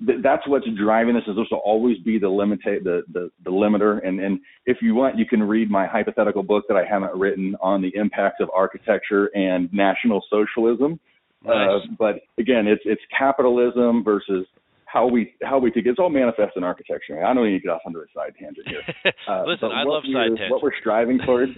that's 0.00 0.46
what's 0.46 0.66
driving 0.76 1.14
this 1.14 1.24
is 1.26 1.34
this 1.34 1.46
will 1.50 1.58
always 1.58 1.98
be 1.98 2.18
the 2.18 2.28
limit 2.28 2.60
the, 2.64 3.02
the 3.12 3.30
the 3.44 3.50
limiter 3.50 4.06
and 4.06 4.20
and 4.20 4.38
if 4.64 4.76
you 4.80 4.94
want 4.94 5.18
you 5.18 5.26
can 5.26 5.42
read 5.42 5.68
my 5.68 5.88
hypothetical 5.88 6.44
book 6.44 6.64
that 6.68 6.76
I 6.76 6.84
haven't 6.84 7.12
written 7.14 7.56
on 7.60 7.82
the 7.82 7.90
impact 7.96 8.40
of 8.40 8.48
architecture 8.54 9.26
and 9.34 9.68
national 9.72 10.22
socialism 10.30 11.00
nice. 11.44 11.68
uh, 11.68 11.78
but 11.98 12.20
again 12.38 12.68
it's 12.68 12.82
it's 12.84 13.02
capitalism 13.16 14.04
versus 14.04 14.46
how 14.88 15.06
we 15.06 15.34
how 15.42 15.58
we 15.58 15.70
think 15.70 15.86
it's 15.86 15.98
all 15.98 16.10
manifest 16.10 16.56
in 16.56 16.64
architecture. 16.64 17.24
I 17.24 17.34
don't 17.34 17.44
need 17.44 17.58
to 17.58 17.60
get 17.60 17.70
off 17.70 17.82
onto 17.86 17.98
a 17.98 18.04
side 18.14 18.34
tangent 18.38 18.66
here. 18.68 18.82
Uh, 19.28 19.44
Listen, 19.44 19.70
I 19.70 19.82
love 19.82 20.02
side 20.04 20.28
tangents. 20.28 20.50
What 20.50 20.62
we're 20.62 20.78
striving 20.80 21.18
towards, 21.18 21.52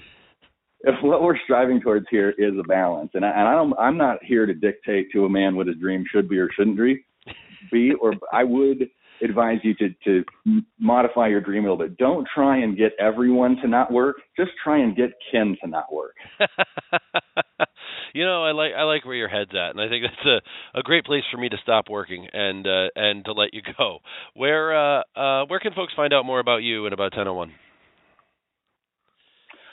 if 0.80 0.94
what 1.02 1.22
we're 1.22 1.38
striving 1.44 1.80
towards 1.80 2.06
here 2.10 2.30
is 2.30 2.54
a 2.58 2.66
balance, 2.66 3.10
and 3.14 3.24
I, 3.24 3.30
and 3.30 3.48
I 3.48 3.52
don't, 3.52 3.72
I'm 3.78 3.96
not 3.96 4.18
here 4.24 4.44
to 4.46 4.54
dictate 4.54 5.12
to 5.12 5.24
a 5.24 5.28
man 5.28 5.54
what 5.54 5.68
his 5.68 5.76
dream 5.76 6.04
should 6.10 6.28
be 6.28 6.38
or 6.38 6.48
shouldn't 6.56 6.76
be, 7.70 7.92
or 8.00 8.14
I 8.32 8.42
would 8.42 8.88
advise 9.22 9.58
you 9.62 9.74
to 9.74 9.90
to 10.04 10.24
modify 10.80 11.28
your 11.28 11.40
dream 11.40 11.64
a 11.64 11.70
little 11.70 11.86
bit. 11.86 11.96
Don't 11.96 12.26
try 12.34 12.58
and 12.58 12.76
get 12.76 12.92
everyone 12.98 13.56
to 13.62 13.68
not 13.68 13.92
work. 13.92 14.16
Just 14.36 14.50
try 14.62 14.78
and 14.78 14.96
get 14.96 15.10
Ken 15.30 15.56
to 15.62 15.70
not 15.70 15.92
work. 15.92 16.16
you 18.14 18.24
know, 18.24 18.44
I 18.44 18.52
like 18.52 18.72
I 18.76 18.84
like 18.84 19.04
where 19.04 19.14
your 19.14 19.28
head's 19.28 19.50
at, 19.50 19.70
and 19.70 19.80
I 19.80 19.88
think 19.88 20.04
that's 20.08 20.26
a 20.26 20.40
a 20.78 20.82
great 20.82 21.04
place 21.04 21.24
for 21.30 21.38
me 21.38 21.48
to 21.48 21.56
stop 21.62 21.88
working 21.88 22.26
and 22.32 22.66
uh, 22.66 22.88
and 22.94 23.24
to 23.24 23.32
let 23.32 23.54
you 23.54 23.62
go. 23.78 23.98
Where 24.34 24.74
uh, 24.74 25.02
uh, 25.16 25.46
where 25.46 25.60
can 25.60 25.72
folks 25.74 25.94
find 25.94 26.12
out 26.12 26.24
more 26.24 26.40
about 26.40 26.62
you 26.62 26.86
and 26.86 26.92
about 26.92 27.16
1001? 27.16 27.52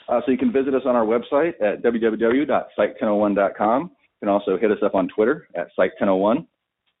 Uh, 0.08 0.20
so 0.24 0.32
you 0.32 0.38
can 0.38 0.52
visit 0.52 0.74
us 0.74 0.82
on 0.86 0.96
our 0.96 1.04
website 1.04 1.52
at 1.60 1.82
www.site1001.com. 1.82 3.82
You 3.82 3.90
can 4.20 4.30
also 4.30 4.56
hit 4.56 4.70
us 4.70 4.78
up 4.82 4.94
on 4.94 5.08
Twitter 5.14 5.48
at 5.54 5.68
site1001. 5.78 6.46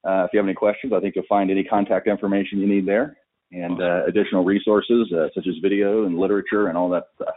Uh, 0.04 0.24
if 0.24 0.30
you 0.32 0.38
have 0.38 0.46
any 0.46 0.54
questions, 0.54 0.92
I 0.94 1.00
think 1.00 1.16
you'll 1.16 1.24
find 1.28 1.50
any 1.50 1.64
contact 1.64 2.06
information 2.06 2.58
you 2.58 2.68
need 2.68 2.86
there 2.86 3.16
and 3.50 3.80
uh, 3.80 4.04
additional 4.06 4.44
resources 4.44 5.10
uh, 5.12 5.28
such 5.34 5.46
as 5.46 5.54
video 5.62 6.04
and 6.04 6.18
literature 6.18 6.68
and 6.68 6.76
all 6.76 6.90
that 6.90 7.04
stuff. 7.16 7.34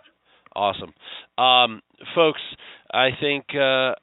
Awesome. 0.53 0.93
Um, 1.37 1.81
folks, 2.13 2.41
I 2.93 3.09
think 3.19 3.45
uh, 3.55 3.93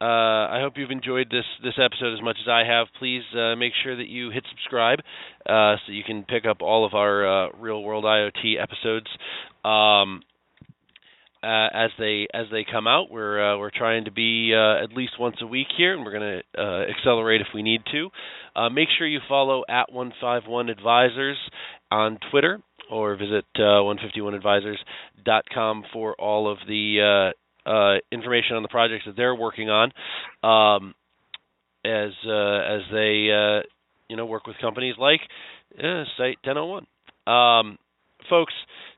uh, 0.00 0.48
I 0.50 0.60
hope 0.60 0.74
you've 0.76 0.90
enjoyed 0.90 1.30
this 1.30 1.46
this 1.62 1.78
episode 1.82 2.12
as 2.14 2.22
much 2.22 2.36
as 2.42 2.48
I 2.48 2.64
have. 2.66 2.88
Please 2.98 3.22
uh, 3.34 3.56
make 3.56 3.72
sure 3.82 3.96
that 3.96 4.08
you 4.08 4.30
hit 4.30 4.44
subscribe 4.50 4.98
uh, 5.48 5.76
so 5.86 5.92
you 5.92 6.02
can 6.04 6.24
pick 6.24 6.44
up 6.44 6.60
all 6.60 6.84
of 6.84 6.92
our 6.92 7.46
uh, 7.46 7.48
real 7.58 7.82
world 7.82 8.04
IoT 8.04 8.60
episodes. 8.60 9.06
Um, 9.64 10.20
as 11.42 11.90
they 11.98 12.28
as 12.34 12.46
they 12.50 12.64
come 12.70 12.86
out. 12.88 13.10
We're 13.10 13.54
uh, 13.54 13.58
we're 13.58 13.70
trying 13.70 14.04
to 14.06 14.10
be 14.10 14.52
at 14.52 14.92
least 14.92 15.12
once 15.18 15.36
a 15.40 15.46
week 15.46 15.68
here, 15.76 15.94
and 15.94 16.04
we're 16.04 16.18
going 16.18 16.42
to 16.56 16.86
accelerate 16.90 17.40
if 17.40 17.46
we 17.54 17.62
need 17.62 17.82
to. 17.92 18.10
Make 18.70 18.88
sure 18.98 19.06
you 19.06 19.20
follow 19.28 19.62
at 19.68 19.92
151 19.92 20.70
Advisors 20.70 21.36
on 21.92 22.18
Twitter 22.32 22.60
or 22.90 23.14
visit 23.16 23.44
151advisors.com 23.56 25.84
for 25.92 26.16
all 26.18 26.50
of 26.50 26.58
the 26.66 27.32
information 28.12 28.56
on 28.56 28.62
the 28.62 28.68
projects 28.68 29.04
that 29.06 29.16
they're 29.16 29.34
working 29.34 29.68
on. 29.70 29.92
Um, 30.42 30.94
as 31.84 32.10
as 32.26 32.80
they 32.92 33.62
you 34.08 34.16
know 34.16 34.26
work 34.26 34.46
with 34.46 34.56
companies 34.60 34.94
like 34.98 35.20
Site 36.16 36.38
1001. 36.44 36.86
Um, 37.26 37.78
folks, 38.30 38.52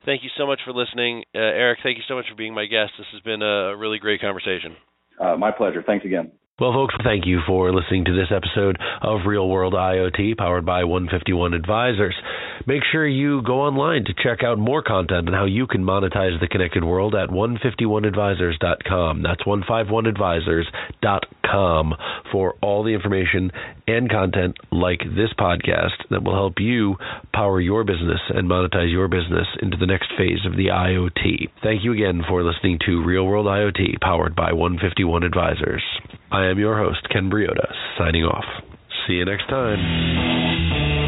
thank 0.04 0.22
you 0.22 0.30
so 0.36 0.46
much 0.46 0.60
for 0.64 0.72
listening. 0.72 1.24
Uh, 1.34 1.38
Eric, 1.38 1.80
thank 1.82 1.96
you 1.98 2.04
so 2.08 2.14
much 2.14 2.26
for 2.28 2.36
being 2.36 2.54
my 2.54 2.66
guest. 2.66 2.92
This 2.98 3.06
has 3.12 3.22
been 3.22 3.42
a 3.42 3.76
really 3.76 3.98
great 3.98 4.20
conversation. 4.20 4.76
Uh, 5.20 5.36
my 5.36 5.50
pleasure. 5.50 5.82
Thanks 5.84 6.04
again. 6.04 6.30
Well, 6.60 6.72
folks, 6.72 6.96
thank 7.04 7.24
you 7.24 7.38
for 7.46 7.72
listening 7.72 8.06
to 8.06 8.16
this 8.16 8.32
episode 8.34 8.78
of 9.00 9.20
Real 9.28 9.48
World 9.48 9.74
IoT 9.74 10.36
powered 10.36 10.66
by 10.66 10.82
151 10.82 11.54
Advisors. 11.54 12.16
Make 12.66 12.82
sure 12.90 13.06
you 13.06 13.42
go 13.42 13.60
online 13.60 14.04
to 14.06 14.12
check 14.12 14.42
out 14.42 14.58
more 14.58 14.82
content 14.82 15.28
on 15.28 15.34
how 15.34 15.44
you 15.44 15.68
can 15.68 15.84
monetize 15.84 16.40
the 16.40 16.48
connected 16.48 16.82
world 16.82 17.14
at 17.14 17.28
151advisors.com. 17.28 19.22
That's 19.22 19.44
151advisors.com 19.44 21.94
for 22.32 22.56
all 22.60 22.82
the 22.82 22.92
information 22.92 23.52
and 23.86 24.10
content 24.10 24.56
like 24.72 25.02
this 25.14 25.30
podcast 25.38 26.08
that 26.10 26.24
will 26.24 26.34
help 26.34 26.54
you 26.58 26.96
power 27.32 27.60
your 27.60 27.84
business 27.84 28.18
and 28.30 28.50
monetize 28.50 28.90
your 28.90 29.06
business 29.06 29.46
into 29.62 29.76
the 29.76 29.86
next 29.86 30.10
phase 30.18 30.44
of 30.44 30.56
the 30.56 30.70
IoT. 30.72 31.50
Thank 31.62 31.84
you 31.84 31.92
again 31.92 32.24
for 32.28 32.42
listening 32.42 32.80
to 32.86 33.04
Real 33.04 33.26
World 33.26 33.46
IoT 33.46 34.00
powered 34.00 34.34
by 34.34 34.52
151 34.52 35.22
Advisors. 35.22 35.84
I 36.48 36.50
am 36.50 36.58
your 36.58 36.78
host, 36.78 37.06
Ken 37.10 37.28
Briodagh, 37.28 37.74
signing 37.98 38.24
off. 38.24 38.46
See 39.06 39.12
you 39.12 39.26
next 39.26 39.50
time. 39.50 41.07